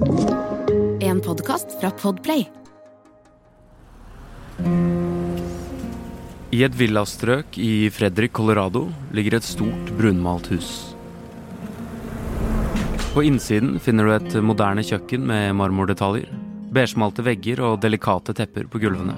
En 0.00 1.20
podkast 1.20 1.80
fra 1.80 1.90
Podplay. 1.90 2.44
I 6.54 6.60
et 6.62 6.76
villastrøk 6.78 7.58
i 7.58 7.88
Fredrik, 7.90 8.30
Colorado, 8.32 8.84
ligger 9.10 9.38
et 9.38 9.46
stort 9.46 9.90
brunmalt 9.98 10.46
hus. 10.52 10.68
På 13.10 13.24
innsiden 13.26 13.80
finner 13.82 14.06
du 14.06 14.14
et 14.14 14.36
moderne 14.38 14.84
kjøkken 14.86 15.24
med 15.26 15.56
marmordetaljer, 15.58 16.30
beigesmalte 16.70 17.24
vegger 17.26 17.64
og 17.66 17.80
delikate 17.82 18.36
tepper 18.38 18.68
på 18.70 18.78
gulvene. 18.84 19.16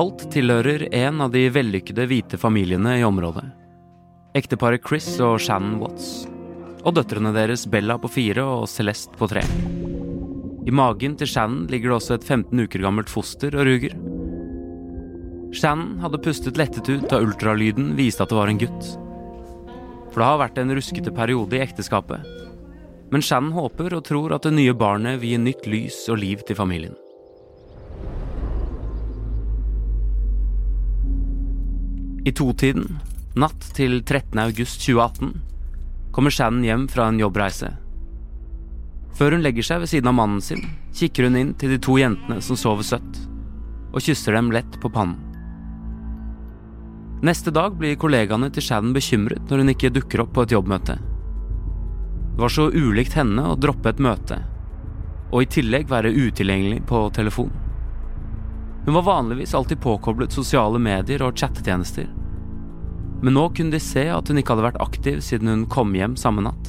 Alt 0.00 0.30
tilhører 0.32 0.86
en 0.96 1.20
av 1.26 1.34
de 1.36 1.44
vellykkede 1.52 2.08
hvite 2.08 2.40
familiene 2.40 2.96
i 3.02 3.04
området. 3.04 3.44
Ekteparet 4.36 4.84
Chris 4.88 5.12
og 5.20 5.36
Shannon 5.44 5.76
Watts. 5.84 6.24
Og 6.86 6.94
døtrene 6.94 7.32
deres 7.34 7.64
Bella 7.66 7.96
på 7.98 8.08
fire 8.14 8.44
og 8.46 8.68
Celeste 8.70 9.16
på 9.18 9.26
tre. 9.26 9.42
I 10.66 10.74
magen 10.74 11.16
til 11.18 11.28
Shannon 11.30 11.66
ligger 11.70 11.90
det 11.90 11.96
også 11.96 12.14
et 12.14 12.26
15 12.26 12.62
uker 12.62 12.84
gammelt 12.84 13.10
foster 13.10 13.54
og 13.58 13.66
ruger. 13.66 13.96
Shannon 15.54 15.98
hadde 16.02 16.20
pustet 16.22 16.58
lettet 16.58 16.86
ut 16.90 17.08
da 17.10 17.18
ultralyden 17.22 17.94
viste 17.98 18.22
at 18.22 18.30
det 18.30 18.38
var 18.38 18.50
en 18.50 18.60
gutt. 18.60 18.90
For 20.12 20.22
det 20.22 20.28
har 20.28 20.40
vært 20.44 20.60
en 20.62 20.74
ruskete 20.78 21.14
periode 21.14 21.58
i 21.58 21.62
ekteskapet. 21.64 22.22
Men 23.10 23.22
Shannon 23.22 23.54
håper 23.54 23.94
og 23.98 24.06
tror 24.06 24.34
at 24.34 24.46
det 24.46 24.54
nye 24.54 24.74
barnet 24.74 25.18
vil 25.22 25.34
gi 25.34 25.42
nytt 25.42 25.66
lys 25.70 25.98
og 26.10 26.22
liv 26.22 26.46
til 26.46 26.58
familien. 26.58 26.94
I 32.26 32.32
totiden, 32.34 32.96
natt 33.38 33.68
til 33.74 34.00
13. 34.02 34.38
august 34.42 34.82
2018, 34.82 35.34
kommer 36.16 36.30
Shannon 36.30 36.64
hjem 36.64 36.88
fra 36.88 37.10
en 37.10 37.18
jobbreise. 37.20 37.74
Før 39.18 39.34
hun 39.36 39.42
legger 39.44 39.66
seg 39.68 39.82
ved 39.82 39.90
siden 39.90 40.08
av 40.08 40.14
mannen 40.16 40.40
sin, 40.40 40.62
kikker 40.96 41.26
hun 41.28 41.36
inn 41.36 41.50
til 41.60 41.74
de 41.74 41.76
to 41.84 41.98
jentene 42.00 42.38
som 42.40 42.56
sover 42.56 42.86
søtt, 42.88 43.18
og 43.92 44.00
kysser 44.00 44.32
dem 44.32 44.48
lett 44.54 44.78
på 44.80 44.88
pannen. 44.94 45.20
Neste 47.20 47.52
dag 47.52 47.76
blir 47.76 48.00
kollegaene 48.00 48.48
til 48.48 48.64
Shannon 48.64 48.96
bekymret 48.96 49.44
når 49.52 49.60
hun 49.60 49.74
ikke 49.74 49.92
dukker 49.92 50.24
opp 50.24 50.32
på 50.38 50.46
et 50.46 50.56
jobbmøte. 50.56 50.96
Det 50.96 52.40
var 52.46 52.56
så 52.56 52.70
ulikt 52.72 53.20
henne 53.20 53.44
å 53.52 53.60
droppe 53.60 53.92
et 53.92 54.00
møte, 54.00 54.40
og 55.28 55.44
i 55.44 55.52
tillegg 55.52 55.92
være 55.92 56.16
utilgjengelig 56.16 56.80
på 56.88 57.10
telefon. 57.12 57.52
Hun 58.88 58.96
var 59.02 59.10
vanligvis 59.12 59.52
alltid 59.52 59.84
påkoblet 59.84 60.32
sosiale 60.32 60.80
medier 60.80 61.28
og 61.28 61.36
chattetjenester. 61.36 62.08
Men 63.26 63.34
nå 63.34 63.48
kunne 63.50 63.74
de 63.74 63.82
se 63.82 64.04
at 64.06 64.28
hun 64.30 64.38
ikke 64.38 64.54
hadde 64.54 64.68
vært 64.68 64.82
aktiv 64.84 65.16
siden 65.26 65.50
hun 65.50 65.62
kom 65.66 65.96
hjem 65.98 66.12
samme 66.14 66.44
natt. 66.46 66.68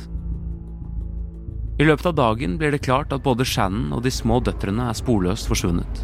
I 1.78 1.86
løpet 1.86 2.08
av 2.10 2.16
dagen 2.18 2.56
blir 2.58 2.74
det 2.74 2.82
klart 2.88 3.12
at 3.14 3.22
både 3.22 3.46
Shannon 3.46 3.92
og 3.94 4.02
de 4.02 4.10
små 4.10 4.40
døtrene 4.42 4.88
er 4.90 4.98
sporløst 4.98 5.46
forsvunnet. 5.52 6.02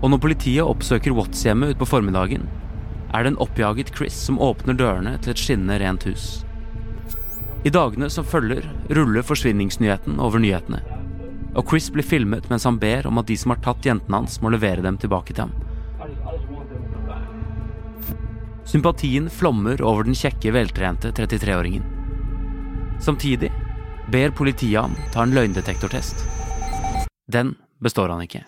Og 0.00 0.08
når 0.08 0.22
politiet 0.24 0.64
oppsøker 0.64 1.12
Watts-hjemmet 1.12 1.74
utpå 1.74 1.90
formiddagen, 1.90 2.46
er 3.12 3.26
det 3.26 3.34
en 3.34 3.42
oppjaget 3.44 3.92
Chris 3.92 4.16
som 4.16 4.40
åpner 4.40 4.78
dørene 4.80 5.18
til 5.20 5.34
et 5.34 5.42
skinnende 5.42 5.76
rent 5.84 6.08
hus. 6.08 6.24
I 7.68 7.72
dagene 7.76 8.08
som 8.08 8.24
følger, 8.24 8.64
ruller 8.88 9.28
forsvinningsnyheten 9.28 10.16
over 10.16 10.40
nyhetene. 10.40 10.80
Og 11.52 11.68
Chris 11.68 11.90
blir 11.92 12.08
filmet 12.08 12.48
mens 12.48 12.64
han 12.64 12.80
ber 12.80 13.04
om 13.12 13.20
at 13.20 13.28
de 13.28 13.36
som 13.36 13.52
har 13.52 13.60
tatt 13.68 13.84
jentene 13.84 14.24
hans, 14.24 14.40
må 14.40 14.48
levere 14.56 14.80
dem 14.88 14.96
tilbake 14.96 15.36
til 15.36 15.44
ham. 15.44 15.63
Sympatien 18.74 19.30
flommer 19.30 19.78
over 19.86 20.02
den 20.02 20.16
kjekke, 20.18 20.50
veltrente 20.50 21.12
33-åringen. 21.14 21.84
Samtidig 22.98 23.52
ber 24.10 24.34
politiet 24.34 24.80
ham 24.80 24.96
ta 25.14 25.22
en 25.22 25.34
løgndetektortest. 25.36 26.24
Den 27.30 27.54
består 27.78 28.10
han 28.10 28.24
ikke. 28.26 28.42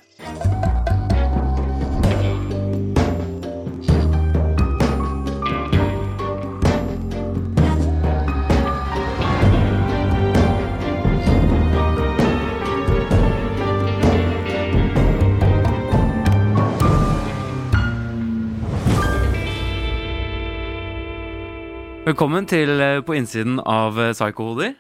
Velkommen 22.07 22.47
til 22.47 22.71
eh, 22.81 23.01
På 23.07 23.17
innsiden 23.19 23.59
av 23.67 23.97
eh, 23.99 24.13
Psycho-hoder. 24.15 24.75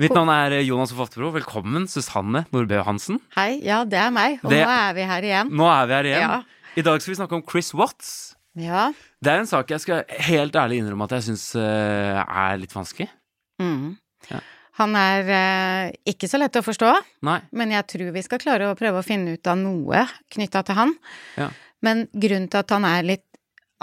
Mitt 0.00 0.12
navn 0.16 0.30
er 0.32 0.58
eh, 0.58 0.64
Jonas 0.66 0.92
Foftebro. 0.96 1.30
Velkommen, 1.34 1.86
Susanne 1.88 2.44
Nordbø 2.52 2.82
Hansen. 2.84 3.20
Hei, 3.36 3.54
ja, 3.64 3.80
det 3.88 3.96
er 4.00 4.12
meg, 4.14 4.38
og 4.44 4.50
Det- 4.52 4.60
nå 4.64 4.74
er 4.74 4.92
vi 4.98 5.06
her 5.08 5.28
igjen. 5.30 5.52
Nå 5.56 5.68
er 5.72 5.86
vi 5.88 5.96
her 5.96 6.08
igjen. 6.10 6.26
Ja. 6.26 6.68
I 6.76 6.84
dag 6.86 7.00
skal 7.00 7.14
vi 7.14 7.18
snakke 7.22 7.38
om 7.38 7.44
Chris 7.48 7.72
Watts. 7.74 8.10
Ja. 8.60 8.90
Det 9.22 9.32
er 9.32 9.40
en 9.40 9.48
sak 9.48 9.70
jeg 9.72 9.80
skal 9.80 10.04
helt 10.28 10.52
ærlig 10.58 10.80
innrømme 10.82 11.04
at 11.08 11.16
jeg 11.16 11.30
syns 11.30 11.46
er 11.56 12.58
litt 12.60 12.72
vanskelig. 12.74 13.08
Mm. 13.62 13.96
Ja. 14.30 14.40
Han 14.80 14.94
er 14.96 15.92
ikke 16.08 16.28
så 16.28 16.38
lett 16.40 16.56
å 16.56 16.62
forstå, 16.64 16.92
Nei. 17.26 17.40
men 17.52 17.70
jeg 17.72 17.86
tror 17.86 18.12
vi 18.14 18.22
skal 18.22 18.40
klare 18.42 18.68
å 18.70 18.76
prøve 18.78 19.00
å 19.00 19.06
finne 19.06 19.34
ut 19.36 19.46
av 19.50 19.58
noe 19.60 20.04
knytta 20.32 20.62
til 20.66 20.74
han. 20.78 20.94
Ja. 21.36 21.50
Men 21.84 22.06
grunnen 22.12 22.48
til 22.52 22.60
at 22.60 22.70
han 22.76 22.84
er 22.84 23.02
litt 23.06 23.24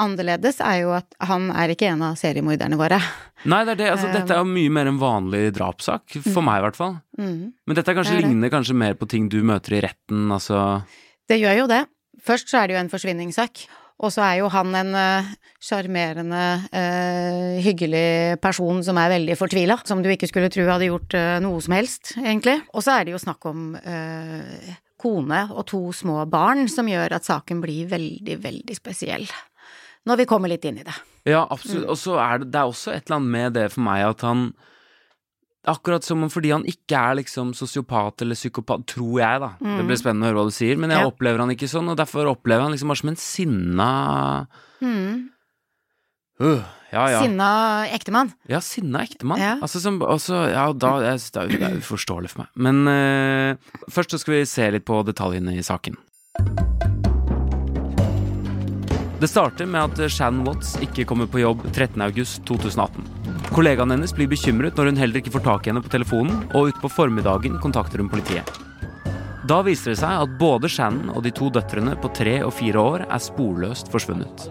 annerledes, 0.01 0.59
er 0.63 0.81
jo 0.83 0.93
at 0.97 1.17
han 1.29 1.49
er 1.53 1.73
ikke 1.73 1.89
en 1.91 2.03
av 2.09 2.19
seriemorderne 2.19 2.77
våre. 2.79 2.99
Nei, 3.47 3.63
det 3.67 3.75
er 3.75 3.81
det. 3.81 3.89
Altså, 3.95 4.11
dette 4.13 4.35
er 4.35 4.43
jo 4.43 4.49
mye 4.49 4.73
mer 4.73 4.91
en 4.91 5.01
vanlig 5.01 5.43
drapssak. 5.57 6.19
For 6.29 6.45
meg, 6.45 6.61
i 6.61 6.67
hvert 6.67 6.79
fall. 6.79 6.95
Mm. 7.19 7.51
Men 7.67 7.79
dette 7.79 7.97
kanskje 7.97 8.15
Det 8.17 8.21
det. 8.23 8.29
ligner 8.29 8.53
kanskje 8.53 8.77
mer 8.77 8.97
på 8.99 9.09
ting 9.09 9.27
du 9.29 9.41
møter 9.45 9.77
i 9.77 9.83
retten, 9.87 10.29
altså 10.31 10.83
Det 11.27 11.41
gjør 11.41 11.63
jo 11.63 11.67
det. 11.73 11.83
Først 12.23 12.49
så 12.49 12.61
er 12.61 12.67
det 12.67 12.77
jo 12.77 12.81
en 12.81 12.93
forsvinningssak. 12.93 13.67
Og 13.97 14.11
så 14.13 14.21
er 14.21 14.35
jo 14.43 14.49
han 14.53 14.75
en 14.77 14.91
sjarmerende, 15.63 16.41
uh, 16.69 16.75
uh, 16.77 17.61
hyggelig 17.65 18.37
person 18.43 18.83
som 18.85 18.97
er 19.01 19.09
veldig 19.15 19.37
fortvila. 19.39 19.79
Som 19.89 20.03
du 20.05 20.11
ikke 20.13 20.29
skulle 20.29 20.51
tro 20.53 20.67
hadde 20.69 20.91
gjort 20.91 21.15
uh, 21.17 21.39
noe 21.41 21.61
som 21.65 21.73
helst, 21.73 22.13
egentlig. 22.21 22.59
Og 22.77 22.85
så 22.85 22.99
er 22.99 23.07
det 23.07 23.15
jo 23.15 23.21
snakk 23.23 23.47
om 23.49 23.71
eh, 23.81 24.75
kone 25.01 25.43
og 25.53 25.65
to 25.69 25.81
små 25.93 26.23
barn 26.29 26.67
som 26.71 26.89
gjør 26.89 27.17
at 27.17 27.27
saken 27.27 27.61
blir 27.63 27.89
veldig, 27.89 28.37
veldig 28.43 28.77
spesiell. 28.77 29.25
Når 30.07 30.21
vi 30.21 30.25
kommer 30.29 30.51
litt 30.51 30.63
inn 30.69 30.79
i 30.79 30.85
det. 30.87 30.95
Ja, 31.27 31.43
absolutt. 31.51 31.89
Og 31.91 31.97
så 31.99 32.15
er 32.23 32.39
det, 32.43 32.51
det 32.53 32.59
er 32.61 32.71
også 32.71 32.93
et 32.95 33.05
eller 33.09 33.17
annet 33.19 33.33
med 33.35 33.53
det 33.59 33.67
for 33.73 33.83
meg 33.89 34.05
at 34.07 34.23
han 34.27 34.49
Akkurat 35.67 36.05
som 36.05 36.21
om 36.23 36.29
fordi 36.31 36.53
han 36.53 36.63
ikke 36.63 36.95
er 36.95 37.17
liksom 37.19 37.49
sosiopat 37.57 38.21
eller 38.23 38.37
psykopat, 38.39 38.85
tror 38.87 39.17
jeg, 39.19 39.41
da. 39.43 39.49
Det 39.59 39.83
blir 39.83 39.97
spennende 39.99 40.23
å 40.23 40.29
høre 40.29 40.37
hva 40.39 40.45
du 40.47 40.55
sier, 40.55 40.77
men 40.79 40.93
jeg 40.93 41.01
Ja. 41.03 41.09
opplever 41.11 41.41
han 41.43 41.51
ikke 41.51 41.67
sånn, 41.67 41.89
og 41.91 41.97
derfor 41.99 42.29
opplever 42.31 42.63
han 42.63 42.71
liksom 42.71 42.87
bare 42.87 43.01
som 43.01 43.09
en 43.11 43.19
sinna 43.19 44.47
Mm. 44.79 45.27
Uh, 46.39 46.63
Ja, 46.93 47.09
ja. 47.11 47.19
Sinna 47.19 47.85
ektemann. 47.91 48.31
Ja, 48.47 48.61
sinna 48.63 49.01
ektemann. 49.03 49.41
Ja. 49.43 49.57
Altså, 49.59 49.81
som, 49.83 49.99
også, 49.99 50.45
ja, 50.53 50.71
da, 50.71 51.01
jeg, 51.03 51.19
det, 51.33 51.41
er, 51.41 51.47
det 51.59 51.67
er 51.67 51.77
uforståelig 51.81 52.29
for 52.31 52.45
meg. 52.45 52.49
Men 52.55 52.87
uh, 52.87 53.81
først 53.91 54.15
så 54.15 54.21
skal 54.23 54.37
vi 54.37 54.45
se 54.45 54.71
litt 54.71 54.85
på 54.87 55.03
detaljene 55.03 55.57
i 55.57 55.65
saken. 55.67 55.97
Det 59.17 59.27
starter 59.27 59.65
med 59.65 59.81
at 59.81 60.11
Shannon 60.13 60.45
Watts 60.45 60.75
ikke 60.85 61.01
kommer 61.09 61.25
på 61.25 61.39
jobb 61.41 61.63
13.8.2018. 61.71 63.07
Kollegaen 63.49 63.89
hennes 63.95 64.13
blir 64.13 64.29
bekymret 64.29 64.77
når 64.77 64.91
hun 64.91 65.01
heller 65.01 65.21
ikke 65.23 65.33
får 65.33 65.45
tak 65.47 65.65
i 65.65 65.71
henne 65.71 65.81
på 65.81 65.89
telefonen, 65.89 66.43
og 66.53 66.69
utpå 66.69 66.91
formiddagen 66.93 67.57
kontakter 67.63 68.03
hun 68.03 68.11
politiet. 68.13 68.45
Da 69.49 69.63
viser 69.65 69.95
det 69.95 70.01
seg 70.03 70.21
at 70.21 70.37
både 70.37 70.69
Shannon 70.69 71.09
og 71.15 71.25
de 71.25 71.33
to 71.33 71.49
døtrene 71.49 71.95
på 71.97 72.13
tre 72.13 72.37
og 72.45 72.53
fire 72.59 72.83
år 72.83 73.07
er 73.07 73.25
sporløst 73.25 73.89
forsvunnet. 73.89 74.49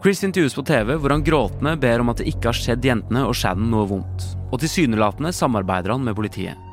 Chris 0.00 0.24
intervjues 0.24 0.56
på 0.56 0.64
TV 0.68 0.96
hvor 0.96 1.12
han 1.12 1.24
gråtende 1.26 1.76
ber 1.80 2.00
om 2.00 2.12
at 2.12 2.22
det 2.22 2.30
ikke 2.32 2.48
har 2.48 2.56
skjedd 2.56 2.86
jentene 2.88 3.28
og 3.28 3.36
Shannon 3.36 3.68
noe 3.72 3.90
vondt, 3.92 4.30
og 4.48 4.60
tilsynelatende 4.62 5.36
samarbeider 5.36 5.92
han 5.98 6.06
med 6.06 6.16
politiet. 6.16 6.63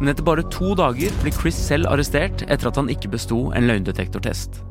Men 0.00 0.12
etter 0.12 0.24
bare 0.24 0.46
to 0.48 0.72
dager 0.74 1.12
blir 1.22 1.36
Chris 1.36 1.58
selv 1.60 1.90
arrestert 1.92 2.46
etter 2.48 2.70
at 2.70 2.80
han 2.80 2.88
ikke 2.92 3.12
besto 3.12 3.50
en 3.52 3.68
løgndetektortest. 3.68 4.62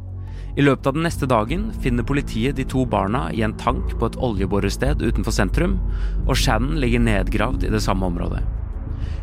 I 0.57 0.63
løpet 0.65 0.89
av 0.89 0.95
den 0.97 1.05
neste 1.05 1.27
dagen 1.29 1.67
finner 1.83 2.03
politiet 2.03 2.57
de 2.57 2.65
to 2.67 2.81
barna 2.89 3.27
i 3.31 3.43
en 3.45 3.53
tank 3.61 3.93
på 3.99 4.09
et 4.09 4.17
oljeborested 4.17 5.03
utenfor 5.05 5.35
sentrum, 5.35 5.77
og 6.25 6.35
Shannon 6.35 6.81
ligger 6.81 7.05
nedgravd 7.05 7.67
i 7.67 7.71
det 7.71 7.83
samme 7.85 8.09
området. 8.09 8.41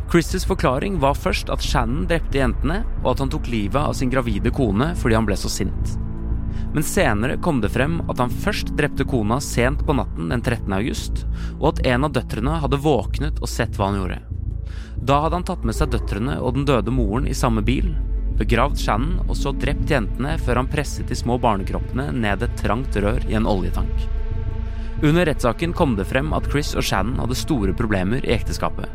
Chris' 0.07 0.47
forklaring 0.47 1.01
var 1.03 1.19
først 1.19 1.51
at 1.51 1.61
Shannon 1.61 2.07
drepte 2.07 2.39
jentene, 2.39 2.79
og 3.03 3.11
at 3.11 3.23
han 3.25 3.31
tok 3.33 3.49
livet 3.51 3.81
av 3.81 3.93
sin 3.99 4.11
gravide 4.13 4.53
kone 4.55 4.93
fordi 4.95 5.19
han 5.19 5.27
ble 5.27 5.35
så 5.37 5.51
sint. 5.51 5.97
Men 6.73 6.85
senere 6.85 7.37
kom 7.43 7.59
det 7.61 7.73
frem 7.75 7.99
at 8.07 8.19
han 8.23 8.31
først 8.31 8.71
drepte 8.79 9.05
kona 9.07 9.41
sent 9.43 9.83
på 9.85 9.95
natten 9.99 10.31
den 10.31 10.41
13. 10.41 10.71
august, 10.79 11.25
og 11.59 11.73
at 11.73 11.83
en 11.91 12.07
av 12.07 12.15
døtrene 12.15 12.57
hadde 12.63 12.81
våknet 12.81 13.43
og 13.43 13.51
sett 13.51 13.75
hva 13.75 13.91
han 13.91 13.99
gjorde. 14.01 14.26
Da 15.01 15.21
hadde 15.21 15.35
han 15.35 15.45
tatt 15.45 15.65
med 15.67 15.77
seg 15.77 15.91
døtrene 15.93 16.39
og 16.41 16.55
den 16.57 16.65
døde 16.67 16.91
moren 16.91 17.27
i 17.29 17.35
samme 17.37 17.61
bil, 17.65 17.93
begravd 18.37 18.77
Shannon 18.81 19.21
og 19.27 19.37
så 19.37 19.53
drept 19.53 19.89
jentene 19.91 20.35
før 20.41 20.61
han 20.61 20.69
presset 20.71 21.09
de 21.09 21.17
små 21.17 21.37
barnekroppene 21.41 22.09
ned 22.13 22.45
et 22.45 22.57
trangt 22.59 22.97
rør 23.01 23.23
i 23.29 23.37
en 23.37 23.49
oljetank. 23.49 24.07
Under 25.05 25.27
rettssaken 25.29 25.75
kom 25.77 25.95
det 25.97 26.07
frem 26.09 26.31
at 26.33 26.49
Chris 26.49 26.73
og 26.77 26.85
Shannon 26.85 27.21
hadde 27.21 27.37
store 27.37 27.73
problemer 27.77 28.25
i 28.25 28.33
ekteskapet, 28.33 28.89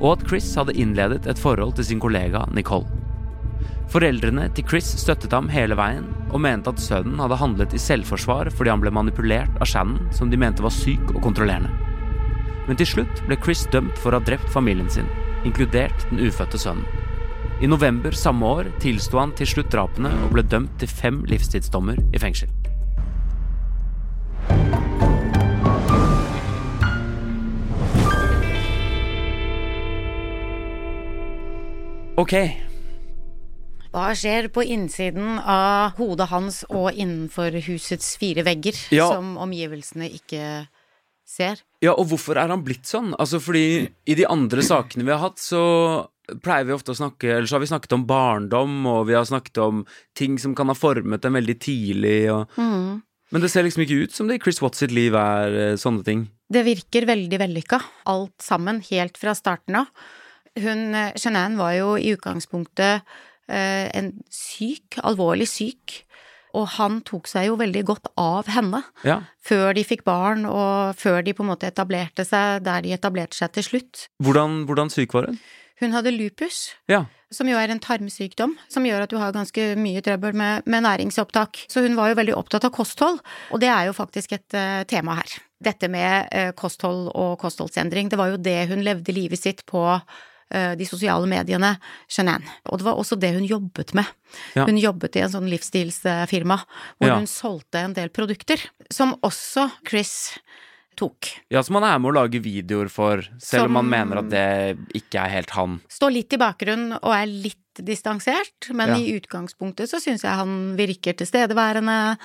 og 0.00 0.14
at 0.14 0.26
Chris 0.28 0.48
hadde 0.56 0.76
innledet 0.80 1.26
et 1.28 1.40
forhold 1.40 1.74
til 1.76 1.88
sin 1.90 2.00
kollega 2.00 2.46
Nicole. 2.56 2.88
Foreldrene 3.92 4.48
til 4.56 4.64
Chris 4.68 4.88
støttet 4.98 5.34
ham 5.36 5.50
hele 5.52 5.76
veien, 5.78 6.06
og 6.32 6.40
mente 6.42 6.72
at 6.72 6.80
sønnen 6.80 7.20
hadde 7.20 7.38
handlet 7.38 7.76
i 7.76 7.80
selvforsvar 7.82 8.48
fordi 8.56 8.72
han 8.72 8.80
ble 8.82 8.92
manipulert 8.96 9.60
av 9.60 9.68
Shannon, 9.68 10.08
som 10.16 10.32
de 10.32 10.40
mente 10.40 10.64
var 10.64 10.72
syk 10.74 11.12
og 11.12 11.20
kontrollerende. 11.26 11.70
Men 12.64 12.80
til 12.80 12.88
slutt 12.88 13.20
ble 13.28 13.36
Chris 13.44 13.66
dømt 13.72 14.00
for 14.00 14.10
å 14.10 14.18
ha 14.18 14.24
drept 14.24 14.48
familien 14.52 14.88
sin, 14.90 15.10
inkludert 15.44 16.06
den 16.10 16.20
ufødte 16.26 16.58
sønnen. 16.58 16.84
I 17.62 17.66
november 17.70 18.10
samme 18.18 18.46
år 18.46 18.68
tilsto 18.82 19.18
han 19.20 19.32
til 19.38 19.46
slutt 19.46 19.70
drapene 19.72 20.10
og 20.24 20.32
ble 20.34 20.42
dømt 20.42 20.74
til 20.80 20.90
fem 20.90 21.22
livstidsdommer 21.30 22.00
i 22.12 22.18
fengsel. 22.18 22.50
Ok, 32.16 32.34
Hva 33.94 34.08
skjer 34.18 34.48
på 34.50 34.62
innsiden 34.74 35.36
av 35.38 35.94
hodet 36.00 36.26
hans 36.32 36.64
og 36.66 36.96
innenfor 36.98 37.54
husets 37.62 38.16
fire 38.18 38.42
vegger, 38.46 38.74
Ja. 38.90 39.06
som 39.08 39.36
omgivelsene 39.38 40.08
ikke 40.10 40.66
ser? 41.24 41.62
Ja, 41.84 41.92
og 41.98 42.08
hvorfor 42.10 42.38
er 42.40 42.52
han 42.52 42.64
blitt 42.64 42.88
sånn? 42.88 43.12
Altså 43.20 43.40
fordi 43.42 43.84
i 44.08 44.16
de 44.16 44.26
andre 44.30 44.64
sakene 44.64 45.04
vi 45.04 45.12
har 45.12 45.22
hatt, 45.22 45.40
så 45.42 45.62
pleier 46.44 46.64
vi 46.68 46.72
ofte 46.72 46.94
å 46.94 46.96
snakke 46.96 47.28
Eller 47.34 47.48
så 47.48 47.58
har 47.58 47.64
vi 47.64 47.68
snakket 47.68 47.96
om 47.98 48.06
barndom, 48.08 48.78
og 48.88 49.08
vi 49.10 49.16
har 49.16 49.26
snakket 49.28 49.60
om 49.64 49.82
ting 50.16 50.38
som 50.40 50.54
kan 50.56 50.70
ha 50.72 50.76
formet 50.78 51.24
dem 51.24 51.36
veldig 51.36 51.58
tidlig, 51.60 52.20
og 52.32 52.48
Men 53.34 53.42
det 53.42 53.50
ser 53.50 53.66
liksom 53.66 53.84
ikke 53.84 54.04
ut 54.06 54.14
som 54.14 54.28
det 54.28 54.38
i 54.38 54.42
Chris 54.44 54.62
Watts 54.62 54.80
sitt 54.84 54.92
liv 54.94 55.14
er 55.18 55.56
eh, 55.58 55.76
sånne 55.80 56.04
ting. 56.06 56.26
Det 56.52 56.62
virker 56.62 57.06
veldig 57.08 57.38
vellykka, 57.40 57.80
alt 58.12 58.36
sammen, 58.44 58.78
helt 58.92 59.16
fra 59.18 59.32
starten 59.34 59.80
av. 59.80 59.88
Hun, 60.60 60.94
eh, 60.94 61.16
Shanann, 61.18 61.56
var 61.58 61.72
jo 61.74 61.96
i 61.98 62.12
utgangspunktet 62.14 63.02
eh, 63.48 63.90
en 63.90 64.12
syk, 64.30 65.00
alvorlig 65.02 65.48
syk, 65.50 66.04
og 66.54 66.68
han 66.76 67.00
tok 67.06 67.26
seg 67.30 67.48
jo 67.50 67.58
veldig 67.60 67.82
godt 67.88 68.08
av 68.20 68.48
henne. 68.54 68.80
Ja. 69.06 69.20
Før 69.44 69.74
de 69.76 69.84
fikk 69.86 70.04
barn, 70.06 70.46
og 70.46 70.94
før 71.00 71.20
de 71.26 71.34
på 71.34 71.44
en 71.44 71.50
måte 71.50 71.68
etablerte 71.70 72.24
seg 72.26 72.62
der 72.66 72.84
de 72.86 72.94
etablerte 72.96 73.36
seg 73.38 73.52
til 73.56 73.66
slutt. 73.66 74.06
Hvordan, 74.22 74.62
hvordan 74.68 74.92
syk 74.94 75.14
var 75.16 75.28
hun? 75.30 75.38
Hun 75.82 75.90
hadde 75.96 76.12
lupus, 76.14 76.70
Ja. 76.88 77.04
som 77.34 77.48
jo 77.50 77.56
er 77.58 77.68
en 77.68 77.80
tarmsykdom, 77.82 78.52
som 78.70 78.84
gjør 78.86 79.02
at 79.04 79.10
du 79.10 79.16
har 79.18 79.32
ganske 79.34 79.74
mye 79.76 80.00
trøbbel 80.06 80.32
med, 80.38 80.62
med 80.70 80.84
næringsopptak. 80.86 81.64
Så 81.68 81.82
hun 81.82 81.96
var 81.98 82.12
jo 82.12 82.18
veldig 82.20 82.36
opptatt 82.38 82.64
av 82.64 82.70
kosthold, 82.76 83.18
og 83.50 83.60
det 83.60 83.72
er 83.72 83.88
jo 83.88 83.96
faktisk 83.96 84.36
et 84.36 84.54
uh, 84.54 84.84
tema 84.86 85.16
her. 85.18 85.34
Dette 85.64 85.90
med 85.90 86.30
uh, 86.30 86.52
kosthold 86.54 87.08
og 87.10 87.34
kostholdsendring, 87.42 88.08
det 88.08 88.20
var 88.20 88.30
jo 88.30 88.38
det 88.38 88.68
hun 88.70 88.86
levde 88.86 89.12
livet 89.16 89.42
sitt 89.42 89.64
på 89.66 89.82
de 90.50 90.84
sosiale 90.86 91.26
mediene, 91.26 91.78
Chenan. 92.08 92.42
Og 92.70 92.78
det 92.78 92.84
var 92.86 92.94
også 93.00 93.16
det 93.18 93.32
hun 93.34 93.46
jobbet 93.48 93.94
med. 93.94 94.06
Ja. 94.54 94.66
Hun 94.66 94.76
jobbet 94.78 95.16
i 95.16 95.20
en 95.24 95.30
sånn 95.32 95.48
livsstilsfirma, 95.50 96.58
hvor 97.00 97.08
Ja. 97.08 97.16
hun 97.16 97.26
solgte 97.26 97.80
en 97.84 97.92
del 97.94 98.08
produkter, 98.10 98.60
som 98.90 99.14
også 99.22 99.70
Chris 99.88 100.38
tok. 100.96 101.26
ja, 101.50 101.60
som 101.62 101.74
han 101.74 101.82
er 101.84 101.98
med 101.98 102.12
å 102.12 102.14
lage 102.22 102.38
videoer 102.40 102.88
for, 102.88 103.20
selv 103.42 103.64
om 103.66 103.74
han 103.80 103.88
mener 103.90 104.18
at 104.18 104.28
det 104.30 104.78
ikke 104.94 105.24
er 105.24 105.28
helt 105.28 105.50
han. 105.50 105.80
står 105.88 106.12
litt 106.12 106.32
i 106.32 106.36
bakgrunnen 106.38 106.92
og 107.02 107.12
er 107.12 107.26
litt 107.26 107.58
distansert, 107.82 108.70
men 108.72 108.88
Ja. 108.90 108.94
i 108.94 109.18
utgangspunktet 109.18 109.88
så 109.90 109.98
syns 109.98 110.22
jeg 110.22 110.30
han 110.30 110.76
virker 110.76 111.14
tilstedeværende. 111.18 112.16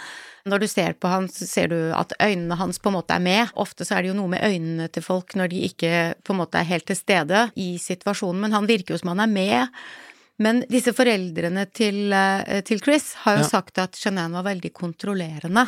Når 0.49 0.59
du 0.63 0.67
ser 0.71 0.93
på 0.99 1.07
han, 1.11 1.27
så 1.31 1.45
ser 1.47 1.69
du 1.71 1.77
at 1.95 2.13
øynene 2.19 2.57
hans 2.59 2.79
på 2.81 2.89
en 2.91 2.97
måte 2.97 3.15
er 3.15 3.23
med. 3.23 3.51
Ofte 3.61 3.85
så 3.87 3.97
er 3.97 4.03
det 4.03 4.11
jo 4.13 4.19
noe 4.19 4.31
med 4.33 4.43
øynene 4.43 4.89
til 4.91 5.05
folk 5.05 5.35
når 5.39 5.51
de 5.53 5.63
ikke 5.69 5.91
på 6.25 6.33
en 6.35 6.41
måte 6.41 6.59
er 6.61 6.67
helt 6.71 6.87
til 6.89 6.97
stede 6.99 7.47
i 7.61 7.71
situasjonen, 7.81 8.41
men 8.47 8.55
han 8.57 8.67
virker 8.69 8.95
jo 8.95 9.01
som 9.03 9.13
han 9.13 9.23
er 9.27 9.31
med. 9.31 9.67
Men 10.39 10.61
disse 10.71 10.93
foreldrene 10.95 11.65
til, 11.75 12.13
eh, 12.15 12.61
til 12.67 12.79
Chris 12.79 13.13
har 13.25 13.37
jo 13.37 13.43
Ja. 13.43 13.49
sagt 13.49 13.77
at 13.77 13.95
Shanann 13.99 14.31
var 14.31 14.43
veldig 14.47 14.71
kontrollerende. 14.73 15.67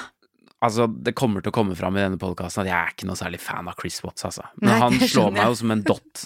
Altså, 0.63 0.86
Det 0.88 1.16
kommer 1.18 1.42
til 1.42 1.51
å 1.51 1.56
komme 1.57 1.75
fram 1.75 1.98
i 1.98 2.01
denne 2.04 2.19
podkasten 2.22 2.62
at 2.62 2.68
jeg 2.69 2.78
er 2.78 2.92
ikke 2.94 3.07
noe 3.10 3.18
særlig 3.18 3.39
fan 3.42 3.68
av 3.68 3.74
Chris 3.81 4.00
Watts, 4.04 4.24
altså. 4.24 4.44
Men 4.62 4.69
Nei, 4.69 4.80
han 4.80 4.94
slår 5.10 5.31
meg 5.33 5.48
jo 5.48 5.56
som 5.56 5.72
en 5.72 5.81
dott. 5.81 6.25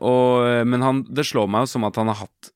Og, 0.00 0.66
men 0.66 0.80
han, 0.82 1.02
det 1.04 1.26
slår 1.28 1.46
meg 1.52 1.66
jo 1.66 1.72
som 1.74 1.84
at 1.84 1.96
han 2.00 2.08
har 2.08 2.22
hatt 2.24 2.50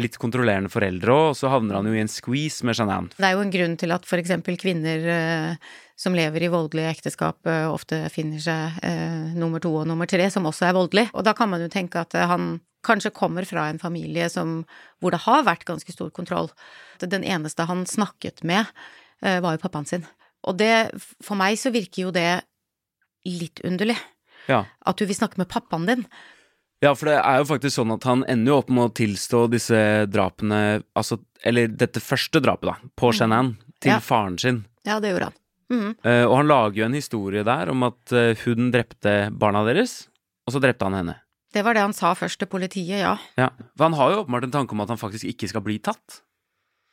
litt 0.00 0.18
kontrollerende 0.18 0.72
foreldre 0.72 1.14
òg, 1.14 1.28
og 1.30 1.36
så 1.38 1.50
havner 1.52 1.78
han 1.78 1.86
jo 1.86 1.94
i 1.94 2.02
en 2.02 2.10
squeeze 2.10 2.66
med 2.66 2.76
Shanann. 2.78 3.12
Det 3.14 3.28
er 3.28 3.36
jo 3.36 3.44
en 3.44 3.52
grunn 3.54 3.76
til 3.78 3.94
at 3.94 4.06
for 4.08 4.18
eksempel 4.18 4.58
kvinner 4.58 5.10
eh, 5.14 5.68
som 5.96 6.16
lever 6.16 6.42
i 6.42 6.50
voldelige 6.50 6.90
ekteskap, 6.90 7.46
eh, 7.46 7.66
ofte 7.70 8.00
finner 8.10 8.42
seg 8.42 8.78
eh, 8.82 9.34
nummer 9.38 9.62
to 9.62 9.70
og 9.82 9.86
nummer 9.86 10.10
tre, 10.10 10.26
som 10.30 10.48
også 10.50 10.68
er 10.68 10.76
voldelig. 10.76 11.06
Og 11.14 11.26
da 11.26 11.34
kan 11.38 11.50
man 11.52 11.62
jo 11.62 11.70
tenke 11.70 12.02
at 12.02 12.16
eh, 12.18 12.26
han 12.26 12.58
kanskje 12.84 13.14
kommer 13.16 13.46
fra 13.48 13.68
en 13.70 13.78
familie 13.80 14.26
som, 14.28 14.64
hvor 15.00 15.14
det 15.14 15.22
har 15.24 15.46
vært 15.46 15.64
ganske 15.68 15.94
stor 15.94 16.10
kontroll. 16.12 16.50
Den 17.00 17.24
eneste 17.24 17.64
han 17.70 17.86
snakket 17.88 18.42
med, 18.44 18.68
var 19.24 19.54
jo 19.54 19.60
pappaen 19.62 19.88
sin. 19.88 20.04
Og 20.44 20.58
det, 20.60 20.90
for 21.24 21.32
meg 21.40 21.56
så 21.56 21.72
virker 21.72 22.02
jo 22.02 22.10
det 22.12 22.42
litt 23.24 23.62
underlig. 23.64 23.96
Ja. 24.52 24.66
At 24.84 25.00
du 25.00 25.06
vil 25.08 25.16
snakke 25.16 25.40
med 25.40 25.48
pappaen 25.48 25.88
din. 25.88 26.04
Ja, 26.84 26.92
for 26.94 27.08
det 27.10 27.16
er 27.18 27.40
jo 27.40 27.46
faktisk 27.48 27.78
sånn 27.80 27.94
at 27.96 28.04
han 28.08 28.24
ender 28.30 28.52
jo 28.52 28.58
opp 28.60 28.70
med 28.74 28.84
å 28.90 28.92
tilstå 29.00 29.44
disse 29.52 29.78
drapene, 30.12 30.82
altså, 30.96 31.18
eller 31.44 31.72
dette 31.72 32.02
første 32.04 32.42
drapet, 32.44 32.68
da, 32.70 32.76
på 33.00 33.12
Shanann, 33.16 33.54
til 33.80 33.94
Ja. 33.96 34.00
faren 34.04 34.38
sin. 34.40 34.64
Ja, 34.86 35.00
det 35.00 35.14
gjorde 35.14 35.30
han. 35.30 35.38
Mhm. 35.72 35.94
Uh, 36.04 36.24
og 36.28 36.36
han 36.36 36.46
lager 36.50 36.76
jo 36.82 36.84
en 36.84 36.92
historie 36.98 37.42
der 37.46 37.70
om 37.72 37.82
at 37.86 38.12
uh, 38.12 38.34
hun 38.44 38.70
drepte 38.70 39.30
barna 39.32 39.64
deres, 39.64 40.08
og 40.46 40.52
så 40.54 40.60
drepte 40.60 40.84
han 40.84 40.92
henne. 41.00 41.16
Det 41.54 41.62
var 41.64 41.74
det 41.74 41.84
han 41.86 41.94
sa 41.96 42.12
først 42.18 42.38
til 42.42 42.48
politiet, 42.50 42.98
ja. 43.00 43.14
Ja, 43.38 43.48
For 43.78 43.86
han 43.88 43.94
har 43.94 44.10
jo 44.12 44.24
åpenbart 44.24 44.44
en 44.44 44.50
tanke 44.52 44.74
om 44.74 44.80
at 44.84 44.90
han 44.92 44.98
faktisk 45.00 45.24
ikke 45.30 45.48
skal 45.48 45.62
bli 45.62 45.78
tatt. 45.78 46.20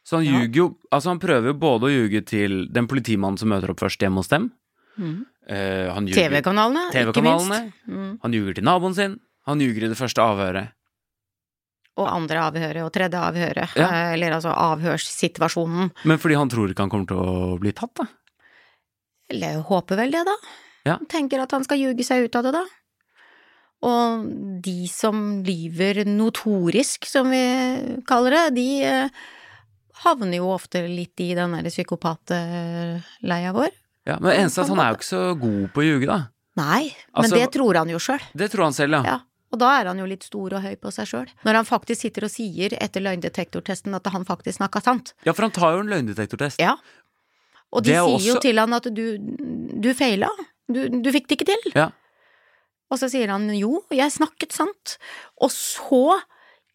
Så 0.06 0.18
han 0.18 0.26
Ja. 0.26 0.32
ljuger 0.40 0.56
jo 0.56 0.78
Altså, 0.92 1.10
han 1.10 1.20
prøver 1.20 1.48
jo 1.48 1.54
både 1.54 1.84
å 1.88 1.92
ljuge 1.92 2.26
til 2.26 2.68
den 2.72 2.88
politimannen 2.88 3.38
som 3.38 3.50
møter 3.50 3.70
opp 3.72 3.80
først 3.80 4.00
hjemme 4.00 4.18
hos 4.18 4.28
dem. 4.30 4.52
Mm. 5.00 5.26
ljuger 5.50 6.14
TV-kanalene, 6.16 6.92
ikke 6.92 7.24
minst. 7.24 7.74
Mhm. 7.88 8.20
Han 8.22 8.32
ljuger 8.32 8.56
til 8.56 8.64
naboen 8.64 8.94
sin. 8.96 9.20
Han 9.48 9.60
ljuger 9.60 9.84
i 9.86 9.90
det 9.92 9.98
første 9.98 10.22
avhøret. 10.22 10.72
og 11.98 12.08
andre 12.08 12.38
avhøret 12.40 12.82
og 12.86 12.92
tredje 12.96 13.20
avhøret, 13.20 13.74
Ja. 13.76 13.88
eh, 13.92 14.14
eller 14.16 14.32
altså 14.32 14.50
avhørssituasjonen. 14.56 15.92
Men 16.06 16.18
fordi 16.18 16.36
han 16.40 16.50
tror 16.50 16.70
ikke 16.72 16.80
han 16.86 16.90
kommer 16.90 17.06
til 17.08 17.18
å 17.20 17.60
bli 17.60 17.72
tatt, 17.74 17.94
da. 17.96 18.06
Eller 19.30 19.52
jeg 19.58 19.64
håper 19.68 19.98
vel 20.00 20.12
det, 20.12 20.24
da. 20.26 20.36
Ja. 20.86 20.98
Tenker 21.12 21.42
at 21.44 21.52
han 21.52 21.64
skal 21.68 21.78
ljuge 21.78 22.04
seg 22.08 22.24
ut 22.26 22.36
av 22.40 22.44
det, 22.48 22.54
da. 22.54 22.64
Og 23.84 24.26
de 24.64 24.88
som 24.88 25.44
lyver 25.44 26.06
notorisk, 26.06 27.06
som 27.06 27.30
vi 27.30 27.44
kaller 28.08 28.32
det, 28.32 28.56
de 28.56 28.84
eh, 28.84 29.10
havner 30.06 30.38
jo 30.38 30.50
ofte 30.56 30.88
litt 30.88 31.20
i 31.20 31.34
den 31.38 31.52
derre 31.52 31.70
psykopatleia 31.70 33.54
vår. 33.54 33.70
Ja, 34.08 34.18
Men 34.20 34.32
det 34.32 34.40
eneste 34.40 34.62
er 34.62 34.64
at 34.64 34.70
han 34.70 34.80
er 34.80 34.90
jo 34.94 34.98
ikke 34.98 35.12
så 35.12 35.24
god 35.40 35.74
på 35.76 35.82
å 35.84 35.86
ljuge, 35.86 36.08
da. 36.08 36.20
Nei, 36.58 36.96
Altså- 37.14 37.36
men 37.36 37.40
det 37.40 37.52
tror 37.52 37.76
han 37.76 37.90
jo 37.90 37.98
sjøl. 38.00 38.22
Det 38.34 38.50
tror 38.52 38.64
han 38.64 38.74
selv, 38.74 38.94
ja. 38.94 39.04
Ja. 39.04 39.20
Og 39.52 39.60
da 39.60 39.72
er 39.82 39.90
han 39.92 40.00
jo 40.00 40.08
litt 40.08 40.24
stor 40.24 40.56
og 40.56 40.64
høy 40.64 40.76
på 40.80 40.92
seg 40.96 41.10
sjøl. 41.10 41.32
Når 41.44 41.60
han 41.60 41.68
faktisk 41.68 42.06
sitter 42.06 42.28
og 42.28 42.32
sier 42.32 42.76
etter 42.80 43.04
løgndetektortesten 43.04 43.96
at 43.98 44.08
han 44.14 44.28
faktisk 44.28 44.62
snakka 44.62 44.82
sant. 44.84 45.14
Ja, 45.28 45.34
for 45.36 45.48
han 45.48 45.56
tar 45.56 45.76
jo 45.76 45.84
en 45.84 45.92
løgndetektortest. 45.92 46.62
Ja. 46.62 46.78
Og 47.72 47.84
de 47.84 47.96
sier 47.96 48.08
også... 48.08 48.30
jo 48.30 48.38
til 48.44 48.62
han 48.62 48.78
at 48.78 48.88
du, 48.96 49.06
du 49.20 49.90
feila. 49.98 50.32
Du, 50.72 50.86
du 50.88 51.10
fikk 51.12 51.28
det 51.28 51.40
ikke 51.40 51.50
til. 51.52 51.74
Ja. 51.76 51.90
Og 52.92 53.00
så 53.00 53.08
sier 53.12 53.32
han 53.32 53.48
jo, 53.56 53.84
jeg 53.96 54.12
snakket 54.12 54.56
sant. 54.56 54.96
Og 55.40 55.52
så, 55.56 56.20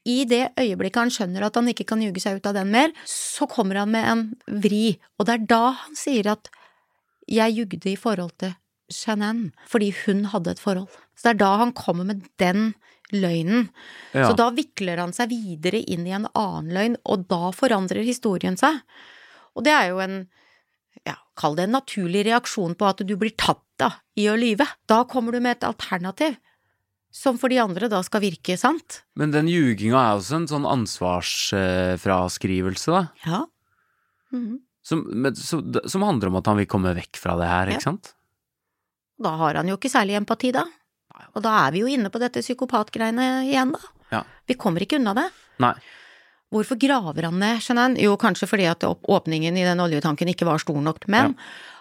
i 0.09 0.23
det 0.29 0.51
øyeblikket 0.61 1.01
han 1.01 1.13
skjønner 1.13 1.49
at 1.49 1.57
han 1.57 1.73
ikke 1.73 1.89
kan 1.89 2.05
ljuge 2.05 2.23
seg 2.25 2.41
ut 2.41 2.49
av 2.49 2.57
den 2.57 2.73
mer, 2.73 2.93
så 3.09 3.49
kommer 3.51 3.83
han 3.83 3.93
med 3.93 4.13
en 4.13 4.61
vri. 4.65 4.99
Og 5.17 5.29
det 5.29 5.37
er 5.37 5.49
da 5.49 5.65
han 5.81 5.99
sier 5.99 6.33
at 6.37 6.53
jeg 7.27 7.57
jugde 7.57 7.93
i 7.93 7.99
forhold 8.01 8.37
til 8.41 8.55
Shanann, 8.93 9.49
fordi 9.67 9.91
hun 10.05 10.25
hadde 10.33 10.51
et 10.55 10.61
forhold. 10.63 10.89
Så 11.17 11.23
det 11.27 11.33
er 11.37 11.41
da 11.45 11.53
han 11.63 11.73
kommer 11.77 12.05
med 12.07 12.19
den 12.39 12.75
løgnen. 13.15 13.69
Ja. 14.13 14.27
Så 14.29 14.33
da 14.39 14.47
vikler 14.55 14.97
han 15.03 15.13
seg 15.17 15.27
videre 15.31 15.79
inn 15.83 16.07
i 16.07 16.13
en 16.17 16.29
annen 16.35 16.73
løgn, 16.75 16.97
og 17.07 17.17
da 17.31 17.51
forandrer 17.55 18.05
historien 18.07 18.57
seg. 18.61 18.75
Og 19.57 19.61
det 19.67 19.73
er 19.73 19.87
jo 19.93 19.99
en, 20.03 20.17
ja, 21.07 21.15
kall 21.39 21.55
det 21.59 21.65
en 21.69 21.77
naturlig 21.79 22.23
reaksjon 22.29 22.75
på 22.79 22.85
at 22.91 22.99
du 23.07 23.15
blir 23.17 23.35
tatt 23.39 23.63
da, 23.81 23.89
i 24.19 24.25
å 24.33 24.37
lyve. 24.39 24.67
Da 24.89 24.99
kommer 25.09 25.31
du 25.33 25.41
med 25.45 25.53
et 25.59 25.65
alternativ, 25.69 26.33
som 27.17 27.39
for 27.41 27.49
de 27.53 27.59
andre 27.63 27.89
da 27.89 28.01
skal 28.05 28.21
virke 28.25 28.57
sant. 28.61 28.89
Men 29.17 29.31
den 29.33 29.49
ljuginga 29.49 29.97
er 30.03 30.15
også 30.19 30.35
en 30.43 30.49
sånn 30.51 30.67
ansvarsfraskrivelse, 30.69 32.91
da. 32.93 33.03
Ja. 33.27 33.41
Mhm. 34.33 34.57
Som, 34.87 35.01
men, 35.11 35.35
som, 35.35 35.65
som 35.91 36.03
handler 36.07 36.29
om 36.31 36.37
at 36.39 36.47
han 36.47 36.61
vil 36.61 36.69
komme 36.71 36.93
vekk 36.95 37.19
fra 37.19 37.33
det 37.41 37.49
her, 37.51 37.67
Ja. 37.67 37.73
ikke 37.75 37.83
sant? 37.89 38.13
Da 39.23 39.33
har 39.41 39.61
han 39.61 39.69
jo 39.71 39.77
ikke 39.79 39.93
særlig 39.93 40.19
empati, 40.19 40.53
da. 40.55 40.67
Og 41.35 41.45
da 41.45 41.53
er 41.65 41.75
vi 41.75 41.85
jo 41.85 41.91
inne 41.91 42.11
på 42.13 42.21
dette 42.21 42.43
psykopatgreiene 42.45 43.47
igjen, 43.49 43.73
da. 43.77 43.93
Ja. 44.13 44.25
Vi 44.47 44.59
kommer 44.61 44.85
ikke 44.85 45.01
unna 45.01 45.17
det. 45.17 45.29
Nei. 45.63 45.75
Hvorfor 46.55 46.79
graver 46.79 47.27
han 47.27 47.41
ned 47.43 47.65
han? 47.75 47.97
Jo, 47.99 48.15
kanskje 48.21 48.47
fordi 48.47 48.69
at 48.71 48.85
åpningen 48.87 49.57
i 49.59 49.65
den 49.67 49.83
oljetanken 49.83 50.31
ikke 50.31 50.47
var 50.47 50.63
stor 50.63 50.79
nok, 50.79 51.09
men 51.11 51.35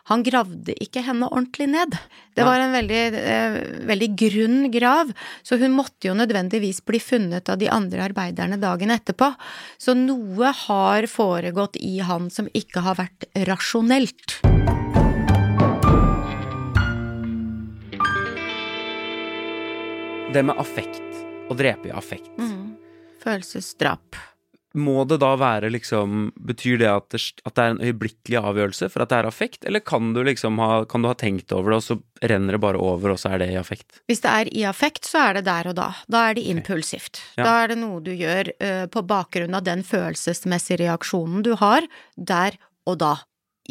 han 0.09 0.23
gravde 0.25 0.73
ikke 0.81 1.01
henne 1.05 1.29
ordentlig 1.29 1.67
ned. 1.69 1.95
Det 2.37 2.43
Nei. 2.43 2.47
var 2.49 2.61
en 2.61 2.73
veldig, 2.73 3.01
eh, 3.13 3.55
veldig 3.89 4.09
grunn 4.21 4.71
grav, 4.73 5.13
så 5.41 5.57
hun 5.61 5.73
måtte 5.77 6.09
jo 6.09 6.13
nødvendigvis 6.17 6.83
bli 6.85 6.99
funnet 7.01 7.49
av 7.49 7.57
de 7.57 7.69
andre 7.69 8.09
arbeiderne 8.09 8.59
dagen 8.61 8.93
etterpå. 8.93 9.33
Så 9.77 9.97
noe 9.97 10.51
har 10.65 11.09
foregått 11.09 11.77
i 11.81 11.99
han 11.99 12.29
som 12.29 12.49
ikke 12.53 12.81
har 12.81 12.95
vært 13.01 13.29
rasjonelt. 13.49 14.41
Det 20.35 20.41
med 20.43 20.57
affekt, 20.59 21.03
å 21.47 21.55
drepe 21.55 21.87
i 21.87 21.91
affekt. 21.95 22.33
Mm. 22.35 22.73
Følelsesdrap. 23.23 24.17
Må 24.75 25.05
det 25.07 25.21
da 25.21 25.29
være 25.39 25.69
liksom 25.71 26.33
Betyr 26.35 26.81
det 26.81 26.89
at 26.91 27.05
det, 27.13 27.21
at 27.47 27.55
det 27.55 27.63
er 27.63 27.71
en 27.71 27.79
øyeblikkelig 27.79 28.41
avgjørelse 28.41 28.89
for 28.91 29.05
at 29.05 29.13
det 29.13 29.19
er 29.21 29.29
affekt, 29.29 29.63
eller 29.63 29.79
kan 29.79 30.09
du 30.11 30.19
liksom 30.27 30.59
ha, 30.59 30.81
kan 30.91 31.05
du 31.05 31.07
ha 31.07 31.15
tenkt 31.15 31.55
over 31.55 31.71
det, 31.71 31.79
og 31.79 31.85
så 31.85 32.27
renner 32.27 32.57
det 32.57 32.61
bare 32.65 32.81
over, 32.83 33.13
og 33.13 33.21
så 33.21 33.31
er 33.31 33.45
det 33.45 33.49
i 33.53 33.57
affekt? 33.61 34.01
Hvis 34.11 34.25
det 34.27 34.33
er 34.33 34.51
i 34.51 34.65
affekt, 34.67 35.07
så 35.07 35.23
er 35.29 35.39
det 35.39 35.45
der 35.47 35.71
og 35.71 35.79
da. 35.79 35.87
Da 36.11 36.25
er 36.27 36.35
det 36.35 36.43
impulsivt. 36.51 37.23
Ja. 37.39 37.47
Da 37.47 37.55
er 37.61 37.71
det 37.71 37.79
noe 37.85 38.03
du 38.03 38.11
gjør 38.11 38.51
uh, 38.59 38.83
på 38.91 39.07
bakgrunn 39.07 39.55
av 39.55 39.63
den 39.71 39.87
følelsesmessige 39.87 40.83
reaksjonen 40.83 41.47
du 41.47 41.53
har 41.63 41.87
der 42.19 42.59
og 42.83 42.99
da. 43.07 43.15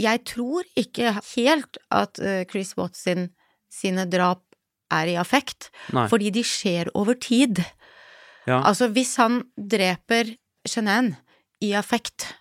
Jeg 0.01 0.25
tror 0.33 0.65
ikke 0.81 1.19
helt 1.35 1.83
at 1.93 2.25
uh, 2.25 2.47
Chris 2.49 2.73
Watts 2.81 3.05
sine 3.05 4.09
drap 4.09 4.44
er 4.93 5.07
i 5.13 5.17
affekt, 5.21 5.71
Nei. 5.93 6.07
fordi 6.09 6.31
de 6.35 6.43
skjer 6.47 6.91
over 6.95 7.15
tid. 7.15 7.65
Ja. 8.47 8.61
Altså, 8.63 8.89
hvis 8.93 9.17
han 9.17 9.43
dreper 9.57 10.35
Jeanette 10.69 11.17
i 11.65 11.73
affekt, 11.77 12.35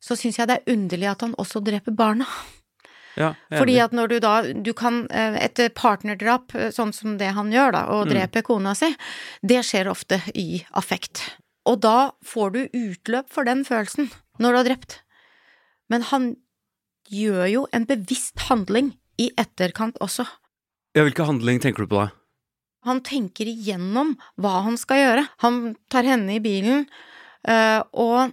så 0.00 0.16
syns 0.18 0.38
jeg 0.38 0.48
det 0.48 0.60
er 0.60 0.72
underlig 0.74 1.08
at 1.10 1.24
han 1.24 1.34
også 1.40 1.62
dreper 1.64 1.94
barna. 1.96 2.26
Ja, 3.16 3.30
Fordi 3.48 3.78
at 3.80 3.94
når 3.96 4.08
du 4.10 4.18
da, 4.20 4.34
du 4.52 4.74
kan, 4.76 5.06
eh, 5.10 5.38
et 5.46 5.56
partnerdrap, 5.74 6.52
eh, 6.54 6.68
sånn 6.68 6.92
som 6.92 7.16
det 7.16 7.30
han 7.32 7.48
gjør 7.50 7.72
da, 7.72 7.84
og 7.88 8.08
Mm. 8.12 8.42
kona 8.44 8.74
si, 8.74 8.94
det 9.42 9.64
skjer 9.64 9.88
ofte 9.88 10.20
i 10.34 10.66
affekt. 10.74 11.22
Og 11.64 11.80
da 11.80 12.12
får 12.22 12.52
du 12.52 12.68
utløp 12.68 13.30
for 13.30 13.44
den 13.44 13.64
følelsen 13.64 14.10
når 14.38 14.50
du 14.52 14.56
har 14.56 14.64
drept. 14.64 15.00
Men 15.88 16.02
han 16.02 16.36
gjør 17.10 17.50
jo 17.50 17.66
en 17.72 17.86
bevisst 17.86 18.38
handling 18.50 18.98
i 19.18 19.30
etterkant 19.38 19.96
også. 19.98 20.26
Ja, 20.96 21.04
Hvilken 21.04 21.28
handling 21.28 21.60
tenker 21.60 21.84
du 21.84 21.90
på 21.92 22.00
da? 22.00 22.08
Han 22.86 23.02
tenker 23.04 23.48
igjennom 23.50 24.14
hva 24.40 24.62
han 24.64 24.78
skal 24.80 25.02
gjøre. 25.02 25.26
Han 25.42 25.74
tar 25.92 26.06
henne 26.06 26.36
i 26.38 26.42
bilen, 26.42 26.86
eh, 27.44 27.82
og 27.92 28.32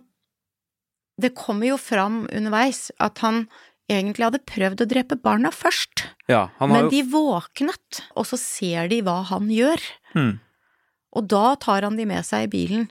det 1.20 1.34
kommer 1.38 1.74
jo 1.74 1.77
fram 1.82 2.24
underveis 2.29 2.88
at 3.03 3.20
han 3.25 3.48
egentlig 3.91 4.27
hadde 4.27 4.43
prøvd 4.48 4.86
å 4.86 4.89
drepe 4.89 5.17
barna 5.20 5.51
først. 5.53 6.05
Ja, 6.32 6.48
han 6.60 6.72
har 6.72 6.86
Men 6.86 6.88
jo 6.88 6.93
de 6.93 7.01
våknet, 7.12 8.03
og 8.15 8.27
så 8.29 8.39
ser 8.39 8.88
de 8.93 9.01
hva 9.05 9.20
han 9.27 9.50
gjør. 9.51 9.82
Hmm. 10.13 10.38
Og 11.13 11.27
da 11.29 11.55
tar 11.62 11.86
han 11.86 11.98
de 12.00 12.08
med 12.10 12.25
seg 12.25 12.48
i 12.48 12.53
bilen. 12.53 12.88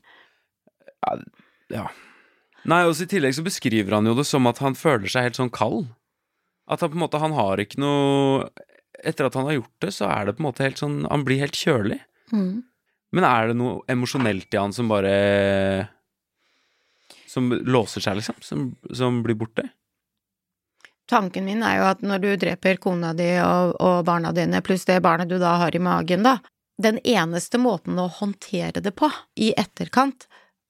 Ja. 1.73 1.88
Nei, 2.69 2.85
også 2.87 3.07
i 3.09 3.11
tillegg 3.11 3.35
så 3.35 3.43
beskriver 3.47 3.97
han 3.97 4.07
jo 4.07 4.14
det 4.14 4.26
som 4.29 4.47
at 4.47 4.61
han 4.62 4.76
føler 4.79 5.11
seg 5.11 5.26
helt 5.26 5.41
sånn 5.41 5.55
kald. 5.55 5.88
At 6.71 6.85
han 6.85 6.93
på 6.93 6.99
en 6.99 7.02
måte, 7.02 7.23
han 7.23 7.35
har 7.35 7.59
ikke 7.59 7.81
noe 7.83 8.50
Etter 9.02 9.26
at 9.26 9.35
han 9.38 9.49
har 9.49 9.59
gjort 9.59 9.85
det, 9.85 9.92
så 9.97 10.09
er 10.11 10.26
det 10.26 10.37
på 10.37 10.42
en 10.44 10.49
måte 10.49 10.64
helt 10.64 10.78
sånn 10.78 11.02
Han 11.11 11.25
blir 11.26 11.42
helt 11.42 11.59
kjølig. 11.59 11.99
Men 13.12 13.26
er 13.28 13.50
det 13.50 13.59
noe 13.59 13.82
emosjonelt 13.92 14.54
i 14.54 14.61
han 14.61 14.73
som 14.73 14.88
bare 14.88 15.12
Som 17.28 17.50
låser 17.52 18.04
seg, 18.04 18.21
liksom? 18.21 18.38
Som, 18.40 18.66
som 18.94 19.23
blir 19.25 19.38
borte? 19.40 19.66
Tanken 21.11 21.44
min 21.44 21.64
er 21.66 21.80
jo 21.80 21.88
at 21.90 22.04
når 22.06 22.23
du 22.23 22.30
dreper 22.40 22.78
kona 22.80 23.11
di 23.16 23.28
og, 23.42 23.75
og 23.82 24.04
barna 24.09 24.30
dine, 24.32 24.62
pluss 24.64 24.87
det 24.88 25.00
barnet 25.04 25.28
du 25.28 25.37
da 25.40 25.56
har 25.61 25.75
i 25.76 25.82
magen, 25.82 26.23
da, 26.25 26.38
den 26.80 27.00
eneste 27.04 27.59
måten 27.61 27.99
å 28.00 28.06
håndtere 28.21 28.80
det 28.80 28.94
på 28.97 29.11
i 29.37 29.50
etterkant, 29.59 30.28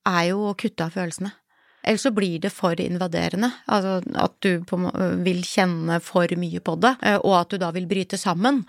er 0.08 0.32
jo 0.32 0.48
å 0.48 0.56
kutte 0.58 0.88
av 0.88 0.96
følelsene. 0.96 1.30
Ellers 1.84 2.04
så 2.06 2.12
blir 2.14 2.38
det 2.44 2.52
for 2.54 2.78
invaderende, 2.78 3.48
altså 3.66 3.96
at 4.22 4.36
du 4.44 4.60
vil 5.24 5.40
kjenne 5.42 5.96
for 6.04 6.30
mye 6.38 6.60
på 6.62 6.76
det, 6.80 6.92
eh, 7.02 7.18
og 7.18 7.34
at 7.40 7.48
du 7.50 7.58
da 7.58 7.72
vil 7.74 7.88
bryte 7.90 8.18
sammen. 8.20 8.62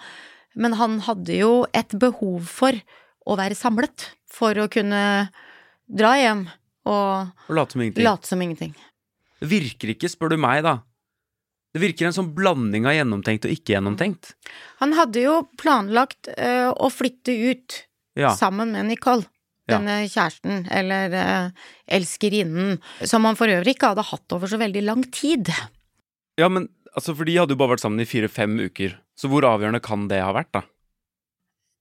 Men 0.55 0.74
han 0.79 1.00
hadde 1.05 1.36
jo 1.38 1.65
et 1.74 1.93
behov 2.01 2.46
for 2.50 2.74
å 3.29 3.38
være 3.38 3.55
samlet, 3.58 4.10
for 4.34 4.53
å 4.58 4.67
kunne 4.70 5.29
dra 5.89 6.15
hjem 6.17 6.48
og 6.89 7.29
Og 7.50 7.55
late 7.55 7.72
som 7.75 7.82
ingenting? 7.86 8.03
late 8.03 8.27
som 8.27 8.41
ingenting. 8.41 8.74
Det 9.39 9.50
virker 9.51 9.93
ikke, 9.93 10.10
spør 10.10 10.34
du 10.34 10.38
meg, 10.38 10.63
da. 10.63 10.79
Det 11.74 11.82
virker 11.82 12.05
en 12.05 12.13
sånn 12.13 12.34
blanding 12.36 12.86
av 12.86 12.93
gjennomtenkt 12.93 13.46
og 13.48 13.53
ikke 13.55 13.74
gjennomtenkt. 13.74 14.34
Han 14.82 14.93
hadde 14.93 15.24
jo 15.24 15.39
planlagt 15.58 16.29
eh, 16.38 16.70
å 16.70 16.89
flytte 16.93 17.34
ut 17.51 17.79
Ja. 18.15 18.36
sammen 18.38 18.72
med 18.74 18.86
Nicole. 18.91 19.25
Denne 19.72 20.01
kjæresten, 20.12 20.65
eller 20.75 21.13
eh, 21.15 21.67
elskerinnen, 21.96 22.82
som 23.08 23.24
han 23.24 23.38
for 23.39 23.51
øvrig 23.51 23.77
ikke 23.77 23.93
hadde 23.93 24.03
hatt 24.10 24.36
over 24.36 24.51
så 24.51 24.60
veldig 24.60 24.84
lang 24.84 25.05
tid. 25.15 25.51
ja, 26.39 26.50
men 26.50 26.67
altså, 26.93 27.15
for 27.15 27.24
de 27.27 27.38
hadde 27.38 27.55
jo 27.55 27.62
bare 27.62 27.75
vært 27.75 27.86
sammen 27.86 28.03
i 28.03 28.10
fire-fem 28.10 28.58
uker. 28.60 28.98
Så 29.15 29.29
hvor 29.32 29.46
avgjørende 29.48 29.84
kan 29.84 30.08
det 30.12 30.20
ha 30.24 30.34
vært, 30.36 30.51
da? 30.55 30.63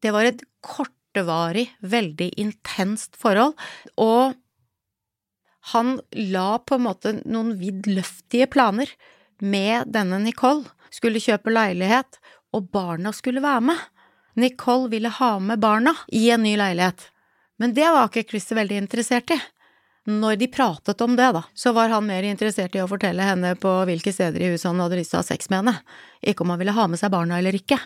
Det 0.02 0.12
var 0.14 0.28
et 0.28 0.42
kortvarig, 0.62 1.68
veldig 1.82 2.30
intenst 2.40 3.18
forhold, 3.20 3.54
og 3.96 4.38
han 5.72 5.96
la 6.34 6.58
på 6.58 6.78
en 6.78 6.86
måte 6.88 7.14
noen 7.22 7.54
vidløftige 7.60 8.48
planer 8.50 8.90
med 9.42 9.92
denne 9.94 10.18
Nicole. 10.22 10.66
Skulle 10.92 11.22
kjøpe 11.22 11.54
leilighet, 11.54 12.18
og 12.52 12.68
barna 12.74 13.14
skulle 13.16 13.42
være 13.44 13.62
med. 13.70 13.78
Nicole 14.42 14.90
ville 14.92 15.12
ha 15.12 15.36
med 15.40 15.60
barna 15.62 15.94
i 16.12 16.26
en 16.34 16.42
ny 16.44 16.56
leilighet, 16.58 17.12
men 17.62 17.75
det 17.76 17.87
var 17.95 18.09
ikke 18.11 18.26
Chris 18.26 18.50
veldig 18.50 18.81
interessert 18.83 19.31
i. 19.31 19.38
Når 20.11 20.40
de 20.40 20.49
pratet 20.50 21.02
om 21.04 21.12
det, 21.14 21.28
da, 21.37 21.45
så 21.54 21.71
var 21.76 21.92
han 21.92 22.09
mer 22.09 22.26
interessert 22.26 22.75
i 22.75 22.81
å 22.83 22.88
fortelle 22.90 23.23
henne 23.23 23.52
på 23.62 23.71
hvilke 23.87 24.11
steder 24.11 24.42
i 24.42 24.49
huset 24.50 24.73
han 24.73 24.83
hadde 24.83 24.99
lyst 24.99 25.14
til 25.14 25.21
å 25.21 25.23
ha 25.23 25.28
sex 25.28 25.47
med 25.52 25.61
henne, 25.61 25.76
ikke 26.26 26.42
om 26.42 26.50
han 26.50 26.59
ville 26.59 26.75
ha 26.75 26.88
med 26.90 26.99
seg 26.99 27.12
barna 27.14 27.38
eller 27.38 27.54
ikke. 27.54 27.78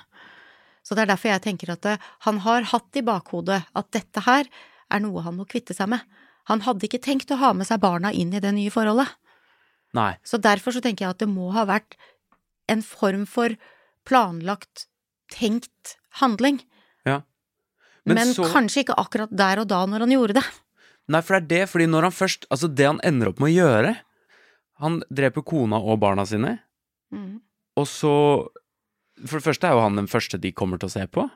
Så 0.80 0.96
det 0.96 1.04
er 1.04 1.10
derfor 1.12 1.28
jeg 1.34 1.44
tenker 1.44 1.74
at 1.74 1.88
eh, 1.90 2.08
han 2.24 2.40
har 2.46 2.70
hatt 2.72 2.96
i 2.96 3.04
bakhodet 3.04 3.58
at 3.76 3.92
dette 3.92 4.22
her 4.24 4.48
er 4.48 5.02
noe 5.04 5.24
han 5.26 5.36
må 5.36 5.44
kvitte 5.50 5.76
seg 5.76 5.90
med. 5.92 6.08
Han 6.48 6.62
hadde 6.64 6.86
ikke 6.88 7.02
tenkt 7.04 7.34
å 7.34 7.40
ha 7.42 7.52
med 7.58 7.68
seg 7.68 7.82
barna 7.82 8.14
inn 8.14 8.32
i 8.32 8.40
det 8.40 8.54
nye 8.56 8.72
forholdet. 8.72 9.12
Nei. 9.98 10.14
Så 10.24 10.38
derfor 10.40 10.72
så 10.72 10.80
tenker 10.80 11.04
jeg 11.04 11.16
at 11.16 11.24
det 11.24 11.28
må 11.28 11.50
ha 11.56 11.66
vært 11.68 11.98
en 12.70 12.80
form 12.86 13.26
for 13.28 13.58
planlagt, 14.08 14.86
tenkt 15.34 15.98
handling. 16.22 16.62
Ja. 18.06 18.14
Men, 18.14 18.20
Men 18.22 18.34
så- 18.34 18.46
kanskje 18.52 18.84
ikke 18.84 18.94
akkurat 19.02 19.30
der 19.34 19.58
og 19.60 19.66
da 19.68 19.84
når 19.86 20.00
han 20.06 20.10
gjorde 20.14 20.34
det. 20.38 20.44
Nei, 21.08 21.20
for 21.22 21.38
det 21.40 21.42
er 21.42 21.48
det, 21.64 21.68
fordi 21.70 21.86
når 21.90 22.02
han 22.08 22.12
først 22.14 22.46
Altså, 22.50 22.68
det 22.74 22.86
han 22.86 23.00
ender 23.04 23.28
opp 23.28 23.38
med 23.38 23.50
å 23.50 23.56
gjøre 23.56 23.96
Han 24.80 25.02
dreper 25.10 25.42
kona 25.46 25.76
og 25.78 26.00
barna 26.00 26.24
sine, 26.26 26.58
Mm. 27.14 27.40
og 27.76 27.86
så 27.86 28.48
For 29.26 29.38
det 29.38 29.44
første 29.46 29.64
er 29.68 29.72
jo 29.72 29.80
han 29.80 29.96
den 29.96 30.06
første 30.08 30.38
de 30.40 30.50
kommer 30.52 30.78
til 30.78 30.88
å 30.88 30.92
se 30.92 31.06
på. 31.06 31.30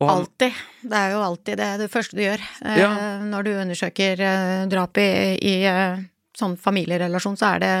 Han, 0.00 0.08
Alltid. 0.22 0.52
Det 0.82 0.92
er 0.98 1.10
jo 1.12 1.20
alltid 1.22 1.56
det, 1.58 1.68
det 1.80 1.90
første 1.90 2.14
du 2.16 2.22
gjør 2.22 2.40
eh, 2.64 3.22
når 3.26 3.44
du 3.44 3.50
undersøker 3.58 4.20
eh, 4.22 4.66
drap 4.70 4.96
i, 5.02 5.38
i 5.42 5.54
eh, 5.66 5.98
sånn 6.38 6.56
familierelasjon, 6.56 7.36
så 7.38 7.54
er 7.56 7.58
det 7.64 7.72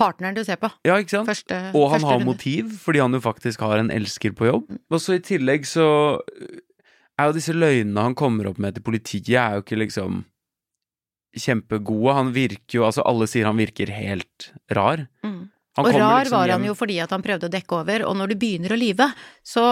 partneren 0.00 0.34
du 0.34 0.42
ser 0.44 0.56
på. 0.56 0.70
ja, 0.88 0.96
ikke 0.96 1.10
sant? 1.18 1.28
Første, 1.28 1.58
Og 1.76 1.90
han 1.92 2.00
har 2.08 2.18
runde. 2.18 2.24
motiv, 2.30 2.70
fordi 2.80 3.00
han 3.04 3.12
jo 3.12 3.20
faktisk 3.20 3.60
har 3.60 3.78
en 3.82 3.90
elsker 3.90 4.32
på 4.32 4.46
jobb. 4.48 4.78
Og 4.90 4.98
så 5.00 5.16
i 5.18 5.20
tillegg 5.20 5.66
så 5.68 6.18
er 7.18 7.28
jo 7.28 7.36
disse 7.36 7.54
løgnene 7.56 8.08
han 8.08 8.16
kommer 8.18 8.50
opp 8.50 8.60
med 8.62 8.76
til 8.76 8.86
politiet, 8.86 9.36
er 9.36 9.58
jo 9.58 9.66
ikke 9.66 9.82
liksom 9.82 10.24
kjempegode. 11.38 12.16
Han 12.16 12.34
virker 12.34 12.80
jo 12.80 12.88
Altså, 12.88 13.04
alle 13.06 13.28
sier 13.30 13.48
han 13.48 13.58
virker 13.58 13.92
helt 13.92 14.52
rar. 14.74 15.06
Mm. 15.26 15.48
Og 15.78 15.88
rar 15.94 16.24
liksom 16.24 16.34
var 16.34 16.50
han 16.50 16.64
jo 16.66 16.74
fordi 16.74 16.96
at 17.02 17.12
han 17.14 17.22
prøvde 17.22 17.46
å 17.46 17.52
dekke 17.52 17.76
over, 17.76 18.04
og 18.08 18.16
når 18.18 18.32
du 18.32 18.38
begynner 18.40 18.74
å 18.74 18.78
lyve, 18.80 19.06
så 19.46 19.62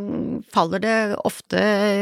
mm, 0.00 0.40
faller 0.50 0.82
det 0.82 0.96
ofte 1.22 1.60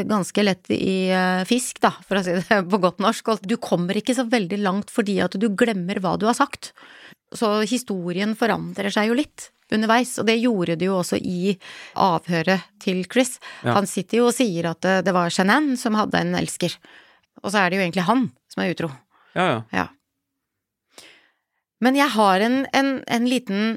ganske 0.09 0.45
lett 0.45 0.71
i 0.73 1.11
eh, 1.13 1.43
fisk, 1.49 1.83
da, 1.85 1.93
for 2.07 2.21
å 2.21 2.25
si 2.25 2.39
det 2.39 2.61
på 2.73 2.81
godt 2.81 3.03
norsk. 3.05 3.35
Du 3.45 3.59
kommer 3.61 3.99
ikke 4.01 4.17
så 4.17 4.25
veldig 4.31 4.63
langt 4.65 4.95
fordi 4.95 5.19
at 5.25 5.37
du 5.37 5.51
glemmer 5.53 6.01
hva 6.01 6.17
du 6.21 6.25
har 6.31 6.39
sagt. 6.39 6.73
Så 7.37 7.61
historien 7.69 8.35
forandrer 8.39 8.91
seg 8.93 9.11
jo 9.11 9.19
litt 9.19 9.51
underveis, 9.71 10.17
og 10.19 10.27
det 10.27 10.41
gjorde 10.41 10.77
det 10.81 10.89
jo 10.89 10.97
også 10.99 11.19
i 11.21 11.55
avhøret 12.01 12.67
til 12.83 13.05
Chris. 13.11 13.37
Ja. 13.63 13.77
Han 13.79 13.87
sitter 13.87 14.21
jo 14.21 14.29
og 14.31 14.35
sier 14.35 14.73
at 14.73 14.83
det, 14.83 14.97
det 15.07 15.15
var 15.15 15.31
Shanann 15.31 15.77
som 15.79 15.99
hadde 15.99 16.23
en 16.25 16.35
elsker, 16.41 16.75
og 17.43 17.53
så 17.53 17.63
er 17.63 17.71
det 17.71 17.79
jo 17.79 17.85
egentlig 17.87 18.07
han 18.09 18.27
som 18.51 18.65
er 18.65 18.75
utro. 18.75 18.91
Ja, 19.39 19.47
ja. 19.47 19.61
Ja. 19.79 19.87
Men 21.81 21.97
jeg 21.97 22.13
har 22.13 22.43
en, 22.45 22.65
en, 22.77 22.91
en 23.07 23.29
liten 23.31 23.77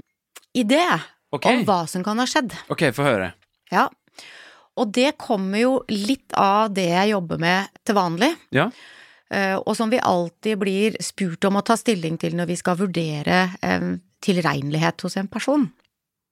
idé 0.57 0.81
okay. 1.31 1.59
om 1.59 1.67
hva 1.67 1.83
som 1.87 2.03
kan 2.05 2.19
ha 2.19 2.25
skjedd. 2.27 2.55
ok, 2.73 2.89
få 2.95 3.05
høre. 3.05 3.29
Ja. 3.71 3.87
Og 4.73 4.89
det 4.95 5.13
kommer 5.21 5.61
jo 5.61 5.73
litt 5.93 6.33
av 6.39 6.73
det 6.73 6.89
jeg 6.89 7.13
jobber 7.13 7.39
med 7.41 7.69
til 7.85 7.97
vanlig. 7.97 8.31
Ja. 8.55 8.71
Eh, 9.33 9.57
og 9.57 9.75
som 9.77 9.91
vi 9.91 10.01
alltid 10.01 10.59
blir 10.61 10.97
spurt 11.03 11.43
om 11.49 11.59
å 11.59 11.65
ta 11.65 11.77
stilling 11.79 12.19
til 12.21 12.37
når 12.37 12.51
vi 12.53 12.57
skal 12.59 12.79
vurdere 12.79 13.45
eh, 13.61 13.87
tilregnelighet 14.23 15.03
hos 15.05 15.17
en 15.19 15.29
person. 15.31 15.67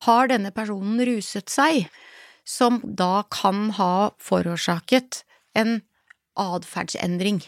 Har 0.06 0.32
denne 0.32 0.54
personen 0.56 1.02
ruset 1.06 1.52
seg, 1.52 1.90
som 2.48 2.80
da 2.84 3.24
kan 3.30 3.70
ha 3.78 4.12
forårsaket 4.22 5.24
en 5.58 5.82
atferdsendring? 6.40 7.44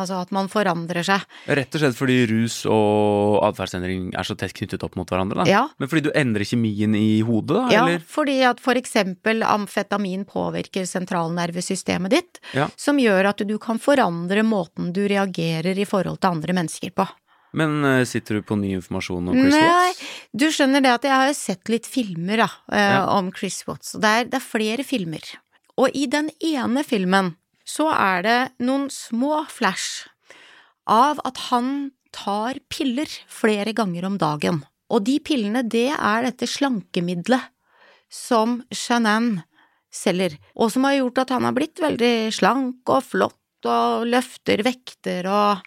Altså 0.00 0.22
at 0.22 0.30
man 0.32 0.48
forandrer 0.48 1.04
seg. 1.04 1.20
Rett 1.52 1.74
og 1.76 1.80
slett 1.82 1.96
fordi 1.98 2.14
rus 2.30 2.62
og 2.64 3.42
atferdsendring 3.44 4.14
er 4.16 4.24
så 4.24 4.32
tett 4.40 4.54
knyttet 4.56 4.82
opp 4.86 4.94
mot 4.96 5.08
hverandre, 5.12 5.42
da? 5.42 5.50
Ja. 5.50 5.62
Men 5.78 5.88
fordi 5.90 6.06
du 6.06 6.12
endrer 6.16 6.46
kjemien 6.48 6.94
i 6.96 7.20
hodet, 7.28 7.56
da? 7.58 7.64
Ja, 7.74 7.82
eller? 7.84 8.00
fordi 8.08 8.38
at 8.48 8.60
for 8.64 8.78
eksempel 8.80 9.42
amfetamin 9.44 10.24
påvirker 10.24 10.86
sentralnervesystemet 10.88 12.10
ditt, 12.10 12.40
Ja. 12.56 12.68
som 12.76 12.96
gjør 12.98 13.28
at 13.30 13.42
du 13.46 13.58
kan 13.58 13.78
forandre 13.78 14.42
måten 14.42 14.92
du 14.92 15.04
reagerer 15.08 15.76
i 15.78 15.84
forhold 15.84 16.20
til 16.20 16.30
andre 16.30 16.52
mennesker 16.56 16.90
på. 16.96 17.06
Men 17.54 17.84
eh, 17.84 18.04
sitter 18.08 18.36
du 18.40 18.42
på 18.48 18.56
ny 18.56 18.72
informasjon 18.78 19.28
om 19.28 19.34
Chris 19.36 19.52
Nei, 19.52 19.60
Watts? 19.92 20.00
du 20.32 20.46
skjønner 20.48 20.80
det 20.80 20.88
at 20.94 21.02
jeg 21.04 21.12
har 21.12 21.32
sett 21.36 21.68
litt 21.68 21.84
filmer 21.86 22.36
da, 22.46 22.48
eh, 22.72 22.92
Ja. 22.96 23.06
om 23.18 23.30
Chris 23.30 23.62
Watts, 23.66 23.94
og 23.94 24.00
det 24.00 24.30
det 24.30 24.40
er 24.40 24.46
flere 24.46 24.82
filmer. 24.84 25.20
Og 25.76 25.90
i 25.94 26.06
den 26.06 26.30
ene 26.40 26.82
filmen 26.84 27.36
så 27.72 27.88
er 27.94 28.24
det 28.26 28.38
noen 28.66 28.88
små 28.92 29.44
flash 29.50 30.08
av 30.90 31.22
at 31.24 31.38
han 31.48 31.92
tar 32.12 32.60
piller 32.72 33.08
flere 33.30 33.72
ganger 33.72 34.04
om 34.08 34.18
dagen. 34.20 34.60
Og 34.92 35.06
de 35.06 35.16
pillene, 35.24 35.62
det 35.64 35.90
er 35.94 36.26
dette 36.26 36.48
slankemiddelet 36.50 37.48
som 38.12 38.60
Shanann 38.74 39.38
selger, 39.92 40.36
og 40.52 40.72
som 40.72 40.84
har 40.84 40.98
gjort 40.98 41.22
at 41.22 41.32
han 41.32 41.46
har 41.48 41.56
blitt 41.56 41.80
veldig 41.80 42.32
slank 42.34 42.92
og 42.92 43.06
flott 43.06 43.68
og 43.68 44.08
løfter 44.10 44.60
vekter 44.66 45.28
og 45.30 45.62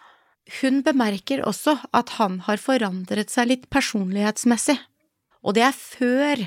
hun 0.60 0.84
bemerker 0.86 1.42
også 1.42 1.74
at 1.96 2.16
han 2.20 2.38
har 2.46 2.62
forandret 2.62 3.34
seg 3.34 3.50
litt 3.50 3.66
personlighetsmessig, 3.74 4.78
og 5.42 5.58
det 5.58 5.66
er 5.66 5.74
før 5.78 6.44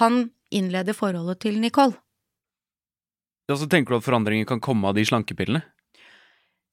han 0.00 0.24
innleder 0.50 0.96
forholdet 0.96 1.44
til 1.44 1.60
Nicole. 1.62 1.94
Ja, 3.48 3.56
så 3.56 3.66
tenker 3.66 3.94
du 3.94 3.98
at 3.98 4.04
forandringer 4.04 4.44
kan 4.48 4.60
komme 4.60 4.90
av 4.90 4.96
de 4.98 5.06
slankepillene? 5.08 5.62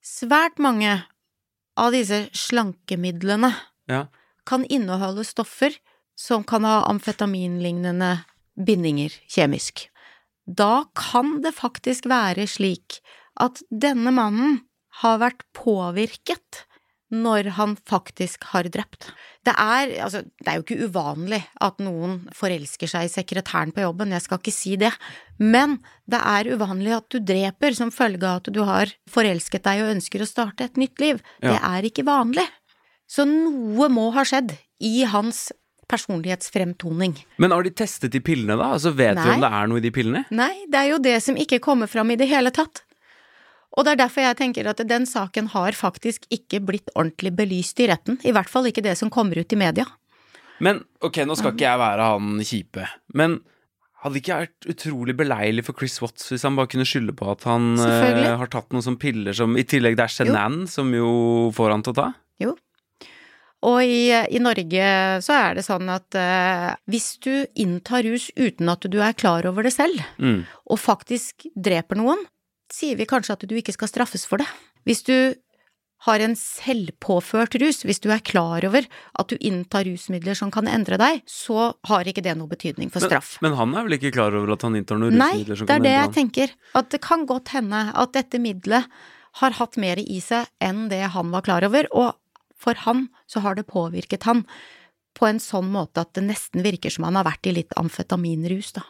Svært 0.04 0.60
mange 0.62 0.98
av 1.80 1.96
disse 1.96 2.26
slankemidlene 2.36 3.54
Ja. 3.88 4.08
kan 4.46 4.66
inneholde 4.66 5.24
stoffer 5.24 5.72
som 6.16 6.44
kan 6.44 6.64
ha 6.64 6.84
amfetaminlignende 6.90 8.26
bindinger 8.56 9.10
kjemisk. 9.28 9.88
Da 10.48 10.86
kan 10.94 11.42
det 11.42 11.56
faktisk 11.56 12.06
være 12.06 12.46
slik 12.48 13.00
at 13.40 13.64
denne 13.72 14.12
mannen 14.12 14.62
har 15.02 15.20
vært 15.20 15.44
påvirket 15.54 16.66
når 17.14 17.52
han 17.58 17.76
faktisk 17.88 18.48
har 18.52 18.68
drept. 18.74 19.12
Det 19.46 19.54
er, 19.54 19.92
altså, 20.02 20.24
det 20.26 20.50
er 20.50 20.58
jo 20.58 20.64
ikke 20.66 20.88
uvanlig 20.90 21.42
at 21.62 21.82
noen 21.84 22.24
forelsker 22.34 22.90
seg 22.90 23.06
i 23.06 23.12
sekretæren 23.14 23.74
på 23.76 23.84
jobben, 23.84 24.14
jeg 24.16 24.26
skal 24.26 24.42
ikke 24.42 24.56
si 24.56 24.74
det, 24.82 24.92
men 25.38 25.78
det 26.10 26.22
er 26.22 26.50
uvanlig 26.56 26.96
at 26.98 27.10
du 27.14 27.20
dreper 27.22 27.78
som 27.78 27.94
følge 27.94 28.26
av 28.26 28.42
at 28.42 28.50
du 28.54 28.64
har 28.66 28.94
forelsket 29.12 29.66
deg 29.68 29.84
og 29.84 29.94
ønsker 29.98 30.24
å 30.24 30.30
starte 30.30 30.66
et 30.66 30.82
nytt 30.82 31.04
liv. 31.04 31.22
Ja. 31.42 31.54
Det 31.54 31.60
er 31.62 31.90
ikke 31.92 32.08
vanlig. 32.08 32.48
Så 33.06 33.28
noe 33.30 33.90
må 33.94 34.10
ha 34.16 34.26
skjedd 34.26 34.56
i 34.82 35.04
hans 35.06 35.52
personlighetsfremtoning. 35.86 37.14
Men 37.38 37.54
har 37.54 37.64
de 37.66 37.72
testet 37.78 38.14
de 38.16 38.22
pillene, 38.26 38.58
da? 38.58 38.72
Altså 38.74 38.90
Vet 38.98 39.20
vi 39.20 39.36
om 39.36 39.44
det 39.44 39.52
er 39.54 39.70
noe 39.70 39.82
i 39.82 39.86
de 39.86 39.92
pillene? 39.94 40.24
Nei, 40.34 40.66
det 40.72 40.82
er 40.82 40.92
jo 40.96 41.02
det 41.04 41.20
som 41.22 41.38
ikke 41.38 41.62
kommer 41.64 41.92
fram 41.92 42.10
i 42.14 42.18
det 42.20 42.26
hele 42.32 42.50
tatt. 42.56 42.82
Og 43.76 43.84
det 43.86 43.96
er 43.96 44.02
derfor 44.06 44.24
jeg 44.24 44.38
tenker 44.40 44.70
at 44.72 44.80
den 44.88 45.06
saken 45.10 45.50
har 45.52 45.76
faktisk 45.76 46.26
ikke 46.34 46.62
blitt 46.64 46.92
ordentlig 46.96 47.34
belyst 47.36 47.80
i 47.84 47.90
retten, 47.92 48.20
i 48.24 48.32
hvert 48.36 48.50
fall 48.52 48.70
ikke 48.70 48.84
det 48.86 48.96
som 49.00 49.12
kommer 49.12 49.38
ut 49.42 49.52
i 49.52 49.60
media. 49.60 49.86
Men 50.64 50.86
ok, 51.04 51.26
nå 51.28 51.36
skal 51.36 51.52
ikke 51.52 51.68
jeg 51.68 51.82
være 51.82 52.06
han 52.14 52.40
kjipe, 52.48 52.86
men 53.20 53.42
hadde 54.06 54.14
det 54.16 54.22
ikke 54.22 54.38
vært 54.46 54.68
utrolig 54.72 55.16
beleilig 55.18 55.64
for 55.66 55.76
Chris 55.76 55.98
Watts 56.00 56.30
hvis 56.32 56.44
han 56.46 56.56
bare 56.56 56.70
kunne 56.72 56.86
skylde 56.88 57.16
på 57.18 57.28
at 57.34 57.44
han 57.50 57.74
eh, 57.82 58.36
har 58.38 58.52
tatt 58.54 58.70
noen 58.72 58.86
sånne 58.86 59.02
piller 59.02 59.34
som 59.36 59.56
I 59.58 59.66
tillegg 59.68 59.98
det 59.98 60.06
er 60.06 60.14
Shenan 60.14 60.62
som 60.70 60.92
jo 60.94 61.10
får 61.58 61.74
han 61.74 61.84
til 61.84 61.96
å 61.96 61.98
ta? 61.98 62.06
Jo. 62.44 62.54
Og 63.66 63.80
i, 63.82 64.12
i 64.14 64.40
Norge 64.44 64.90
så 65.26 65.34
er 65.40 65.58
det 65.58 65.64
sånn 65.66 65.90
at 65.90 66.14
uh, 66.20 66.76
hvis 66.92 67.08
du 67.26 67.32
inntar 67.58 68.06
rus 68.06 68.28
uten 68.38 68.70
at 68.70 68.86
du 68.94 69.00
er 69.02 69.16
klar 69.18 69.48
over 69.50 69.66
det 69.66 69.74
selv, 69.74 70.04
Mm. 70.22 70.44
og 70.70 70.78
faktisk 70.80 71.48
dreper 71.58 71.98
noen, 71.98 72.22
sier 72.74 73.00
vi 73.00 73.08
kanskje 73.10 73.36
at 73.38 73.48
du 73.48 73.56
ikke 73.58 73.76
skal 73.76 73.92
straffes 73.92 74.26
for 74.30 74.42
det. 74.42 74.48
Hvis 74.86 75.04
du 75.06 75.16
har 76.06 76.22
en 76.22 76.36
selvpåført 76.38 77.56
rus, 77.62 77.82
hvis 77.88 78.02
du 78.04 78.12
er 78.14 78.22
klar 78.26 78.66
over 78.68 78.86
at 78.86 79.32
du 79.32 79.40
inntar 79.40 79.88
rusmidler 79.88 80.38
som 80.38 80.52
kan 80.54 80.68
endre 80.70 81.00
deg, 81.02 81.24
så 81.30 81.72
har 81.90 82.10
ikke 82.10 82.24
det 82.26 82.36
noe 82.38 82.52
betydning 82.52 82.92
for 82.94 83.06
straff. 83.06 83.38
Men, 83.40 83.54
men 83.54 83.60
han 83.62 83.76
er 83.80 83.88
vel 83.88 83.98
ikke 83.98 84.14
klar 84.18 84.36
over 84.38 84.54
at 84.58 84.66
han 84.68 84.78
inntar 84.78 85.02
noen 85.02 85.18
Nei, 85.18 85.32
rusmidler 85.34 85.62
som 85.62 85.70
kan 85.70 85.80
endre 85.80 85.82
Nei, 85.82 85.90
det 85.90 85.96
er 85.96 86.04
det 86.04 86.04
jeg 86.04 86.16
tenker. 86.20 86.56
At 86.78 86.92
det 86.94 87.02
kan 87.06 87.26
godt 87.30 87.54
hende 87.56 87.82
at 87.96 88.14
dette 88.18 88.42
middelet 88.44 89.02
har 89.42 89.58
hatt 89.58 89.80
mer 89.82 90.00
i 90.00 90.22
seg 90.24 90.48
enn 90.64 90.88
det 90.92 91.02
han 91.16 91.34
var 91.34 91.46
klar 91.48 91.66
over, 91.68 91.90
og 91.92 92.14
for 92.56 92.78
han 92.86 93.08
så 93.28 93.42
har 93.44 93.58
det 93.58 93.68
påvirket 93.68 94.28
han 94.30 94.46
på 95.16 95.28
en 95.28 95.40
sånn 95.40 95.68
måte 95.72 96.04
at 96.04 96.14
det 96.16 96.26
nesten 96.28 96.64
virker 96.66 96.92
som 96.92 97.08
han 97.08 97.18
har 97.20 97.28
vært 97.28 97.48
i 97.48 97.56
litt 97.56 97.76
amfetaminrus, 97.80 98.76
da. 98.76 98.84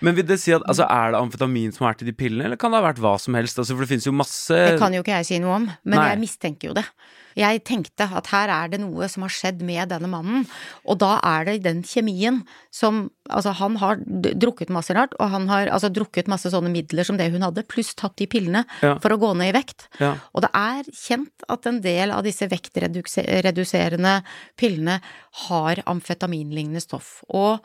Men 0.00 0.16
vil 0.16 0.26
det 0.26 0.38
si 0.40 0.50
at 0.56 0.62
altså, 0.66 0.86
er 0.90 1.12
det 1.12 1.20
amfetamin 1.20 1.72
som 1.74 1.84
har 1.86 1.92
vært 1.94 2.02
i 2.02 2.10
de 2.10 2.16
pillene, 2.16 2.44
eller 2.48 2.56
kan 2.58 2.72
det 2.72 2.80
ha 2.80 2.86
vært 2.88 3.02
hva 3.02 3.16
som 3.20 3.34
helst? 3.38 3.58
Altså, 3.60 3.76
for 3.76 3.84
det 3.84 3.90
finnes 3.92 4.06
jo 4.08 4.14
masse 4.16 4.50
Det 4.56 4.78
kan 4.80 4.94
jo 4.96 5.02
ikke 5.04 5.18
jeg 5.20 5.28
si 5.28 5.38
noe 5.42 5.58
om, 5.60 5.66
men 5.84 5.98
Nei. 5.98 6.08
jeg 6.14 6.22
mistenker 6.24 6.70
jo 6.72 6.74
det. 6.80 6.86
Jeg 7.32 7.62
tenkte 7.64 8.04
at 8.12 8.26
her 8.28 8.50
er 8.52 8.68
det 8.68 8.80
noe 8.82 9.06
som 9.08 9.22
har 9.24 9.32
skjedd 9.32 9.62
med 9.64 9.88
denne 9.88 10.08
mannen, 10.10 10.42
og 10.84 10.98
da 11.00 11.14
er 11.24 11.46
det 11.48 11.62
den 11.64 11.82
kjemien 11.86 12.42
som 12.70 13.10
Altså, 13.32 13.52
han 13.54 13.76
har 13.78 14.00
drukket 14.02 14.68
masse 14.74 14.90
rart, 14.92 15.12
og 15.22 15.30
han 15.30 15.46
har 15.48 15.68
altså 15.70 15.86
drukket 15.94 16.26
masse 16.28 16.50
sånne 16.50 16.68
midler 16.74 17.06
som 17.06 17.16
det 17.16 17.28
hun 17.32 17.44
hadde, 17.46 17.62
pluss 17.70 17.94
tatt 17.94 18.16
de 18.18 18.26
pillene 18.26 18.64
Ja. 18.82 18.96
for 18.98 19.14
å 19.14 19.16
gå 19.22 19.30
ned 19.38 19.52
i 19.54 19.54
vekt. 19.56 19.86
Ja. 20.02 20.16
Og 20.34 20.42
det 20.42 20.50
er 20.52 20.82
kjent 20.90 21.46
at 21.48 21.64
en 21.70 21.78
del 21.80 22.10
av 22.10 22.24
disse 22.26 22.48
vektreduserende 22.50 24.16
pillene 24.58 24.98
har 25.46 25.82
amfetaminlignende 25.86 26.82
stoff, 26.82 27.22
og 27.30 27.62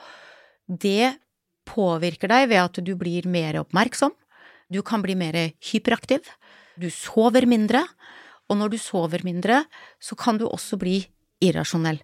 det 0.69 1.17
påvirker 1.67 2.31
deg 2.31 2.47
ved 2.53 2.63
at 2.63 2.79
du 2.83 2.93
blir 2.99 3.27
mer 3.29 3.59
oppmerksom, 3.61 4.15
du 4.71 4.81
kan 4.83 5.03
bli 5.03 5.15
mer 5.15 5.35
hyperaktiv, 5.71 6.25
du 6.77 6.89
sover 6.93 7.47
mindre, 7.49 7.83
og 8.47 8.59
når 8.59 8.73
du 8.73 8.79
sover 8.79 9.23
mindre, 9.27 9.63
så 9.99 10.15
kan 10.19 10.39
du 10.39 10.47
også 10.47 10.79
bli 10.79 11.01
irrasjonell. 11.43 11.99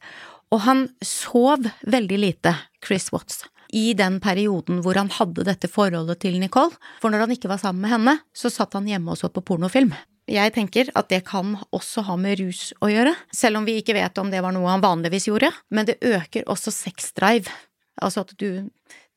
Og 0.54 0.62
han 0.68 0.86
sov 1.04 1.66
veldig 1.90 2.20
lite, 2.20 2.54
Chris 2.84 3.10
Watts, 3.14 3.44
i 3.74 3.94
den 3.98 4.20
perioden 4.22 4.84
hvor 4.86 5.00
han 5.00 5.10
hadde 5.14 5.46
dette 5.48 5.70
forholdet 5.72 6.22
til 6.22 6.38
Nicole, 6.42 6.76
for 7.02 7.10
når 7.10 7.26
han 7.26 7.36
ikke 7.36 7.50
var 7.52 7.62
sammen 7.62 7.82
med 7.86 7.96
henne, 7.96 8.18
så 8.36 8.52
satt 8.54 8.76
han 8.78 8.90
hjemme 8.90 9.14
og 9.14 9.20
så 9.20 9.32
på 9.34 9.44
pornofilm. 9.46 9.96
Jeg 10.30 10.54
tenker 10.56 10.88
at 10.96 11.10
det 11.12 11.24
kan 11.28 11.58
også 11.76 12.06
ha 12.08 12.16
med 12.20 12.38
rus 12.40 12.70
å 12.80 12.88
gjøre, 12.92 13.12
selv 13.36 13.60
om 13.60 13.66
vi 13.68 13.80
ikke 13.82 13.96
vet 13.98 14.20
om 14.22 14.30
det 14.32 14.44
var 14.46 14.56
noe 14.56 14.70
han 14.72 14.84
vanligvis 14.84 15.28
gjorde, 15.28 15.50
men 15.74 15.90
det 15.90 16.00
øker 16.00 16.46
også 16.52 16.72
sexdrive, 16.72 17.52
altså 18.00 18.24
at 18.24 18.32
du, 18.40 18.70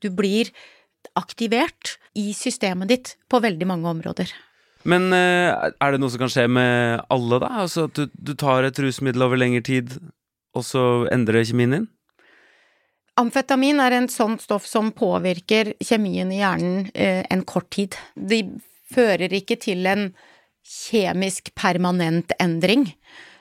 du 0.02 0.10
blir 0.14 0.50
aktivert 1.16 1.96
i 2.18 2.32
systemet 2.36 2.90
ditt 2.90 3.14
på 3.30 3.40
veldig 3.42 3.68
mange 3.68 3.88
områder. 3.90 4.32
Men 4.86 5.10
eh, 5.14 5.50
er 5.82 5.92
det 5.92 6.00
noe 6.00 6.12
som 6.12 6.22
kan 6.22 6.32
skje 6.32 6.46
med 6.50 7.02
alle, 7.12 7.40
da? 7.42 7.50
Altså 7.64 7.88
at 7.88 7.98
du, 7.98 8.06
du 8.12 8.34
tar 8.38 8.66
et 8.66 8.78
rusmiddel 8.82 9.26
over 9.26 9.40
lengre 9.40 9.64
tid, 9.66 9.96
og 10.56 10.64
så 10.66 10.82
endrer 11.12 11.46
kjemien 11.46 11.74
din? 11.74 11.86
Amfetamin 13.16 13.80
er 13.80 13.96
en 13.96 14.10
sånn 14.12 14.36
stoff 14.38 14.66
som 14.68 14.92
påvirker 14.94 15.72
kjemien 15.80 16.30
i 16.32 16.42
hjernen 16.42 16.90
eh, 16.92 17.22
en 17.32 17.42
kort 17.48 17.70
tid. 17.72 17.96
De 18.14 18.42
fører 18.92 19.32
ikke 19.34 19.56
til 19.62 19.88
en 19.88 20.10
kjemisk 20.66 21.54
permanent 21.56 22.34
endring. 22.42 22.90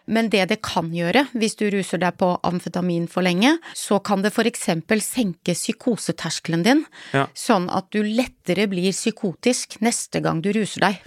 Men 0.08 0.30
det 0.30 0.44
det 0.52 0.60
kan 0.62 0.92
gjøre, 0.94 1.26
hvis 1.34 1.56
du 1.58 1.66
ruser 1.74 1.98
deg 2.02 2.18
på 2.22 2.28
amfetamin 2.46 3.08
for 3.10 3.26
lenge, 3.26 3.56
så 3.74 3.98
kan 4.06 4.22
det 4.22 4.34
eksempel 4.52 5.02
senke 5.02 5.56
psykoseterskelen 5.58 6.64
din, 6.64 6.86
Ja. 7.14 7.28
sånn 7.34 7.70
at 7.70 7.90
du 7.92 8.04
lettere 8.04 8.68
blir 8.70 8.92
psykotisk 8.92 9.82
neste 9.82 10.22
gang 10.22 10.42
du 10.42 10.52
ruser 10.54 10.82
deg. 10.82 11.02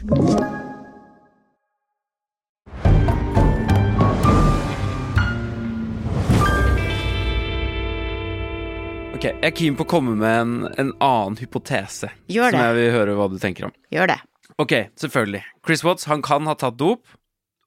Ok, 9.18 9.24
jeg 9.26 9.48
er 9.50 9.54
keen 9.56 9.74
på 9.74 9.82
å 9.82 9.88
komme 9.90 10.12
med 10.14 10.30
en, 10.40 10.50
en 10.78 10.90
annen 11.02 11.36
hypotese. 11.40 12.10
Gjør 12.30 12.52
det. 12.54 12.58
Som 12.60 12.66
jeg 12.68 12.76
vil 12.76 12.92
høre 12.94 13.14
hva 13.18 13.26
du 13.32 13.38
tenker 13.42 13.66
om. 13.66 13.72
Gjør 13.90 14.12
det. 14.12 14.18
Ok, 14.62 14.74
selvfølgelig. 15.00 15.40
Chris 15.66 15.82
Watts 15.86 16.06
han 16.10 16.22
kan 16.22 16.46
ha 16.46 16.54
tatt 16.58 16.76
dop, 16.78 17.02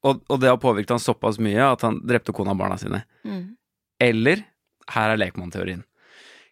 og, 0.08 0.22
og 0.28 0.42
det 0.42 0.50
har 0.50 0.60
påvirket 0.62 0.96
han 0.96 1.04
såpass 1.04 1.40
mye 1.42 1.62
at 1.62 1.86
han 1.86 2.00
drepte 2.08 2.34
kona 2.36 2.56
og 2.56 2.62
barna 2.62 2.78
sine. 2.82 3.04
Mm. 3.28 3.56
Eller 4.02 4.46
her 4.92 5.14
er 5.14 5.22
lekmannteorien. 5.22 5.84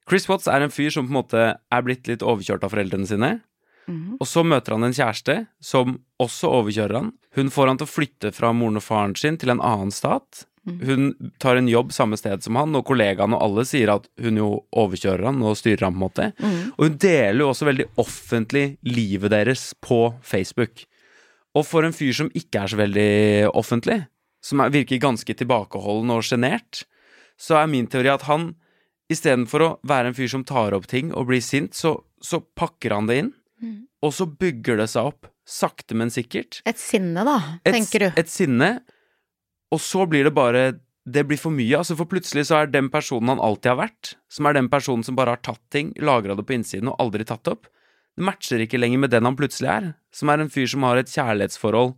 Chris 0.09 0.25
Watts 0.29 0.49
er 0.49 0.65
en 0.65 0.73
fyr 0.73 0.89
som 0.93 1.05
på 1.05 1.13
en 1.13 1.19
måte 1.19 1.45
er 1.57 1.85
blitt 1.85 2.09
litt 2.09 2.25
overkjørt 2.25 2.65
av 2.65 2.73
foreldrene 2.73 3.09
sine. 3.09 3.31
Mm. 3.89 4.17
Og 4.21 4.27
så 4.29 4.43
møter 4.45 4.75
han 4.75 4.85
en 4.85 4.93
kjæreste 4.93 5.35
som 5.65 5.97
også 6.21 6.51
overkjører 6.59 6.99
han, 6.99 7.15
Hun 7.37 7.51
får 7.53 7.67
han 7.69 7.77
til 7.77 7.85
å 7.85 7.91
flytte 7.93 8.31
fra 8.33 8.49
moren 8.57 8.79
og 8.79 8.83
faren 8.83 9.13
sin 9.17 9.37
til 9.37 9.53
en 9.53 9.61
annen 9.61 9.91
stat. 9.93 10.45
Hun 10.81 11.13
tar 11.41 11.55
en 11.55 11.69
jobb 11.69 11.93
samme 11.93 12.17
sted 12.17 12.43
som 12.43 12.57
han, 12.59 12.75
og 12.77 12.85
kollegaene 12.85 13.37
og 13.37 13.43
alle 13.45 13.65
sier 13.65 13.89
at 13.93 14.05
hun 14.21 14.37
jo 14.37 14.49
overkjører 14.77 15.29
han 15.29 15.41
og 15.45 15.57
styrer 15.57 15.87
han 15.87 15.95
på 15.95 15.99
en 15.99 16.03
måte. 16.03 16.27
Og 16.75 16.87
hun 16.87 16.97
deler 17.01 17.41
jo 17.43 17.49
også 17.53 17.69
veldig 17.69 17.87
offentlig 18.01 18.65
livet 18.85 19.33
deres 19.33 19.69
på 19.85 20.01
Facebook. 20.25 20.85
Og 21.59 21.65
for 21.67 21.83
en 21.83 21.95
fyr 21.95 22.13
som 22.15 22.29
ikke 22.37 22.61
er 22.63 22.71
så 22.71 22.79
veldig 22.79 23.09
offentlig, 23.59 23.99
som 24.45 24.61
er, 24.63 24.71
virker 24.71 25.01
ganske 25.03 25.33
tilbakeholden 25.35 26.13
og 26.15 26.23
sjenert, 26.23 26.85
så 27.39 27.57
er 27.59 27.71
min 27.71 27.87
teori 27.91 28.11
at 28.13 28.23
han 28.29 28.53
istedenfor 29.11 29.63
å 29.65 29.69
være 29.89 30.11
en 30.11 30.15
fyr 30.17 30.29
som 30.31 30.45
tar 30.47 30.75
opp 30.77 30.85
ting 30.87 31.09
og 31.17 31.27
blir 31.31 31.41
sint, 31.43 31.73
så, 31.75 31.95
så 32.23 32.39
pakker 32.55 32.93
han 32.95 33.09
det 33.09 33.17
inn, 33.23 33.31
og 34.05 34.13
så 34.15 34.23
bygger 34.29 34.77
det 34.79 34.85
seg 34.93 35.09
opp, 35.09 35.27
sakte, 35.49 35.97
men 35.97 36.11
sikkert. 36.13 36.61
Et 36.69 36.79
sinne, 36.79 37.25
da, 37.27 37.39
Et, 37.65 37.73
tenker 37.75 38.05
du. 38.05 38.07
et 38.21 38.29
sinne, 38.31 38.69
og 39.73 39.81
så 39.83 40.05
blir 40.09 40.29
det 40.29 40.35
bare 40.37 40.61
Det 41.09 41.23
blir 41.25 41.39
for 41.41 41.49
mye. 41.55 41.73
altså 41.79 41.95
For 41.97 42.05
plutselig 42.05 42.43
så 42.51 42.59
er 42.59 42.67
den 42.69 42.87
personen 42.93 43.31
han 43.33 43.39
alltid 43.41 43.71
har 43.71 43.77
vært, 43.79 44.11
som 44.29 44.45
er 44.45 44.53
den 44.53 44.67
personen 44.69 45.01
som 45.03 45.15
bare 45.17 45.33
har 45.33 45.41
tatt 45.41 45.61
ting, 45.73 45.89
lagra 45.97 46.35
det 46.37 46.45
på 46.45 46.53
innsiden 46.53 46.91
og 46.91 46.99
aldri 47.01 47.25
tatt 47.25 47.41
det 47.47 47.55
opp, 47.55 47.65
det 48.17 48.25
matcher 48.25 48.59
ikke 48.65 48.79
lenger 48.79 48.99
med 48.99 49.11
den 49.11 49.23
han 49.25 49.35
plutselig 49.39 49.69
er, 49.69 49.93
som 50.11 50.29
er 50.29 50.39
en 50.43 50.49
fyr 50.49 50.67
som 50.67 50.83
har 50.83 50.97
et 50.97 51.07
kjærlighetsforhold 51.11 51.93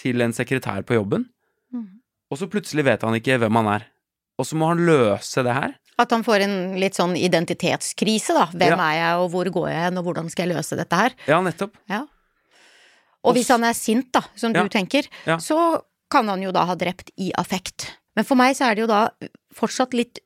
til 0.00 0.20
en 0.24 0.32
sekretær 0.32 0.82
på 0.86 0.94
jobben, 0.98 1.28
Mm. 1.74 2.00
og 2.30 2.38
så 2.38 2.46
plutselig 2.50 2.84
vet 2.84 3.02
han 3.02 3.14
ikke 3.14 3.38
hvem 3.38 3.54
han 3.56 3.66
er. 3.80 3.86
Og 4.38 4.46
så 4.46 4.54
må 4.56 4.68
han 4.68 4.78
løse 4.86 5.42
det 5.42 5.54
her. 5.54 5.74
At 5.98 6.10
han 6.10 6.22
får 6.26 6.40
en 6.42 6.56
litt 6.78 6.94
sånn 6.94 7.14
identitetskrise, 7.16 8.34
da. 8.34 8.46
Hvem 8.46 8.76
Ja. 8.78 8.90
er 8.90 8.94
jeg, 8.98 9.16
og 9.22 9.30
hvor 9.30 9.44
går 9.50 9.68
jeg 9.70 9.82
hen, 9.84 9.98
og 9.98 10.04
hvordan 10.04 10.30
skal 10.30 10.48
jeg 10.48 10.56
løse 10.56 10.76
dette 10.76 10.92
her? 10.96 11.12
Ja, 11.28 11.40
nettopp. 11.40 11.74
Ja. 11.88 12.06
Og 13.24 13.34
hvis 13.34 13.48
han 13.48 13.62
er 13.64 13.72
sint, 13.72 14.10
da, 14.12 14.22
som 14.36 14.52
Ja. 14.52 14.62
du 14.62 14.68
tenker, 14.68 15.02
så 15.38 15.82
kan 16.10 16.26
han 16.28 16.42
jo 16.42 16.50
da 16.52 16.64
ha 16.66 16.74
drept 16.74 17.10
i 17.18 17.30
affekt. 17.38 17.92
Men 18.16 18.24
for 18.24 18.34
meg 18.36 18.54
så 18.56 18.70
er 18.70 18.74
det 18.74 18.82
jo 18.82 18.86
da 18.86 19.10
fortsatt 19.54 19.94
litt 19.94 20.18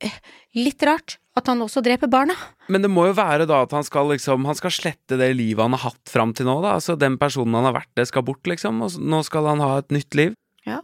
eh, 0.00 0.10
litt 0.54 0.82
rart 0.82 1.18
at 1.36 1.48
han 1.50 1.62
også 1.64 1.82
dreper 1.82 2.06
barna. 2.10 2.34
Men 2.70 2.84
det 2.84 2.90
må 2.92 3.06
jo 3.08 3.14
være 3.18 3.46
da 3.50 3.62
at 3.64 3.72
han 3.74 3.82
skal 3.84 4.06
liksom 4.12 4.44
Han 4.46 4.54
skal 4.54 4.70
slette 4.70 5.16
det 5.18 5.32
livet 5.36 5.62
han 5.64 5.74
har 5.74 5.90
hatt 5.90 6.08
fram 6.12 6.32
til 6.36 6.46
nå, 6.46 6.60
da. 6.62 6.76
Altså 6.78 6.94
den 6.98 7.16
personen 7.18 7.56
han 7.58 7.66
har 7.68 7.74
vært, 7.80 7.90
det 7.98 8.06
skal 8.10 8.22
bort, 8.26 8.44
liksom. 8.46 8.82
Og 8.86 8.94
nå 9.02 9.22
skal 9.26 9.48
han 9.50 9.62
ha 9.64 9.78
et 9.82 9.90
nytt 9.94 10.14
liv. 10.14 10.34
Ja. 10.68 10.80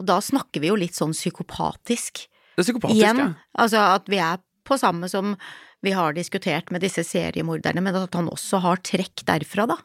Og 0.00 0.06
da 0.08 0.18
snakker 0.24 0.62
vi 0.64 0.70
jo 0.70 0.78
litt 0.80 0.96
sånn 0.96 1.12
psykopatisk. 1.12 2.24
Det 2.56 2.64
er 2.64 2.68
psykopatisk, 2.70 2.98
Igjen. 3.02 3.18
ja. 3.22 3.28
Altså 3.60 3.82
at 3.94 4.08
vi 4.10 4.18
er 4.22 4.40
på 4.68 4.78
samme 4.80 5.08
som 5.12 5.36
vi 5.84 5.92
har 5.94 6.12
diskutert 6.16 6.72
med 6.74 6.82
disse 6.82 7.04
seriemorderne, 7.06 7.80
men 7.84 7.94
at 8.00 8.14
han 8.18 8.26
også 8.32 8.58
har 8.64 8.80
trekk 8.82 9.22
derfra, 9.28 9.68
da. 9.70 9.76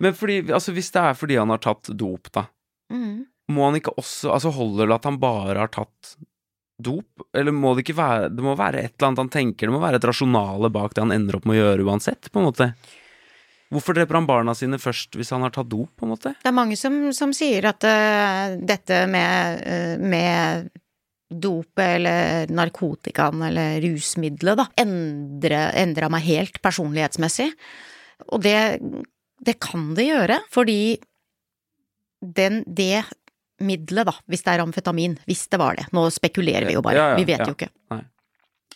Men 0.00 0.14
fordi, 0.14 0.40
altså 0.54 0.72
hvis 0.72 0.92
det 0.94 1.02
er 1.02 1.18
fordi 1.18 1.36
han 1.36 1.50
har 1.52 1.58
tatt 1.64 1.90
dop, 1.98 2.30
da, 2.32 2.46
Mm. 2.88 3.26
må 3.52 3.66
han 3.66 3.74
ikke 3.76 3.92
også 4.00 4.30
Altså 4.32 4.48
holder 4.56 4.86
det 4.88 4.94
at 4.94 5.04
han 5.04 5.18
bare 5.20 5.58
har 5.58 5.68
tatt 5.68 6.14
dop? 6.78 7.26
Eller 7.36 7.54
må 7.54 7.74
det 7.74 7.84
ikke 7.84 7.98
være 7.98 8.30
Det 8.32 8.44
må 8.44 8.54
være 8.58 8.84
et 8.84 8.94
eller 8.94 9.10
annet 9.10 9.24
han 9.24 9.34
tenker, 9.34 9.68
det 9.68 9.74
må 9.74 9.82
være 9.82 10.00
et 10.00 10.08
rasjonale 10.08 10.70
bak 10.72 10.94
det 10.94 11.04
han 11.04 11.14
ender 11.14 11.38
opp 11.38 11.48
med 11.48 11.58
å 11.58 11.60
gjøre 11.62 11.86
uansett, 11.88 12.30
på 12.32 12.40
en 12.40 12.48
måte. 12.48 12.72
Hvorfor 13.68 13.96
dreper 13.96 14.16
han 14.16 14.28
barna 14.28 14.54
sine 14.56 14.78
først 14.80 15.18
hvis 15.18 15.32
han 15.34 15.44
har 15.44 15.52
tatt 15.52 15.68
dop, 15.68 15.90
på 15.98 16.06
en 16.06 16.14
måte? 16.14 16.32
Det 16.40 16.48
er 16.48 16.56
mange 16.56 16.78
som, 16.80 16.96
som 17.16 17.34
sier 17.36 17.68
at 17.68 17.84
uh, 17.84 18.56
dette 18.56 19.02
med, 19.12 19.64
uh, 19.66 19.96
med 20.00 20.70
dopet 21.28 21.98
eller 21.98 22.48
narkotikaen 22.54 23.44
eller 23.50 23.82
rusmiddelet, 23.84 24.62
da, 24.62 24.66
endra 24.80 26.08
meg 26.08 26.24
helt 26.24 26.62
personlighetsmessig. 26.64 27.50
Og 28.32 28.40
det, 28.46 28.56
det 29.44 29.58
kan 29.60 29.90
det 29.98 30.08
gjøre, 30.08 30.40
fordi 30.54 30.80
den, 32.24 32.62
det 32.64 33.04
middelet, 33.64 34.08
da, 34.08 34.14
hvis 34.30 34.44
det 34.46 34.54
er 34.54 34.62
amfetamin, 34.62 35.16
hvis 35.28 35.46
det 35.52 35.58
var 35.60 35.78
det, 35.78 35.88
nå 35.96 36.04
spekulerer 36.14 36.68
vi 36.68 36.76
jo 36.76 36.82
bare, 36.84 36.98
Ja, 36.98 37.08
ja, 37.12 37.18
vi 37.18 37.26
vet 37.28 37.42
ja. 37.42 37.48
jo 37.48 37.56
ikke. 37.56 37.70
Nei. 37.94 38.02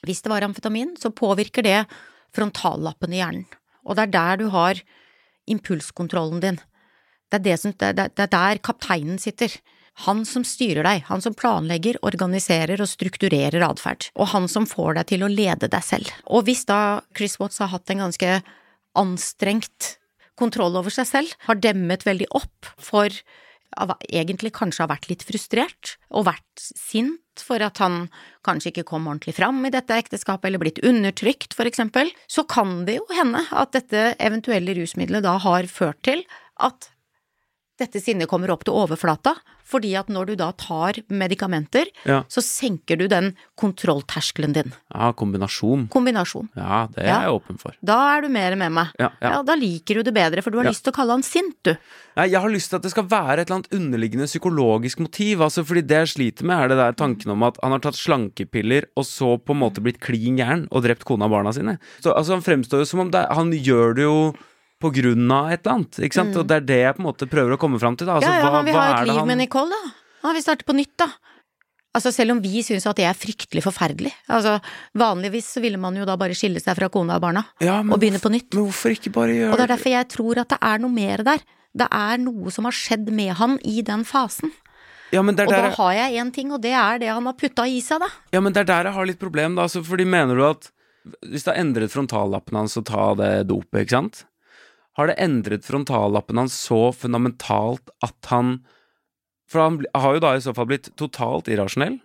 Hvis 0.02 0.22
det 0.24 0.32
var 0.32 0.42
amfetamin, 0.42 0.96
så 0.98 1.12
påvirker 1.14 1.62
det 1.66 1.78
frontallappen 2.34 3.14
i 3.14 3.20
hjernen, 3.20 3.46
og 3.86 3.98
det 3.98 4.08
er 4.08 4.14
der 4.16 4.40
du 4.42 4.48
har 4.54 4.80
impulskontrollen 5.50 6.42
din. 6.42 6.58
Det 7.30 7.38
er, 7.40 7.44
det, 7.46 7.60
som, 7.60 7.72
det, 7.72 7.92
er, 7.94 8.10
det 8.12 8.26
er 8.26 8.32
der 8.32 8.60
kapteinen 8.64 9.20
sitter. 9.22 9.54
Han 10.06 10.22
som 10.28 10.44
styrer 10.46 10.86
deg, 10.86 11.04
han 11.08 11.20
som 11.24 11.36
planlegger, 11.36 11.98
organiserer 12.06 12.80
og 12.80 12.88
strukturerer 12.88 13.64
atferd, 13.66 14.08
og 14.16 14.30
han 14.32 14.48
som 14.48 14.66
får 14.68 14.98
deg 14.98 15.10
til 15.12 15.24
å 15.24 15.30
lede 15.32 15.68
deg 15.72 15.84
selv. 15.84 16.12
Og 16.32 16.46
hvis 16.48 16.64
da 16.68 17.02
Chris 17.16 17.38
Watts 17.40 17.60
har 17.60 17.72
hatt 17.74 17.92
en 17.92 18.06
ganske 18.06 18.38
anstrengt 18.98 19.96
kontroll 20.40 20.76
over 20.80 20.92
seg 20.92 21.08
selv, 21.08 21.34
har 21.46 21.60
demmet 21.60 22.06
veldig 22.08 22.30
opp 22.36 22.72
for 22.80 23.12
egentlig 24.08 24.52
kanskje 24.56 24.84
har 24.84 24.92
vært 24.92 25.08
litt 25.10 25.24
frustrert 25.26 25.96
og 26.10 26.26
vært 26.28 26.62
sint 26.62 27.18
for 27.40 27.62
at 27.64 27.80
han 27.80 28.06
kanskje 28.44 28.72
ikke 28.72 28.86
kom 28.92 29.08
ordentlig 29.08 29.34
fram 29.38 29.62
i 29.64 29.72
dette 29.72 29.96
ekteskapet 29.96 30.50
eller 30.50 30.60
blitt 30.60 30.82
undertrykt, 30.84 31.56
for 31.56 31.68
eksempel, 31.68 32.12
så 32.28 32.44
kan 32.44 32.82
det 32.88 32.98
jo 33.00 33.06
hende 33.16 33.40
at 33.50 33.72
dette 33.76 34.12
eventuelle 34.20 34.76
rusmiddelet 34.76 35.24
da 35.24 35.38
har 35.40 35.68
ført 35.72 36.02
til 36.04 36.26
at 36.60 36.91
dette 37.82 38.00
sinnet 38.02 38.30
kommer 38.30 38.52
opp 38.54 38.62
til 38.68 38.74
overflata, 38.78 39.34
fordi 39.72 39.92
at 39.96 40.10
når 40.12 40.26
du 40.32 40.34
da 40.36 40.50
tar 40.58 40.98
medikamenter, 41.08 41.86
Ja. 42.04 42.22
så 42.28 42.42
senker 42.44 42.98
du 42.98 43.06
den 43.08 43.32
kontrollterskelen 43.56 44.52
din. 44.56 44.72
Ja, 44.92 45.12
kombinasjon. 45.16 45.86
Kombinasjon. 45.92 46.48
Ja, 46.56 46.86
det 46.94 47.04
Ja. 47.06 47.18
er 47.18 47.22
jeg 47.26 47.32
åpen 47.40 47.58
for. 47.60 47.72
Da 47.82 48.16
er 48.18 48.22
du 48.22 48.28
mer 48.28 48.54
med 48.56 48.72
meg. 48.72 48.88
Ja, 48.98 49.10
ja. 49.20 49.42
da 49.42 49.54
liker 49.54 49.94
du 49.96 50.02
det 50.02 50.14
bedre, 50.14 50.42
for 50.42 50.50
du 50.50 50.58
har 50.58 50.64
Ja. 50.64 50.70
lyst 50.70 50.84
til 50.84 50.92
å 50.92 50.96
kalle 50.96 51.10
han 51.12 51.22
sint, 51.22 51.56
du. 51.64 51.76
Nei, 52.16 52.26
jeg 52.28 52.40
har 52.40 52.50
lyst 52.50 52.68
til 52.70 52.76
at 52.76 52.82
det 52.82 52.90
skal 52.90 53.04
være 53.04 53.38
et 53.40 53.50
eller 53.50 53.62
annet 53.62 53.72
underliggende 53.72 54.26
psykologisk 54.28 54.98
motiv. 55.00 55.38
Altså, 55.40 55.64
fordi 55.64 55.86
det 55.86 55.96
jeg 56.06 56.08
sliter 56.34 56.44
med, 56.44 56.58
er 56.64 56.68
det 56.68 56.76
der 56.76 56.92
tanken 56.92 57.30
om 57.30 57.42
at 57.42 57.56
han 57.62 57.72
har 57.72 57.78
tatt 57.80 57.94
slankepiller, 57.96 58.84
og 58.96 59.04
så 59.04 59.38
på 59.42 59.50
en 59.54 59.60
måte 59.60 59.80
blitt 59.82 60.00
klin 60.00 60.36
gæren 60.36 60.68
og 60.70 60.82
drept 60.84 61.04
kona 61.04 61.24
og 61.24 61.30
barna 61.30 61.52
sine. 61.52 61.78
Så 62.02 62.14
altså, 62.14 62.32
han 62.36 62.42
fremstår 62.42 62.78
jo 62.80 62.84
som 62.84 63.00
om 63.00 63.10
det, 63.10 63.26
han 63.30 63.50
gjør 63.52 63.94
det 63.94 64.02
jo 64.02 64.34
på 64.82 64.90
grunn 64.92 65.30
av 65.32 65.52
et 65.54 65.62
eller 65.62 65.76
annet, 65.78 65.98
ikke 66.08 66.18
sant? 66.18 66.36
Og 66.42 66.46
det 66.50 66.56
er 66.60 66.66
det 66.68 66.80
jeg 66.82 66.96
på 66.98 67.04
en 67.04 67.08
måte 67.08 67.28
prøver 67.30 67.54
å 67.56 67.60
komme 67.62 67.78
fram 67.82 67.96
til, 67.96 68.10
da. 68.10 68.18
Altså, 68.18 68.28
Mm. 68.30 68.34
ja, 68.34 68.42
ja, 68.42 68.50
hva, 68.50 68.62
vil 68.66 68.74
hva 68.74 68.86
er 68.88 68.94
et 69.02 69.08
liv 69.12 69.20
han 69.22 69.28
med 69.30 69.38
Nicole, 69.44 69.70
da. 69.70 69.92
Han 70.26 70.34
vil 70.36 70.42
starte 70.44 70.66
på 70.68 70.74
nytt, 70.76 70.96
da. 70.98 71.08
Altså, 71.94 72.08
selv 72.14 72.32
om 72.32 72.38
vi 72.40 72.62
syns 72.64 72.86
at 72.88 72.96
det 72.96 73.04
er 73.04 73.12
fryktelig 73.12 73.60
forferdelig. 73.66 74.12
Altså, 74.32 74.54
vanligvis 74.96 75.50
så 75.56 75.60
ville 75.60 75.76
man 75.80 75.94
jo 75.98 76.06
da 76.08 76.14
bare 76.16 76.32
skille 76.32 76.60
seg 76.62 76.76
fra 76.78 76.88
kona 76.88 77.16
og 77.18 77.24
barna, 77.26 77.44
Ja, 77.60 77.82
men 77.82 77.92
og 77.92 78.00
begynne 78.00 78.20
på 78.22 78.30
nytt. 78.32 78.48
Men 78.54 78.64
hvorfor 78.64 78.94
ikke 78.96 79.12
bare 79.12 79.34
gjøre 79.36 79.52
Og 79.52 79.58
det 79.60 79.64
er 79.66 79.72
derfor 79.76 79.90
jeg 79.92 80.08
tror 80.08 80.38
at 80.40 80.48
det 80.54 80.58
er 80.62 80.78
noe 80.78 80.90
mer 80.90 81.22
der. 81.22 81.38
Det 81.76 81.88
er 81.90 82.16
noe 82.18 82.50
som 82.50 82.64
har 82.64 82.72
skjedd 82.72 83.10
med 83.12 83.34
han 83.36 83.58
i 83.64 83.82
den 83.84 84.04
fasen. 84.08 84.52
Ja, 85.12 85.20
men 85.20 85.36
det 85.36 85.44
er 85.44 85.46
Og 85.48 85.52
der 85.52 85.68
da 85.68 85.76
har 85.76 85.92
jeg 85.92 86.16
én 86.24 86.32
ting, 86.32 86.50
og 86.52 86.62
det 86.64 86.72
er 86.72 86.98
det 86.98 87.08
han 87.12 87.26
har 87.28 87.34
putta 87.36 87.66
i 87.68 87.80
seg, 87.84 88.00
da. 88.00 88.08
Ja, 88.32 88.40
men 88.40 88.52
det 88.54 88.60
er 88.64 88.64
der 88.72 88.84
jeg 88.88 88.94
har 88.96 89.04
litt 89.06 89.20
problem, 89.20 89.54
da. 89.56 89.62
Altså, 89.68 89.84
fordi 89.84 90.06
mener 90.08 90.34
du 90.34 90.44
at 90.48 90.70
hvis 91.28 91.44
det 91.44 91.52
har 91.54 91.60
endret 91.60 91.90
frontallappen 91.92 92.56
hans 92.56 92.76
å 92.78 92.84
ta 92.86 93.12
det 93.18 93.48
dopet, 93.48 93.82
ikke 93.84 93.90
sant? 93.98 94.24
Har 94.98 95.08
det 95.08 95.16
endret 95.22 95.64
frontallappen 95.64 96.36
hans 96.42 96.54
så 96.68 96.90
fundamentalt 96.94 97.92
at 98.04 98.28
han 98.32 98.58
For 99.52 99.60
han 99.60 99.78
har 99.94 100.14
jo 100.16 100.20
da 100.24 100.34
i 100.36 100.40
så 100.40 100.54
fall 100.56 100.68
blitt 100.70 100.90
totalt 100.96 101.48
irrasjonell. 101.52 101.98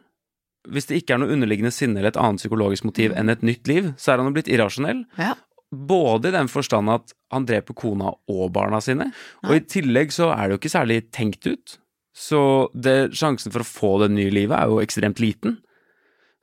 Hvis 0.68 0.88
det 0.90 0.98
ikke 1.00 1.16
er 1.16 1.22
noe 1.22 1.32
underliggende 1.32 1.72
sinne 1.72 2.02
eller 2.02 2.12
et 2.12 2.20
annet 2.20 2.42
psykologisk 2.42 2.84
motiv 2.84 3.14
enn 3.16 3.32
et 3.32 3.44
nytt 3.46 3.70
liv, 3.72 3.94
så 3.96 4.12
er 4.12 4.18
han 4.20 4.28
jo 4.28 4.34
blitt 4.36 4.50
irrasjonell. 4.52 5.06
Ja. 5.16 5.34
Både 5.72 6.28
i 6.28 6.36
den 6.36 6.50
forstand 6.52 6.92
at 6.92 7.14
han 7.32 7.46
dreper 7.48 7.76
kona 7.78 8.12
og 8.28 8.52
barna 8.56 8.82
sine, 8.84 9.14
og 9.48 9.56
i 9.56 9.64
tillegg 9.64 10.12
så 10.16 10.34
er 10.36 10.48
det 10.50 10.58
jo 10.58 10.60
ikke 10.60 10.74
særlig 10.76 10.98
tenkt 11.16 11.48
ut. 11.48 11.78
Så 12.12 12.42
det, 12.76 13.14
sjansen 13.16 13.54
for 13.54 13.64
å 13.64 13.68
få 13.70 13.94
det 14.04 14.12
nye 14.18 14.32
livet 14.34 14.58
er 14.60 14.68
jo 14.68 14.82
ekstremt 14.84 15.20
liten. 15.24 15.60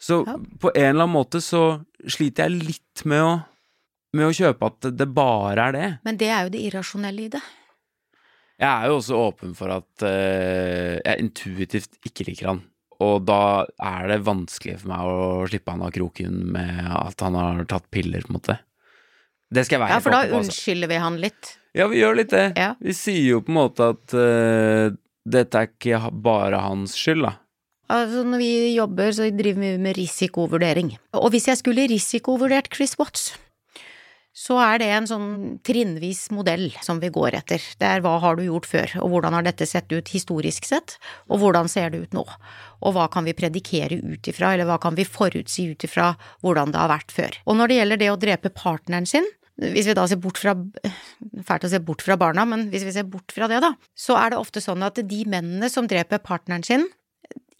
Så 0.01 0.25
Ja. 0.27 0.39
på 0.61 0.73
en 0.75 0.89
eller 0.95 1.05
annen 1.05 1.17
måte 1.21 1.41
så 1.45 1.85
sliter 2.07 2.49
jeg 2.49 2.65
litt 2.65 3.05
med 3.05 3.21
å, 3.21 3.45
med 4.15 4.29
å 4.31 4.35
kjøpe 4.35 4.71
at 4.71 4.89
det, 4.95 5.09
bare 5.15 5.69
er 5.69 5.77
det. 5.77 5.89
Men 6.07 6.19
det 6.21 6.31
er 6.31 6.47
jo 6.47 6.53
det 6.55 6.63
irrasjonelle 6.69 7.27
i 7.27 7.33
det. 7.35 7.43
Jeg 8.63 8.71
er 8.71 8.87
jo 8.87 9.01
også 9.01 9.19
åpen 9.19 9.57
for 9.59 9.73
at 9.75 10.05
uh, 10.07 10.95
jeg 11.01 11.25
intuitivt 11.25 11.99
ikke 12.07 12.29
liker 12.31 12.53
han. 12.53 12.63
Og 13.03 13.25
da 13.27 13.67
er 13.83 14.07
det 14.13 14.21
vanskelig 14.25 14.77
for 14.81 14.93
meg 14.93 15.09
å 15.11 15.25
slippe 15.51 15.75
han 15.75 15.83
av 15.83 15.91
kroken 15.97 16.37
med 16.55 16.79
at 16.95 17.25
han 17.27 17.37
har 17.39 17.65
tatt 17.71 17.89
piller, 17.93 18.23
på 18.23 18.31
en 18.31 18.39
måte. 18.39 18.59
Det 19.55 19.67
skal 19.67 19.77
jeg 19.77 19.85
være 19.85 19.97
Ja, 19.97 20.03
for 20.03 20.15
da 20.15 20.21
på, 20.23 20.39
altså. 20.39 20.53
unnskylder 20.53 20.91
vi 20.91 21.01
han 21.03 21.19
litt. 21.23 21.55
Ja, 21.75 21.89
vi 21.91 21.99
gjør 22.01 22.21
litt 22.21 22.31
det. 22.31 22.45
Ja. 22.59 22.75
Vi 22.79 22.95
sier 22.97 23.27
jo 23.35 23.41
på 23.43 23.51
en 23.51 23.59
måte 23.59 23.91
at 23.97 24.15
uh, 24.15 24.95
dette 25.25 25.59
er 25.59 25.73
ikke 25.73 26.13
bare 26.25 26.63
hans 26.63 26.95
skyld, 26.99 27.27
da. 27.27 27.35
Altså, 27.93 28.23
når 28.25 28.41
vi 28.41 28.53
jobber, 28.79 29.11
så 29.13 29.27
driver 29.35 29.61
vi 29.67 29.73
med 29.83 29.99
risikovurdering. 29.99 30.95
Og 31.21 31.35
hvis 31.35 31.51
jeg 31.51 31.61
skulle 31.61 31.85
risikovurdert 31.91 32.71
Chris 32.73 32.95
Watts, 33.01 33.33
så 34.35 34.57
er 34.59 34.81
det 34.83 34.89
en 34.91 35.07
sånn 35.07 35.27
trinnvis 35.63 36.25
modell 36.35 36.73
som 36.83 36.99
vi 36.99 37.07
går 37.15 37.37
etter. 37.39 37.63
Det 37.79 37.87
er 37.87 38.03
hva 38.03 38.17
har 38.19 38.35
du 38.35 38.43
gjort 38.43 38.67
før, 38.67 38.97
og 39.05 39.13
hvordan 39.13 39.37
har 39.37 39.47
dette 39.47 39.67
sett 39.71 39.93
ut 39.95 40.11
historisk 40.11 40.67
sett, 40.67 40.97
og 41.31 41.39
hvordan 41.39 41.71
ser 41.71 41.93
det 41.95 42.01
ut 42.03 42.17
nå? 42.19 42.25
Og 42.83 42.97
hva 42.97 43.07
kan 43.15 43.25
vi 43.29 43.37
predikere 43.39 44.01
ut 44.03 44.27
ifra, 44.27 44.51
eller 44.53 44.67
hva 44.67 44.81
kan 44.83 44.99
vi 44.99 45.07
forutsi 45.07 45.69
ut 45.71 45.87
ifra 45.87 46.11
hvordan 46.43 46.75
det 46.75 46.83
har 46.83 46.91
vært 46.91 47.15
før? 47.15 47.39
Og 47.47 47.61
når 47.61 47.71
det 47.71 47.79
gjelder 47.79 48.03
det 48.03 48.11
å 48.11 48.21
drepe 48.21 48.55
partneren 48.55 49.07
sin, 49.07 49.27
Hvis 49.55 49.87
vi 49.87 49.95
da 49.95 50.03
ser 50.11 50.19
bort 50.19 50.35
fra 50.43 50.57
Fælt 51.47 51.65
å 51.65 51.69
se 51.71 51.79
bort 51.79 52.03
fra 52.03 52.17
barna, 52.19 52.43
men 52.45 52.65
hvis 52.73 52.83
vi 52.83 52.91
ser 52.91 53.05
bort 53.07 53.31
fra 53.31 53.47
det, 53.47 53.61
da, 53.63 53.71
så 53.95 54.17
er 54.19 54.33
det 54.33 54.41
ofte 54.41 54.59
sånn 54.61 54.83
at 54.83 54.99
de 54.99 55.21
mennene 55.31 55.71
som 55.71 55.87
dreper 55.87 56.19
partneren 56.19 56.65
sin, 56.67 56.89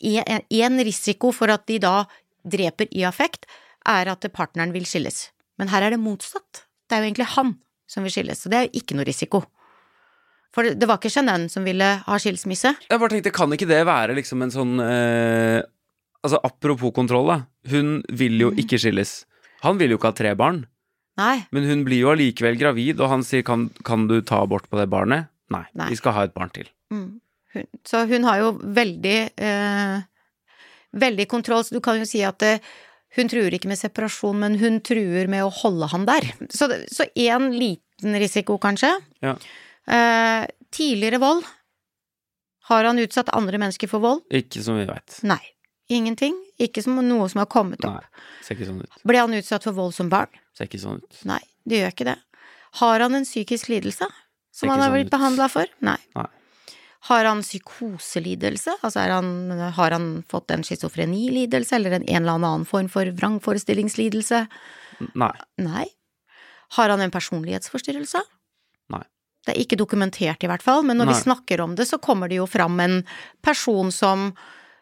en 0.03 0.81
risiko 0.83 1.31
for 1.31 1.55
at 1.55 1.69
de 1.71 1.79
da 1.79 2.05
dreper 2.43 2.91
i 2.91 3.07
affekt, 3.07 3.47
er 3.87 4.11
at 4.11 4.27
partneren 4.35 4.75
vil 4.75 4.91
skilles. 4.91 5.31
Men 5.61 5.71
her 5.71 5.87
er 5.87 5.95
det 5.95 6.03
motsatt. 6.03 6.65
Det 6.89 6.97
er 6.97 7.05
jo 7.05 7.11
egentlig 7.11 7.31
han 7.37 7.55
som 7.91 8.07
vil 8.07 8.15
skilles, 8.15 8.41
så 8.41 8.51
det 8.51 8.59
er 8.59 8.67
jo 8.69 8.81
ikke 8.81 8.97
noe 8.99 9.07
risiko. 9.07 9.45
For 10.55 10.71
det 10.71 10.87
var 10.87 11.01
ikke 11.01 11.13
Jeanette 11.13 11.51
som 11.53 11.67
ville 11.67 11.87
ha 12.07 12.19
skilsmisse. 12.23 12.75
Jeg 12.87 13.01
bare 13.01 13.13
tenkte, 13.17 13.35
kan 13.35 13.53
ikke 13.55 13.69
det 13.71 13.81
være 13.89 14.15
liksom 14.19 14.45
en 14.45 14.55
sånn 14.55 14.75
eh, 14.83 15.63
Altså, 16.25 16.39
apropos 16.41 16.89
kontroll, 16.97 17.27
da. 17.29 17.35
Hun 17.69 17.99
vil 18.17 18.39
jo 18.41 18.47
ikke 18.57 18.79
skilles. 18.81 19.27
Han 19.61 19.77
vil 19.77 19.93
jo 19.93 19.99
ikke 19.99 20.09
ha 20.09 20.17
tre 20.17 20.31
barn. 20.41 20.63
Nei. 21.21 21.43
Men 21.53 21.67
hun 21.69 21.83
blir 21.85 22.01
jo 22.01 22.15
allikevel 22.15 22.57
gravid, 22.57 22.97
og 22.97 23.11
han 23.13 23.27
sier 23.27 23.45
kan, 23.45 23.67
kan 23.85 24.07
du 24.09 24.17
ta 24.25 24.39
abort 24.41 24.65
på 24.71 24.79
det 24.81 24.87
barnet? 24.89 25.29
Nei, 25.53 25.67
Nei. 25.77 25.91
vi 25.93 25.99
skal 26.01 26.17
ha 26.17 26.25
et 26.25 26.33
barn 26.33 26.49
til. 26.55 26.71
Mm. 26.95 27.21
Hun, 27.55 27.69
så 27.85 28.07
hun 28.09 28.25
har 28.25 28.41
jo 28.41 28.51
veldig 28.57 29.19
eh, 29.37 30.03
Veldig 30.95 31.25
kontroll, 31.27 31.65
så 31.67 31.75
du 31.75 31.81
kan 31.83 31.99
jo 31.99 32.07
si 32.07 32.21
at 32.23 32.43
eh, 32.47 32.61
hun 33.17 33.31
truer 33.31 33.55
ikke 33.55 33.71
med 33.71 33.79
separasjon, 33.81 34.39
men 34.43 34.59
hun 34.59 34.81
truer 34.85 35.29
med 35.31 35.45
å 35.47 35.53
holde 35.63 35.89
han 35.93 36.07
der. 36.09 36.27
Så 36.51 37.07
én 37.15 37.51
liten 37.55 38.19
risiko, 38.21 38.59
kanskje. 38.59 38.91
Ja. 39.25 39.37
Eh, 39.87 40.47
tidligere 40.75 41.21
vold. 41.23 41.45
Har 42.71 42.87
han 42.89 42.99
utsatt 42.99 43.29
andre 43.37 43.61
mennesker 43.61 43.91
for 43.91 44.01
vold? 44.01 44.25
Ikke 44.33 44.63
som 44.65 44.79
vi 44.81 44.87
veit. 44.89 45.19
Nei. 45.23 45.43
Ingenting. 45.93 46.37
Ikke 46.59 46.83
som 46.83 46.97
noe 47.05 47.27
som 47.29 47.43
har 47.43 47.49
kommet 47.53 47.83
opp. 47.85 48.01
Nei, 48.01 48.27
ser 48.45 48.57
ikke 48.57 48.69
sånn 48.71 48.81
ut. 48.81 49.01
Ble 49.05 49.21
han 49.21 49.35
utsatt 49.37 49.67
for 49.67 49.77
vold 49.77 49.93
som 49.97 50.09
barn? 50.13 50.33
Ser 50.57 50.71
ikke 50.71 50.81
sånn 50.81 51.03
ut. 51.03 51.19
Nei, 51.29 51.43
det 51.69 51.83
gjør 51.83 51.93
ikke 51.93 52.07
det. 52.09 52.17
Har 52.81 53.05
han 53.05 53.19
en 53.19 53.27
psykisk 53.27 53.69
lidelse 53.71 54.09
som 54.55 54.71
han 54.73 54.81
har 54.81 54.89
sånn 54.89 54.97
blitt 54.97 55.11
ut. 55.11 55.13
behandla 55.13 55.49
for? 55.53 55.69
Nei. 55.85 55.99
Nei. 56.17 56.27
Har 57.05 57.27
han 57.29 57.43
psykoselidelse? 57.45 58.79
Altså 58.81 59.03
er 59.03 59.13
han, 59.13 59.51
har 59.77 59.93
han 59.93 60.09
fått 60.29 60.55
en 60.55 60.65
schizofrenilidelse 60.65 61.77
eller 61.77 61.99
en, 61.99 62.07
en 62.09 62.23
eller 62.23 62.39
annen 62.39 62.65
form 62.69 62.89
for 62.93 63.11
vrangforestillingslidelse? 63.19 64.45
Nei. 65.21 65.35
Nei. 65.61 65.85
Har 66.79 66.89
han 66.89 67.05
en 67.05 67.13
personlighetsforstyrrelse? 67.13 68.23
Nei. 68.95 69.05
Det 69.45 69.53
er 69.53 69.61
ikke 69.61 69.79
dokumentert 69.79 70.45
i 70.45 70.49
hvert 70.49 70.65
fall, 70.65 70.85
men 70.89 70.97
når 70.97 71.11
Nei. 71.11 71.15
vi 71.15 71.27
snakker 71.27 71.61
om 71.61 71.77
det, 71.77 71.87
så 71.91 72.01
kommer 72.01 72.33
det 72.33 72.41
jo 72.41 72.49
fram 72.49 72.81
en 72.81 73.03
person 73.45 73.93
som 73.93 74.31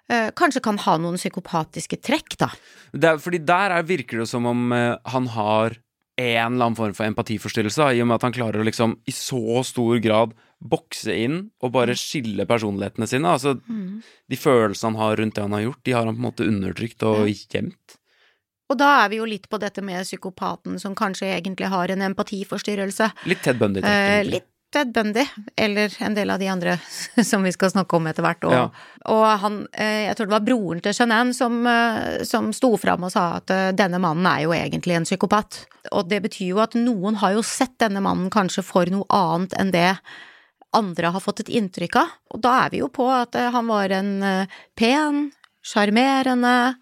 eh, 0.06 0.30
kanskje 0.38 0.62
kan 0.62 0.78
ha 0.84 0.98
noen 1.02 1.18
psykopatiske 1.18 1.98
trekk, 2.06 2.38
da. 2.38 2.52
Det 2.92 3.10
er, 3.10 3.22
fordi 3.22 3.42
der 3.48 3.74
er, 3.74 3.88
virker 3.88 4.22
det 4.22 4.28
som 4.30 4.46
om 4.46 4.70
eh, 4.76 4.94
han 5.10 5.26
har 5.34 5.74
en 6.20 6.54
eller 6.54 6.66
annen 6.66 6.76
form 6.76 6.94
for 6.94 7.08
empatiforstyrrelse, 7.08 7.86
i 7.96 8.02
og 8.02 8.08
med 8.10 8.18
at 8.18 8.26
han 8.28 8.34
klarer 8.36 8.60
å 8.60 8.66
liksom 8.66 8.98
i 9.08 9.14
så 9.16 9.62
stor 9.64 9.98
grad 10.04 10.34
bokse 10.62 11.14
inn 11.24 11.38
og 11.64 11.72
bare 11.74 11.96
skille 11.98 12.44
personlighetene 12.46 13.08
sine. 13.10 13.32
Altså, 13.32 13.56
de 14.28 14.36
følelsene 14.38 14.92
han 14.92 15.00
har 15.00 15.16
rundt 15.18 15.34
det 15.34 15.42
han 15.42 15.56
har 15.56 15.64
gjort, 15.66 15.82
de 15.84 15.96
har 15.96 16.06
han 16.06 16.14
på 16.14 16.22
en 16.22 16.28
måte 16.28 16.46
undertrykt 16.46 17.02
og 17.08 17.26
gjemt. 17.32 17.96
Og 18.70 18.78
da 18.80 19.02
er 19.02 19.10
vi 19.12 19.18
jo 19.18 19.26
litt 19.28 19.48
på 19.52 19.58
dette 19.60 19.82
med 19.84 20.04
psykopaten 20.06 20.78
som 20.80 20.94
kanskje 20.96 21.28
egentlig 21.34 21.68
har 21.68 21.90
en 21.92 22.04
empatiforstyrrelse. 22.06 23.10
Litt 23.28 23.42
Ted 23.44 23.58
Bundy-trekk, 23.60 23.90
Eh, 23.90 24.24
litt 24.24 24.46
Ted 24.72 24.92
Bundy, 24.94 25.26
eller 25.56 25.92
en 26.02 26.14
del 26.16 26.30
av 26.32 26.38
de 26.40 26.48
andre 26.48 26.78
som 27.30 27.42
vi 27.44 27.52
skal 27.52 27.70
snakke 27.70 27.96
om 27.98 28.06
etter 28.08 28.24
hvert. 28.24 28.44
Og, 28.48 28.52
Ja. 28.56 28.62
og 29.12 29.24
han, 29.42 29.58
eh, 29.72 30.06
jeg 30.06 30.16
tror 30.16 30.30
det 30.30 30.34
var 30.38 30.46
broren 30.46 30.80
til 30.82 30.94
Jeanette 30.96 31.36
som, 31.36 31.58
eh, 31.68 32.22
som 32.24 32.52
sto 32.56 32.70
fram 32.80 33.04
og 33.04 33.12
sa 33.12 33.26
at 33.42 33.52
eh, 33.52 33.70
denne 33.76 34.00
mannen 34.00 34.26
er 34.30 34.46
jo 34.46 34.54
egentlig 34.56 34.96
en 34.96 35.04
psykopat. 35.08 35.66
Og 35.92 36.08
det 36.08 36.22
betyr 36.24 36.54
jo 36.54 36.62
at 36.64 36.76
noen 36.78 37.20
har 37.20 37.36
jo 37.36 37.44
sett 37.44 37.76
denne 37.82 38.00
mannen 38.00 38.30
kanskje 38.32 38.64
for 38.64 38.88
noe 38.88 39.04
annet 39.12 39.52
enn 39.60 39.74
det 39.74 39.90
andre 40.72 41.12
har 41.12 41.20
fått 41.20 41.44
et 41.44 41.52
inntrykk 41.52 42.00
av. 42.00 42.16
Og 42.32 42.40
da 42.40 42.54
er 42.64 42.70
vi 42.72 42.80
jo 42.80 42.88
på 42.88 43.04
at 43.12 43.36
han 43.36 43.66
var 43.68 43.92
en 43.92 44.48
pen, 44.78 45.26
sjarmerende, 45.60 46.76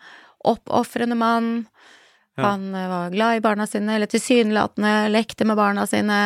oppofrende 0.46 1.16
mann. 1.18 1.66
Ja. 2.38 2.52
Han 2.52 2.70
var 2.70 3.10
glad 3.10 3.40
i 3.40 3.42
barna 3.42 3.66
sine, 3.66 3.96
eller 3.96 4.06
tilsynelatende 4.06 5.08
lekte 5.10 5.44
med 5.44 5.58
barna 5.58 5.88
sine. 5.90 6.20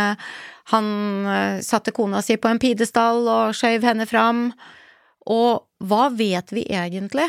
Han 0.73 0.87
eh, 1.27 1.61
satte 1.61 1.93
kona 1.93 2.23
si 2.23 2.37
på 2.41 2.49
en 2.49 2.61
pidestall 2.63 3.27
og 3.29 3.57
skjøv 3.57 3.85
henne 3.85 4.07
fram. 4.09 4.47
Og 5.31 5.65
hva 5.85 6.09
vet 6.13 6.53
vi 6.53 6.65
egentlig, 6.69 7.27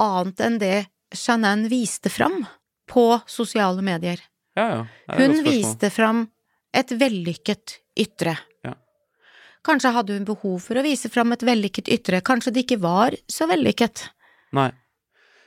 annet 0.00 0.40
enn 0.44 0.58
det 0.60 0.76
Shanann 1.16 1.66
viste 1.72 2.12
fram 2.12 2.42
på 2.88 3.08
sosiale 3.26 3.84
medier? 3.84 4.20
Ja, 4.56 4.68
ja. 4.72 4.80
Hun 5.16 5.42
viste 5.44 5.90
fram 5.92 6.26
et 6.76 6.92
vellykket 6.92 7.78
ytre. 7.96 8.36
Ja. 8.64 8.74
Kanskje 9.64 9.92
hadde 9.96 10.16
hun 10.16 10.26
behov 10.28 10.58
for 10.64 10.78
å 10.78 10.84
vise 10.84 11.10
fram 11.12 11.32
et 11.36 11.44
vellykket 11.44 11.88
ytre, 11.92 12.20
kanskje 12.24 12.52
det 12.52 12.66
ikke 12.66 12.80
var 12.84 13.16
så 13.28 13.48
vellykket. 13.50 14.08
Nei. 14.56 14.70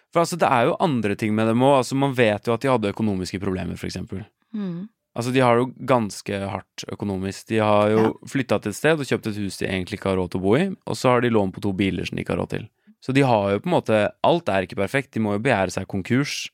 For 0.09 0.23
altså, 0.23 0.39
det 0.41 0.49
er 0.49 0.69
jo 0.69 0.77
andre 0.81 1.15
ting 1.17 1.35
med 1.37 1.49
dem 1.51 1.61
òg. 1.61 1.81
Altså, 1.83 1.97
man 1.99 2.15
vet 2.17 2.47
jo 2.49 2.55
at 2.55 2.63
de 2.63 2.71
hadde 2.71 2.93
økonomiske 2.93 3.41
problemer, 3.41 3.77
for 3.77 3.89
eksempel. 3.89 4.23
Mm. 4.57 4.87
Altså, 5.17 5.33
de 5.33 5.41
har 5.41 5.57
jo 5.57 5.71
ganske 5.89 6.37
hardt 6.51 6.83
økonomisk. 6.93 7.47
De 7.49 7.57
har 7.57 7.89
jo 7.89 8.03
Ja. 8.03 8.11
flytta 8.29 8.61
til 8.61 8.69
et 8.69 8.75
sted 8.77 8.99
og 8.99 9.05
kjøpt 9.09 9.27
et 9.27 9.35
hus 9.41 9.57
de 9.57 9.65
egentlig 9.65 9.97
ikke 9.99 10.09
har 10.11 10.17
råd 10.17 10.31
til 10.31 10.39
å 10.39 10.43
bo 10.43 10.55
i, 10.55 10.67
og 10.69 10.95
så 10.95 11.09
har 11.15 11.21
de 11.21 11.29
lån 11.33 11.51
på 11.51 11.61
to 11.61 11.73
biler 11.73 12.05
som 12.05 12.15
de 12.15 12.23
ikke 12.23 12.35
har 12.37 12.41
råd 12.45 12.49
til. 12.49 12.69
Så 13.01 13.13
de 13.13 13.21
har 13.21 13.51
jo 13.51 13.59
på 13.59 13.67
en 13.67 13.77
måte 13.81 14.11
Alt 14.23 14.49
er 14.49 14.63
ikke 14.67 14.75
perfekt. 14.77 15.11
De 15.11 15.19
må 15.19 15.33
jo 15.33 15.39
begjære 15.39 15.71
seg 15.71 15.87
konkurs. 15.87 16.49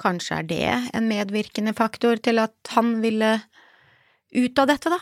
Kanskje 0.00 0.38
er 0.38 0.42
det 0.42 0.90
en 0.94 1.08
medvirkende 1.08 1.74
faktor 1.74 2.16
til 2.22 2.38
at 2.38 2.54
han 2.70 3.00
ville 3.02 3.42
ut 4.34 4.58
av 4.58 4.66
dette, 4.68 4.88
da. 4.90 4.98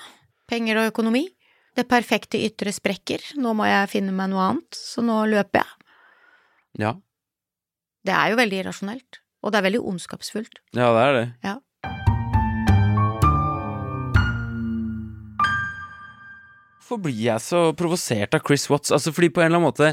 Penger 0.48 0.76
og 0.82 0.92
økonomi. 0.92 1.28
Det 1.76 1.86
perfekte 1.88 2.40
ytre 2.42 2.72
sprekker. 2.74 3.20
Nå 3.36 3.54
må 3.54 3.64
jeg 3.68 3.88
finne 3.88 4.12
meg 4.12 4.30
noe 4.30 4.42
annet, 4.50 4.70
så 4.74 5.00
nå 5.04 5.22
løper 5.30 5.62
jeg. 5.62 5.70
Ja. 6.78 6.94
Det 8.04 8.12
er 8.12 8.30
jo 8.32 8.36
veldig 8.40 8.64
irrasjonelt. 8.64 9.20
Og 9.44 9.52
det 9.52 9.58
er 9.60 9.70
veldig 9.70 9.84
ondskapsfullt. 9.86 10.58
Ja, 10.74 10.90
det 10.92 11.04
er 11.06 11.12
det. 11.16 11.26
Ja. 11.44 11.54
Hvorfor 16.90 17.04
blir 17.06 17.20
jeg 17.22 17.38
så 17.44 17.68
provosert 17.78 18.34
av 18.34 18.42
Chris 18.42 18.64
Watts? 18.66 18.90
Altså, 18.90 19.12
fordi 19.14 19.28
på 19.30 19.44
en 19.44 19.46
eller 19.46 19.60
annen 19.60 19.70
måte 19.70 19.92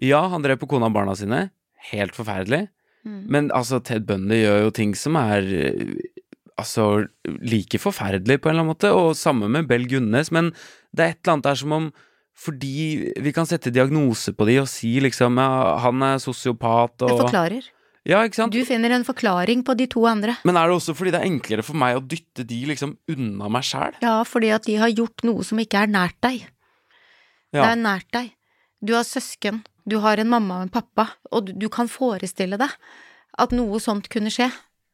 Ja, 0.00 0.22
han 0.32 0.40
drev 0.40 0.56
på 0.62 0.70
kona 0.70 0.88
og 0.88 0.94
barna 0.96 1.12
sine. 1.12 1.50
Helt 1.90 2.16
forferdelig. 2.16 2.70
Mm. 3.04 3.18
Men 3.28 3.50
altså, 3.52 3.82
Ted 3.84 4.06
Bundy 4.08 4.38
gjør 4.40 4.64
jo 4.64 4.70
ting 4.72 4.94
som 4.96 5.18
er 5.20 5.44
eh, 5.44 5.98
Altså 6.60 7.06
like 7.24 7.78
forferdelig 7.80 8.38
på 8.40 8.48
en 8.48 8.54
eller 8.54 8.64
annen 8.64 8.72
måte, 8.74 8.88
og 8.92 9.14
samme 9.16 9.48
med 9.48 9.68
Bell 9.68 9.86
Gunnes, 9.88 10.28
men 10.28 10.50
det 10.92 11.04
er 11.04 11.14
et 11.14 11.20
eller 11.22 11.32
annet 11.38 11.46
der 11.46 11.60
som 11.60 11.72
om 11.72 11.86
fordi 12.40 13.12
vi 13.20 13.32
kan 13.36 13.48
sette 13.48 13.72
diagnose 13.72 14.32
på 14.36 14.44
de 14.48 14.58
og 14.62 14.68
si 14.68 14.94
liksom 15.00 15.40
ja, 15.40 15.48
han 15.84 16.04
er 16.04 16.20
sosiopat 16.20 16.98
Det 17.00 17.08
og 17.08 17.22
forklarer. 17.26 17.64
Ja, 18.08 18.22
ikke 18.24 18.38
sant? 18.38 18.54
Du 18.54 18.64
finner 18.64 18.94
en 18.96 19.04
forklaring 19.04 19.60
på 19.66 19.74
de 19.76 19.86
to 19.92 20.06
andre. 20.08 20.36
Men 20.48 20.56
er 20.56 20.70
det 20.70 20.76
også 20.78 20.94
fordi 20.96 21.12
det 21.12 21.20
er 21.20 21.28
enklere 21.28 21.64
for 21.66 21.76
meg 21.76 21.98
å 21.98 22.04
dytte 22.08 22.46
de 22.48 22.60
liksom 22.70 22.94
unna 23.12 23.50
meg 23.52 23.66
sjæl? 23.68 23.98
Ja, 24.00 24.22
fordi 24.24 24.48
at 24.56 24.64
de 24.64 24.78
har 24.80 24.88
gjort 24.94 25.24
noe 25.28 25.44
som 25.44 25.60
ikke 25.60 25.82
er 25.84 25.92
nært 25.92 26.16
deg. 26.24 26.46
Det 27.52 27.60
er 27.66 27.76
nært 27.76 28.08
deg. 28.14 28.30
Du 28.80 28.94
har 28.96 29.04
søsken, 29.04 29.60
du 29.84 29.98
har 30.00 30.16
en 30.22 30.30
mamma 30.32 30.60
og 30.60 30.68
en 30.68 30.72
pappa, 30.72 31.08
og 31.30 31.48
du, 31.48 31.52
du 31.52 31.68
kan 31.68 31.90
forestille 31.92 32.56
deg 32.60 32.72
at 33.40 33.52
noe 33.52 33.80
sånt 33.82 34.08
kunne 34.12 34.32
skje. 34.32 34.48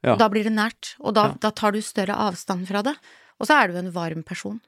Ja. 0.07 0.17
Da 0.19 0.27
blir 0.33 0.43
det 0.47 0.55
nært, 0.57 0.95
og 0.99 1.15
da, 1.15 1.29
Ja. 1.31 1.37
da 1.47 1.51
tar 1.55 1.73
du 1.77 1.81
større 1.83 2.17
avstand 2.27 2.67
fra 2.69 2.83
det. 2.83 2.97
Og 3.39 3.47
så 3.47 3.61
er 3.63 3.69
du 3.71 3.77
en 3.79 3.93
varm 3.95 4.23
person. 4.27 4.61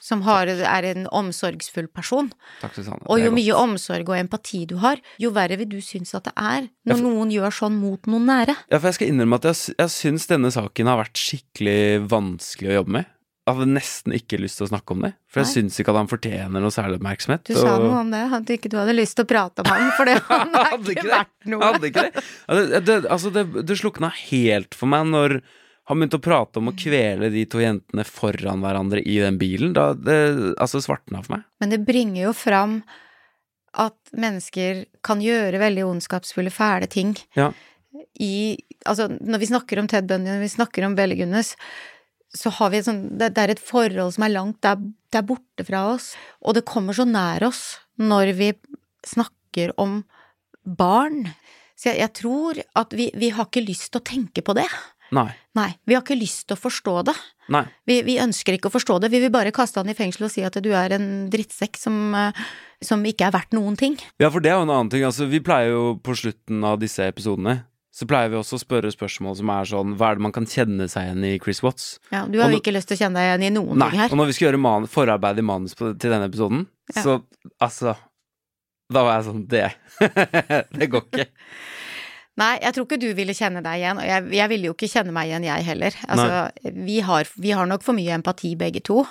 Som 0.00 0.22
har, 0.24 0.48
er 0.48 0.86
en 0.94 1.06
omsorgsfull 1.12 1.86
person. 1.92 2.30
Takk, 2.62 2.72
Susanne. 2.78 3.04
Og 3.04 3.20
jo 3.20 3.30
mye 3.36 3.52
omsorg 3.60 4.08
og 4.08 4.16
empati 4.16 4.62
du 4.70 4.78
har, 4.80 4.96
jo 5.20 5.28
verre 5.36 5.58
vil 5.60 5.68
du 5.68 5.78
synes 5.84 6.14
at 6.16 6.24
det 6.24 6.32
er 6.40 6.70
når 6.88 6.96
for- 6.96 7.04
noen 7.04 7.30
gjør 7.34 7.52
sånn 7.52 7.76
mot 7.76 8.08
noen 8.08 8.24
nære. 8.30 8.56
Ja, 8.72 8.78
for 8.80 8.88
jeg 8.88 8.94
skal 8.96 9.12
innrømme 9.12 9.36
at 9.42 9.48
jeg, 9.50 9.74
jeg 9.76 9.92
syns 9.92 10.26
denne 10.30 10.48
saken 10.54 10.88
har 10.88 11.02
vært 11.04 11.20
skikkelig 11.20 12.08
vanskelig 12.08 12.72
å 12.72 12.78
jobbe 12.80 12.96
med. 12.96 13.10
Jeg 13.48 13.56
hadde 13.56 13.72
nesten 13.72 14.12
ikke 14.14 14.38
lyst 14.38 14.60
til 14.60 14.66
å 14.66 14.70
snakke 14.70 14.92
om 14.94 15.00
det, 15.02 15.08
for 15.32 15.40
jeg 15.42 15.48
syns 15.50 15.78
ikke 15.80 15.90
at 15.90 15.96
han 15.98 16.10
fortjener 16.10 16.62
noe 16.62 16.70
særlig 16.70 17.00
oppmerksomhet. 17.00 17.42
Du 17.48 17.56
sa 17.56 17.78
noe 17.82 17.96
om 18.04 18.10
det, 18.12 18.20
at 18.36 18.50
ikke 18.54 18.70
du 18.70 18.76
hadde 18.78 18.94
lyst 18.94 19.16
til 19.18 19.24
å 19.26 19.30
prate 19.32 19.64
om 19.64 19.70
han, 19.72 19.88
for 19.96 20.06
det 20.06 20.18
han 20.28 20.52
er 20.60 20.76
ikke 20.76 20.92
ikke 20.94 21.08
verdt 21.08 21.48
noe. 21.50 21.60
Hadde 21.64 21.88
ikke 21.90 22.04
det. 22.06 22.22
Altså, 22.46 22.66
det, 22.70 22.80
det, 22.86 22.98
altså, 23.16 23.32
det, 23.34 23.44
det 23.66 23.78
slukna 23.80 24.12
helt 24.30 24.76
for 24.78 24.92
meg 24.92 25.08
når 25.10 25.40
han 25.90 25.98
begynte 25.98 26.20
å 26.20 26.22
prate 26.22 26.60
om 26.60 26.70
å 26.70 26.76
kvele 26.78 27.32
de 27.34 27.42
to 27.50 27.58
jentene 27.58 28.04
foran 28.06 28.62
hverandre 28.62 29.02
i 29.02 29.16
den 29.18 29.38
bilen. 29.40 29.72
Da 29.74 29.90
det 29.98 30.18
altså 30.62 30.78
svartna 30.84 31.22
for 31.24 31.34
meg. 31.34 31.46
Men 31.58 31.72
det 31.74 31.80
bringer 31.86 32.28
jo 32.28 32.34
fram 32.36 32.76
at 33.78 33.96
mennesker 34.14 34.84
kan 35.06 35.22
gjøre 35.22 35.60
veldig 35.62 35.84
ondskapsfulle, 35.88 36.50
fæle 36.54 36.88
ting 36.90 37.16
Ja. 37.38 37.52
i 38.18 38.58
Altså, 38.86 39.10
når 39.12 39.42
vi 39.42 39.46
snakker 39.50 39.78
om 39.78 39.86
Ted 39.90 40.06
Bundy, 40.08 40.30
når 40.30 40.40
vi 40.40 40.54
snakker 40.54 40.86
om 40.86 40.94
Belle 40.96 41.18
Gunnes, 41.18 41.50
så 42.32 42.48
har 42.56 42.70
vi 42.72 42.78
et 42.78 42.86
sånt 42.86 43.10
det, 43.20 43.34
det 43.36 43.42
er 43.42 43.50
et 43.52 43.60
forhold 43.60 44.14
som 44.14 44.24
er 44.24 44.32
langt 44.32 44.56
der, 44.64 44.78
der 45.12 45.26
borte 45.26 45.66
fra 45.68 45.82
oss, 45.92 46.14
og 46.40 46.56
det 46.56 46.64
kommer 46.64 46.96
så 46.96 47.04
nær 47.04 47.44
oss 47.50 47.76
når 48.00 48.32
vi 48.38 48.48
snakker 49.04 49.74
om 49.76 49.98
barn. 50.64 51.26
Så 51.76 51.90
jeg, 51.90 52.00
jeg 52.00 52.14
tror 52.22 52.62
at 52.80 52.96
vi, 52.96 53.10
vi 53.20 53.30
har 53.36 53.50
ikke 53.50 53.66
lyst 53.66 53.90
til 53.92 54.00
å 54.00 54.08
tenke 54.14 54.44
på 54.46 54.56
det. 54.56 54.68
Nei. 55.16 55.28
Nei, 55.58 55.68
vi 55.88 55.96
har 55.96 56.04
ikke 56.04 56.18
lyst 56.18 56.46
til 56.48 56.54
å 56.56 56.60
forstå 56.60 56.94
det. 57.08 57.14
Nei. 57.50 57.64
Vi, 57.88 57.96
vi 58.06 58.18
ønsker 58.22 58.54
ikke 58.54 58.70
å 58.70 58.74
forstå 58.76 59.00
det, 59.02 59.10
vi 59.10 59.22
vil 59.24 59.32
bare 59.34 59.52
kaste 59.54 59.82
han 59.82 59.90
i 59.90 59.96
fengsel 59.98 60.28
og 60.28 60.32
si 60.34 60.44
at 60.46 60.58
du 60.62 60.70
er 60.76 60.94
en 60.94 61.08
drittsekk 61.32 61.80
som, 61.80 61.96
eh, 62.14 62.44
som 62.84 63.02
ikke 63.06 63.26
er 63.26 63.34
verdt 63.34 63.56
noen 63.58 63.78
ting. 63.80 63.98
Ja, 64.22 64.30
for 64.30 64.44
det 64.44 64.52
er 64.52 64.60
jo 64.60 64.68
en 64.68 64.74
annen 64.76 64.92
ting. 64.92 65.02
Altså, 65.08 65.26
vi 65.30 65.42
pleier 65.42 65.74
jo 65.74 65.82
på 65.98 66.14
slutten 66.18 66.62
av 66.66 66.78
disse 66.82 67.08
episodene 67.10 67.62
så 67.90 68.06
pleier 68.06 68.30
vi 68.30 68.38
også 68.38 68.54
å 68.54 68.62
spørre 68.62 68.90
spørsmål 68.94 69.34
som 69.40 69.50
er 69.50 69.66
sånn 69.66 69.94
Hva 69.98 70.12
er 70.12 70.18
det 70.20 70.22
man 70.22 70.34
kan 70.34 70.46
kjenne 70.48 70.86
seg 70.88 71.08
igjen 71.08 71.24
i 71.26 71.32
Chris 71.42 71.58
Watts? 71.64 71.88
Ja, 72.14 72.22
du 72.30 72.38
har 72.38 72.52
jo 72.52 72.60
ikke 72.60 72.72
lyst 72.72 72.88
til 72.88 72.96
å 72.96 73.00
kjenne 73.02 73.18
deg 73.18 73.26
igjen 73.32 73.46
i 73.48 73.54
noen 73.58 73.82
Nei. 73.82 73.88
ting 73.90 74.02
her. 74.04 74.14
Og 74.14 74.20
når 74.20 74.30
vi 74.30 74.36
skal 74.36 74.46
gjøre 74.46 74.60
man 74.62 74.86
forarbeid 74.90 75.42
i 75.42 75.44
manus 75.44 75.74
på, 75.78 75.90
til 75.98 76.14
denne 76.14 76.30
episoden, 76.30 76.68
Ja. 76.94 77.02
så 77.02 77.18
altså 77.62 77.96
Da 78.90 79.02
var 79.06 79.20
jeg 79.20 79.26
sånn 79.28 79.42
Det 79.50 79.66
Det 80.78 80.88
går 80.90 81.04
ikke. 81.10 81.26
Nei, 82.38 82.54
jeg 82.62 82.76
tror 82.76 82.86
ikke 82.86 83.00
du 83.02 83.10
ville 83.18 83.34
kjenne 83.36 83.62
deg 83.64 83.80
igjen, 83.80 84.00
og 84.00 84.06
jeg, 84.06 84.26
jeg 84.38 84.50
ville 84.52 84.70
jo 84.70 84.74
ikke 84.76 84.88
kjenne 84.92 85.14
meg 85.14 85.30
igjen, 85.30 85.46
jeg 85.48 85.66
heller. 85.66 85.96
Altså, 86.06 86.72
vi 86.86 87.00
har, 87.04 87.30
vi 87.36 87.54
har 87.56 87.68
nok 87.68 87.84
for 87.84 87.98
mye 87.98 88.14
empati 88.16 88.54
begge 88.60 88.82
to. 88.86 89.02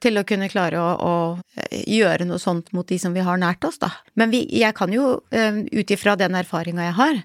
Til 0.00 0.16
å 0.16 0.24
kunne 0.24 0.48
klare 0.48 0.80
å, 0.80 0.90
å 0.96 1.14
eh, 1.60 1.82
gjøre 1.92 2.24
noe 2.24 2.40
sånt 2.40 2.70
mot 2.72 2.88
de 2.88 2.96
som 3.00 3.12
vi 3.12 3.24
har 3.24 3.40
nært 3.40 3.66
oss, 3.68 3.76
da. 3.82 3.90
Men 4.16 4.32
vi, 4.32 4.46
jeg 4.56 4.72
kan 4.78 4.92
jo, 4.94 5.18
eh, 5.28 5.60
ut 5.68 5.92
ifra 5.92 6.14
den 6.16 6.38
erfaringa 6.38 6.86
jeg 6.86 6.96
har, 6.96 7.18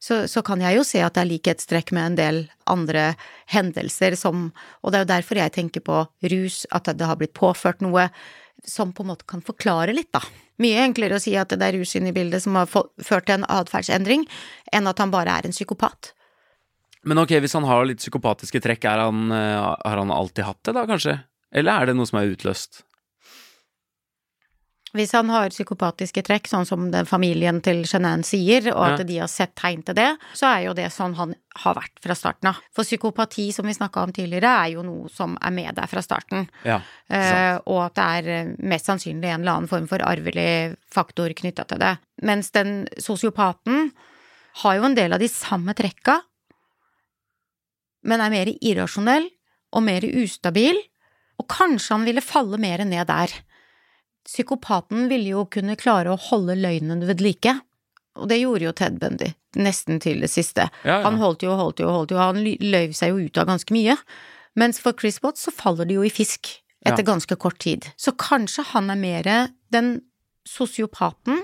så, 0.00 0.22
så 0.30 0.42
kan 0.46 0.62
jeg 0.62 0.78
jo 0.78 0.84
se 0.86 1.02
at 1.04 1.16
det 1.16 1.24
er 1.24 1.30
likhetstrekk 1.32 1.90
med 1.96 2.12
en 2.12 2.18
del 2.20 2.38
andre 2.70 3.10
hendelser 3.52 4.14
som 4.16 4.46
Og 4.80 4.92
det 4.92 5.00
er 5.00 5.04
jo 5.04 5.10
derfor 5.10 5.40
jeg 5.42 5.52
tenker 5.58 5.84
på 5.84 6.04
rus, 6.32 6.62
at 6.70 6.88
det 6.88 7.08
har 7.08 7.18
blitt 7.20 7.34
påført 7.36 7.82
noe 7.84 8.06
som 8.64 8.94
på 8.94 9.04
en 9.04 9.10
måte 9.12 9.28
kan 9.28 9.42
forklare 9.44 9.92
litt, 9.96 10.12
da. 10.12 10.22
Mye 10.60 10.84
enklere 10.84 11.16
å 11.16 11.22
si 11.22 11.32
at 11.40 11.52
det 11.56 11.66
er 11.66 11.78
rus 11.78 11.94
inne 11.96 12.12
i 12.12 12.16
bildet 12.16 12.44
som 12.44 12.58
har 12.58 12.68
ført 12.68 13.26
til 13.26 13.38
en 13.38 13.48
atferdsendring, 13.48 14.26
enn 14.76 14.90
at 14.90 15.00
han 15.00 15.12
bare 15.14 15.38
er 15.38 15.48
en 15.48 15.56
psykopat. 15.56 16.12
Men 17.08 17.22
ok, 17.22 17.38
hvis 17.40 17.56
han 17.56 17.64
har 17.64 17.86
litt 17.88 18.02
psykopatiske 18.02 18.60
trekk, 18.60 18.84
han, 18.84 19.30
eh, 19.32 19.56
har 19.56 20.02
han 20.02 20.12
alltid 20.12 20.44
hatt 20.44 20.62
det 20.68 20.76
da, 20.76 20.84
kanskje? 20.88 21.16
Eller 21.50 21.80
er 21.80 21.90
det 21.90 21.96
noe 21.96 22.08
som 22.08 22.20
er 22.20 22.28
utløst? 22.34 22.84
Hvis 24.92 25.12
han 25.14 25.28
har 25.30 25.52
psykopatiske 25.52 26.22
trekk, 26.26 26.48
sånn 26.50 26.66
som 26.66 26.88
den 26.90 27.06
familien 27.06 27.60
til 27.62 27.84
Jeanette 27.86 28.26
sier, 28.26 28.64
og 28.74 28.82
at 28.88 28.98
Ja. 28.98 29.04
de 29.06 29.18
har 29.18 29.28
sett 29.28 29.54
tegn 29.54 29.84
til 29.86 29.94
det, 29.94 30.18
så 30.34 30.48
er 30.50 30.64
jo 30.66 30.72
det 30.74 30.88
sånn 30.90 31.14
han 31.14 31.34
har 31.56 31.74
vært 31.74 32.00
fra 32.02 32.14
starten 32.14 32.48
av. 32.48 32.56
For 32.74 32.82
psykopati, 32.82 33.52
som 33.54 33.66
vi 33.66 33.72
snakka 33.72 34.02
om 34.02 34.12
tidligere, 34.12 34.50
er 34.50 34.72
jo 34.74 34.82
noe 34.82 35.08
som 35.08 35.38
er 35.40 35.50
med 35.52 35.74
deg 35.76 35.88
fra 35.88 36.02
starten. 36.02 36.48
Ja, 36.64 36.80
Eh, 37.10 37.58
og 37.66 37.86
at 37.86 37.94
det 37.94 38.04
er 38.24 38.28
eh, 38.30 38.54
mest 38.58 38.86
sannsynlig 38.86 39.24
en 39.24 39.40
eller 39.40 39.52
annen 39.56 39.68
form 39.68 39.88
for 39.88 39.98
arvelig 39.98 40.76
faktor 40.92 41.28
knytta 41.34 41.66
til 41.66 41.78
det. 41.78 41.98
Mens 42.22 42.50
den 42.52 42.86
sosiopaten 42.98 43.90
har 44.62 44.76
jo 44.76 44.84
en 44.84 44.94
del 44.94 45.12
av 45.12 45.18
de 45.18 45.26
samme 45.28 45.74
trekka, 45.74 46.20
men 48.04 48.20
er 48.20 48.30
mer 48.30 48.46
irrasjonell 48.60 49.28
og 49.74 49.82
mer 49.86 50.00
ustabil, 50.02 50.78
og 51.40 51.48
kanskje 51.48 51.94
han 51.96 52.04
ville 52.08 52.22
falle 52.24 52.58
mer 52.58 52.82
ned 52.84 53.06
der. 53.10 53.28
Psykopaten 54.30 55.08
ville 55.10 55.32
jo 55.32 55.44
kunne 55.50 55.74
klare 55.80 56.12
å 56.12 56.20
holde 56.30 56.54
løgnen 56.54 57.02
ved 57.08 57.22
like, 57.24 57.56
og 58.20 58.28
det 58.30 58.40
gjorde 58.40 58.66
jo 58.68 58.72
Ted 58.78 58.98
Bundy, 59.02 59.32
nesten 59.58 59.98
til 60.02 60.20
det 60.22 60.30
siste. 60.30 60.68
Ja, 60.84 61.00
ja. 61.00 61.04
Han 61.06 61.18
holdt 61.18 61.42
jo 61.42 61.50
og 61.54 61.58
holdt 61.64 61.82
jo 61.82 61.88
og 61.88 61.96
holdt 61.96 62.14
jo, 62.14 62.20
han 62.20 62.42
løy 62.44 62.92
seg 62.94 63.10
jo 63.14 63.26
ut 63.26 63.40
av 63.40 63.48
ganske 63.50 63.74
mye. 63.74 63.96
Mens 64.58 64.78
for 64.82 64.94
Chris 64.98 65.18
Watts 65.24 65.46
så 65.46 65.54
faller 65.54 65.88
det 65.88 65.96
jo 65.98 66.04
i 66.06 66.12
fisk 66.14 66.50
etter 66.86 67.02
Ja. 67.02 67.10
ganske 67.12 67.36
kort 67.36 67.58
tid. 67.62 67.90
Så 67.96 68.12
kanskje 68.18 68.64
han 68.72 68.90
er 68.90 68.96
mer 68.98 69.30
den 69.70 70.00
sosiopaten 70.46 71.42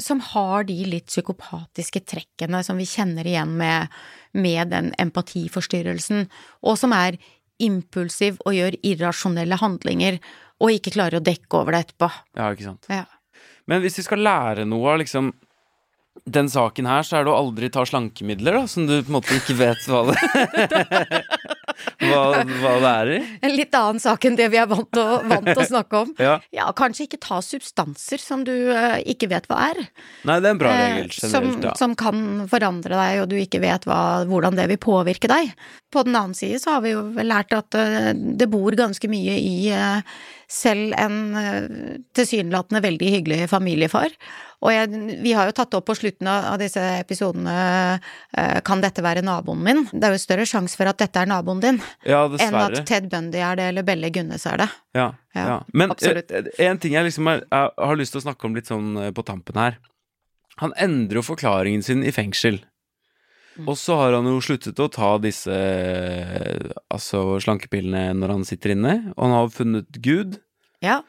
som 0.00 0.20
har 0.20 0.64
de 0.64 0.76
litt 0.88 1.06
psykopatiske 1.10 2.00
trekkene 2.08 2.62
som 2.64 2.78
vi 2.80 2.86
kjenner 2.88 3.26
igjen 3.26 3.56
med, 3.58 3.88
med 4.32 4.70
den 4.72 4.92
empatiforstyrrelsen, 4.98 6.28
og 6.62 6.78
som 6.80 6.92
er 6.96 7.18
impulsiv 7.60 8.38
og 8.46 8.54
gjør 8.56 8.78
irrasjonelle 8.86 9.58
handlinger, 9.60 10.20
og 10.60 10.74
ikke 10.74 10.92
klarer 10.94 11.20
å 11.20 11.24
dekke 11.24 11.56
over 11.56 11.76
det 11.76 11.86
etterpå. 11.86 12.10
ja, 12.36 12.50
ikke 12.52 12.68
sant. 12.68 12.90
Ja. 12.92 13.06
Men 13.70 13.82
hvis 13.84 13.98
vi 14.00 14.04
skal 14.06 14.22
lære 14.24 14.66
noe 14.68 14.92
av 14.92 15.00
liksom 15.02 15.32
den 16.30 16.50
saken 16.50 16.88
her, 16.90 17.04
så 17.06 17.20
er 17.20 17.26
det 17.26 17.32
å 17.32 17.38
aldri 17.38 17.70
ta 17.72 17.84
slankemidler, 17.86 18.58
da, 18.60 18.66
som 18.68 18.86
du 18.88 18.96
på 18.98 19.10
en 19.10 19.16
måte 19.16 19.36
ikke 19.38 19.56
vet 19.58 19.86
hva 19.88 20.02
det 20.10 20.16
hva, 22.00 22.42
hva 22.60 22.72
det 22.82 22.90
er 22.90 23.10
i. 23.14 23.18
En 23.46 23.54
litt 23.54 23.76
annen 23.76 24.00
sak 24.02 24.26
enn 24.28 24.36
det 24.38 24.48
vi 24.52 24.58
er 24.60 24.68
vant 24.70 24.88
til 24.92 25.00
å, 25.00 25.20
vant 25.30 25.46
til 25.48 25.62
å 25.62 25.68
snakke 25.74 26.04
om. 26.04 26.14
Ja. 26.20 26.34
Ja, 26.52 26.66
kanskje 26.76 27.06
ikke 27.06 27.18
ta 27.22 27.38
substanser 27.42 28.20
som 28.20 28.42
du 28.44 28.52
uh, 28.52 28.98
ikke 29.08 29.30
vet 29.30 29.46
hva 29.48 29.56
er. 29.70 29.78
Nei, 30.28 30.36
det 30.42 30.50
er 30.50 30.52
en 30.52 30.60
bra 30.60 30.72
Eh, 30.74 30.82
regel 30.98 31.14
som, 31.16 31.30
generelt, 31.32 31.64
ja. 31.70 31.72
som 31.80 31.94
kan 31.98 32.20
forandre 32.50 32.98
deg, 32.98 33.22
og 33.22 33.30
du 33.30 33.38
ikke 33.40 33.62
vet 33.62 33.86
hva, 33.88 34.26
hvordan 34.28 34.58
det 34.58 34.66
vil 34.72 34.80
påvirke 34.82 35.30
deg. 35.30 35.54
På 35.92 36.04
den 36.06 36.18
annen 36.18 36.36
side 36.36 36.60
så 36.60 36.76
har 36.76 36.84
vi 36.84 36.92
jo 36.92 37.06
lært 37.24 37.56
at 37.56 37.78
uh, 37.78 38.12
det 38.12 38.50
bor 38.52 38.76
ganske 38.76 39.10
mye 39.10 39.38
i 39.40 39.56
uh, 39.72 40.04
selv 40.50 40.92
en 40.98 41.18
tilsynelatende 42.18 42.82
veldig 42.82 43.10
hyggelig 43.16 43.44
familiefar. 43.52 44.10
Og 44.60 44.72
jeg, 44.74 44.90
vi 45.24 45.32
har 45.32 45.48
jo 45.48 45.54
tatt 45.56 45.72
opp 45.78 45.86
på 45.88 45.94
slutten 45.96 46.28
av, 46.28 46.58
disse 46.60 46.82
episodene 47.00 47.54
eh, 48.36 48.58
Kan 48.66 48.82
dette 48.84 49.00
være 49.04 49.22
naboen 49.24 49.62
min? 49.64 49.82
Det 49.92 50.04
er 50.04 50.16
jo 50.16 50.20
større 50.20 50.44
sjanse 50.48 50.76
for 50.76 50.90
at 50.90 50.98
dette 51.00 51.22
er 51.22 51.30
naboen 51.30 51.62
din, 51.62 51.78
Ja, 52.04 52.26
enn 52.28 52.58
at 52.60 52.82
Ted 52.88 53.08
Bundy 53.12 53.40
er 53.40 53.56
det, 53.56 53.70
eller 53.72 53.86
Belle 53.88 54.10
Gunnes 54.12 54.44
er 54.50 54.64
det. 54.64 54.68
Ja, 54.96 55.06
Ja, 55.34 55.46
ja. 55.54 55.60
Men 55.72 55.94
absolutt. 55.94 56.32
eh, 56.34 56.50
en 56.66 56.80
ting 56.82 56.96
jeg 56.98 57.06
liksom 57.08 57.30
er, 57.32 57.44
jeg 57.46 57.70
har 57.78 57.96
lyst 58.00 58.12
til 58.16 58.20
å 58.20 58.26
snakke 58.28 58.48
om 58.50 58.58
litt 58.58 58.68
sånn 58.68 58.90
eh, 59.00 59.12
på 59.16 59.24
tampen 59.24 59.56
her. 59.60 59.78
Han 60.60 60.74
endrer 60.76 61.22
jo 61.22 61.24
forklaringen 61.24 61.82
sin 61.86 62.04
i 62.04 62.12
fengsel. 62.12 62.58
Mm. 63.56 63.64
Og 63.68 63.78
så 63.80 63.96
har 63.98 64.14
han 64.18 64.28
jo 64.28 64.42
sluttet 64.44 64.78
å 64.82 64.90
ta 64.92 65.14
disse 65.22 65.54
eh, 65.54 66.68
altså 66.92 67.38
slankepillene 67.42 68.12
når 68.18 68.34
han 68.36 68.44
sitter 68.48 68.74
inne. 68.76 68.94
Og 69.16 69.24
han 69.24 69.34
har 69.38 69.50
funnet 69.54 70.00
Gud. 70.04 70.36
Ja. 70.84 71.00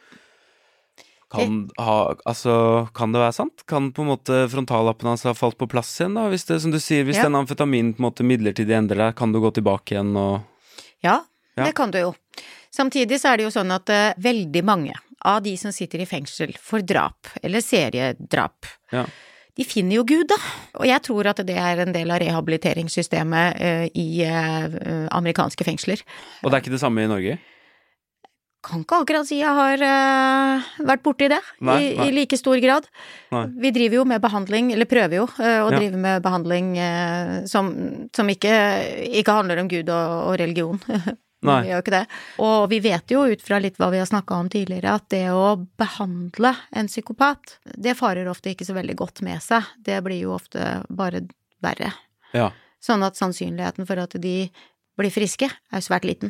Kan, 1.31 1.69
ha, 1.79 2.13
altså, 2.27 2.53
kan 2.93 3.13
det 3.13 3.21
være 3.21 3.33
sant? 3.37 3.63
Kan 3.65 3.91
på 3.95 4.03
en 4.03 4.09
måte 4.11 4.41
frontallappen 4.51 5.07
hans 5.07 5.23
ha 5.23 5.31
falt 5.37 5.55
på 5.57 5.67
plass 5.71 5.93
igjen? 6.01 6.17
da? 6.19 6.25
Hvis 6.29 6.43
det, 6.49 6.57
som 6.61 6.71
du 6.73 6.79
sier, 6.83 7.05
hvis 7.07 7.21
Ja. 7.21 7.23
den 7.29 7.37
amfetaminen 7.39 7.93
på 7.95 8.03
en 8.03 8.09
måte 8.09 8.25
midlertidig 8.27 8.75
endrer 8.75 8.97
deg, 9.07 9.15
kan 9.15 9.31
du 9.31 9.39
gå 9.39 9.51
tilbake 9.55 9.95
igjen 9.95 10.11
og 10.19 10.41
Ja, 11.03 11.21
Ja. 11.57 11.63
det 11.65 11.73
kan 11.75 11.89
du 11.91 11.97
jo. 11.99 12.13
Samtidig 12.71 13.19
så 13.19 13.31
er 13.33 13.37
det 13.37 13.43
jo 13.47 13.49
sånn 13.55 13.71
at 13.71 13.89
uh, 13.89 14.13
veldig 14.21 14.63
mange 14.63 14.93
av 15.23 15.41
de 15.43 15.55
som 15.57 15.71
sitter 15.71 16.01
i 16.01 16.05
fengsel 16.05 16.55
for 16.59 16.81
drap, 16.81 17.27
eller 17.43 17.59
seriedrap, 17.61 18.65
Ja. 18.91 19.05
de 19.55 19.63
finner 19.63 19.95
jo 19.95 20.03
Gud, 20.03 20.27
da. 20.27 20.35
Og 20.79 20.85
jeg 20.85 21.01
tror 21.03 21.27
at 21.27 21.37
det 21.45 21.57
er 21.57 21.79
en 21.79 21.91
del 21.93 22.09
av 22.11 22.19
rehabiliteringssystemet 22.19 23.61
uh, 23.61 23.87
i 23.95 24.23
uh, 24.25 25.07
amerikanske 25.11 25.63
fengsler. 25.63 26.01
Og 26.43 26.51
det 26.51 26.57
er 26.57 26.61
ikke 26.65 26.75
det 26.75 26.83
samme 26.83 27.03
i 27.03 27.07
Norge? 27.11 27.39
Kan 28.71 28.86
ikke 28.86 29.01
akkurat 29.03 29.27
si 29.27 29.41
jeg 29.41 29.51
har 29.51 29.81
uh, 29.84 30.69
vært 30.88 31.01
borti 31.03 31.27
det 31.31 31.41
Nei, 31.60 31.77
i, 31.84 31.88
nei. 31.97 32.05
i 32.07 32.13
like 32.21 32.38
stor 32.39 32.55
grad. 32.63 32.88
Nei. 33.36 33.45
Vi 33.65 33.71
driver 33.75 33.99
jo 33.99 34.05
med 34.07 34.21
behandling, 34.23 34.71
eller 34.75 34.88
prøver 34.89 35.19
jo 35.21 35.25
uh, 35.27 35.41
å 35.65 35.67
Ja. 35.67 35.75
drive 35.75 35.99
med 35.99 36.23
behandling 36.23 36.71
uh, 36.79 37.34
som, 37.51 37.73
som 38.15 38.31
ikke, 38.31 38.53
ikke 39.21 39.36
handler 39.41 39.60
om 39.62 39.67
Gud 39.71 39.91
og, 39.91 40.15
og 40.31 40.39
religion. 40.39 40.79
Nei. 41.41 41.57
Vi 41.65 41.71
gjør 41.71 41.81
ikke 41.81 41.93
det. 41.95 42.03
Og 42.45 42.57
vi 42.69 42.77
vet 42.86 43.12
jo 43.12 43.23
ut 43.25 43.41
fra 43.41 43.57
litt 43.60 43.79
hva 43.81 43.88
vi 43.89 43.97
har 43.97 44.05
snakka 44.05 44.36
om 44.39 44.49
tidligere, 44.53 44.95
at 45.01 45.07
det 45.10 45.23
å 45.34 45.55
behandle 45.81 46.53
en 46.77 46.88
psykopat, 46.91 47.57
det 47.81 47.95
farer 47.97 48.29
ofte 48.29 48.53
ikke 48.53 48.67
så 48.67 48.75
veldig 48.77 48.95
godt 48.99 49.23
med 49.25 49.41
seg. 49.41 49.65
Det 49.81 49.97
blir 50.05 50.21
jo 50.21 50.36
ofte 50.38 50.84
bare 50.88 51.23
verre. 51.65 51.91
Ja. 52.38 52.51
Sånn 52.81 53.01
at 53.03 53.17
sannsynligheten 53.17 53.89
for 53.89 53.99
at 54.05 54.13
de 54.21 54.36
blir 55.01 55.13
friske, 55.13 55.49
er 55.49 55.81
svært 55.81 56.05
liten. 56.05 56.29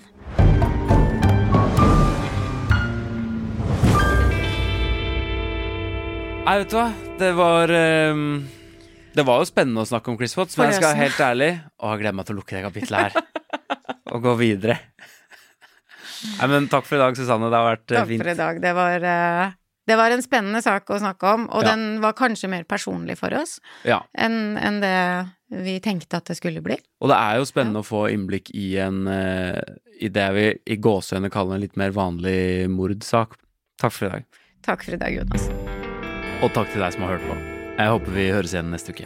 Nei, 6.42 6.58
vet 6.64 6.72
du 6.74 6.78
hva, 6.78 6.88
det 7.22 7.30
var 7.38 7.72
um, 7.72 8.24
Det 9.16 9.24
var 9.28 9.42
jo 9.42 9.48
spennende 9.50 9.84
å 9.84 9.88
snakke 9.88 10.12
om 10.12 10.18
Chris 10.20 10.34
Watts, 10.38 10.58
men 10.58 10.72
jeg 10.72 10.80
skal 10.80 10.90
være 10.96 11.04
helt 11.06 11.22
ærlig 11.26 11.50
Å, 11.78 11.92
jeg 11.94 12.02
gleder 12.02 12.18
meg 12.18 12.28
til 12.28 12.36
å 12.36 12.40
lukke 12.42 12.58
det 12.58 12.64
kapitlet 12.66 13.06
her. 13.06 13.28
og 14.12 14.24
gå 14.26 14.34
videre. 14.40 14.76
Nei, 16.40 16.48
men 16.52 16.66
takk 16.72 16.84
for 16.88 16.98
i 16.98 17.02
dag, 17.02 17.16
Susanne. 17.18 17.48
Det 17.50 17.56
har 17.62 17.68
vært 17.70 17.94
eh, 17.94 17.98
Takk 18.02 18.10
fint. 18.10 18.22
for 18.24 18.32
i 18.34 18.36
dag. 18.42 18.58
Det 18.62 18.72
var, 18.76 19.06
eh, 19.14 19.54
det 19.88 19.98
var 20.02 20.14
en 20.14 20.22
spennende 20.26 20.60
sak 20.66 20.92
å 20.92 20.98
snakke 21.02 21.32
om, 21.38 21.46
og 21.56 21.64
Ja. 21.64 21.72
den 21.72 22.02
var 22.04 22.14
kanskje 22.20 22.50
mer 22.52 22.66
personlig 22.68 23.16
for 23.22 23.34
oss 23.40 23.56
Ja. 23.88 24.02
enn 24.18 24.58
en 24.60 24.82
det 24.84 24.98
vi 25.64 25.78
tenkte 25.84 26.20
at 26.20 26.26
det 26.28 26.38
skulle 26.42 26.62
bli. 26.66 26.76
Og 27.02 27.10
det 27.14 27.18
er 27.22 27.40
jo 27.40 27.48
spennende 27.48 27.80
å 27.86 27.88
få 27.88 28.04
innblikk 28.12 28.52
i 28.58 28.74
en 28.84 29.06
eh, 29.08 29.62
I 30.02 30.10
det 30.12 30.28
vi 30.36 30.48
i 30.76 30.78
gåseøyne 30.82 31.32
kaller 31.32 31.56
en 31.60 31.64
litt 31.64 31.78
mer 31.80 31.94
vanlig 31.96 32.68
mordsak. 32.74 33.38
Takk 33.80 33.94
for 33.96 34.10
i 34.10 34.16
dag. 34.18 34.26
Takk 34.66 34.84
for 34.84 34.98
i 34.98 35.02
dag, 35.02 35.16
Jonas. 35.22 35.71
Og 36.42 36.50
takk 36.56 36.72
til 36.74 36.82
deg 36.82 36.96
som 36.96 37.06
har 37.06 37.20
hørt 37.20 37.28
på. 37.30 37.36
Jeg 37.78 37.94
håper 37.94 38.16
vi 38.16 38.32
høres 38.34 38.56
igjen 38.56 38.72
neste 38.74 38.96
uke. 38.96 39.06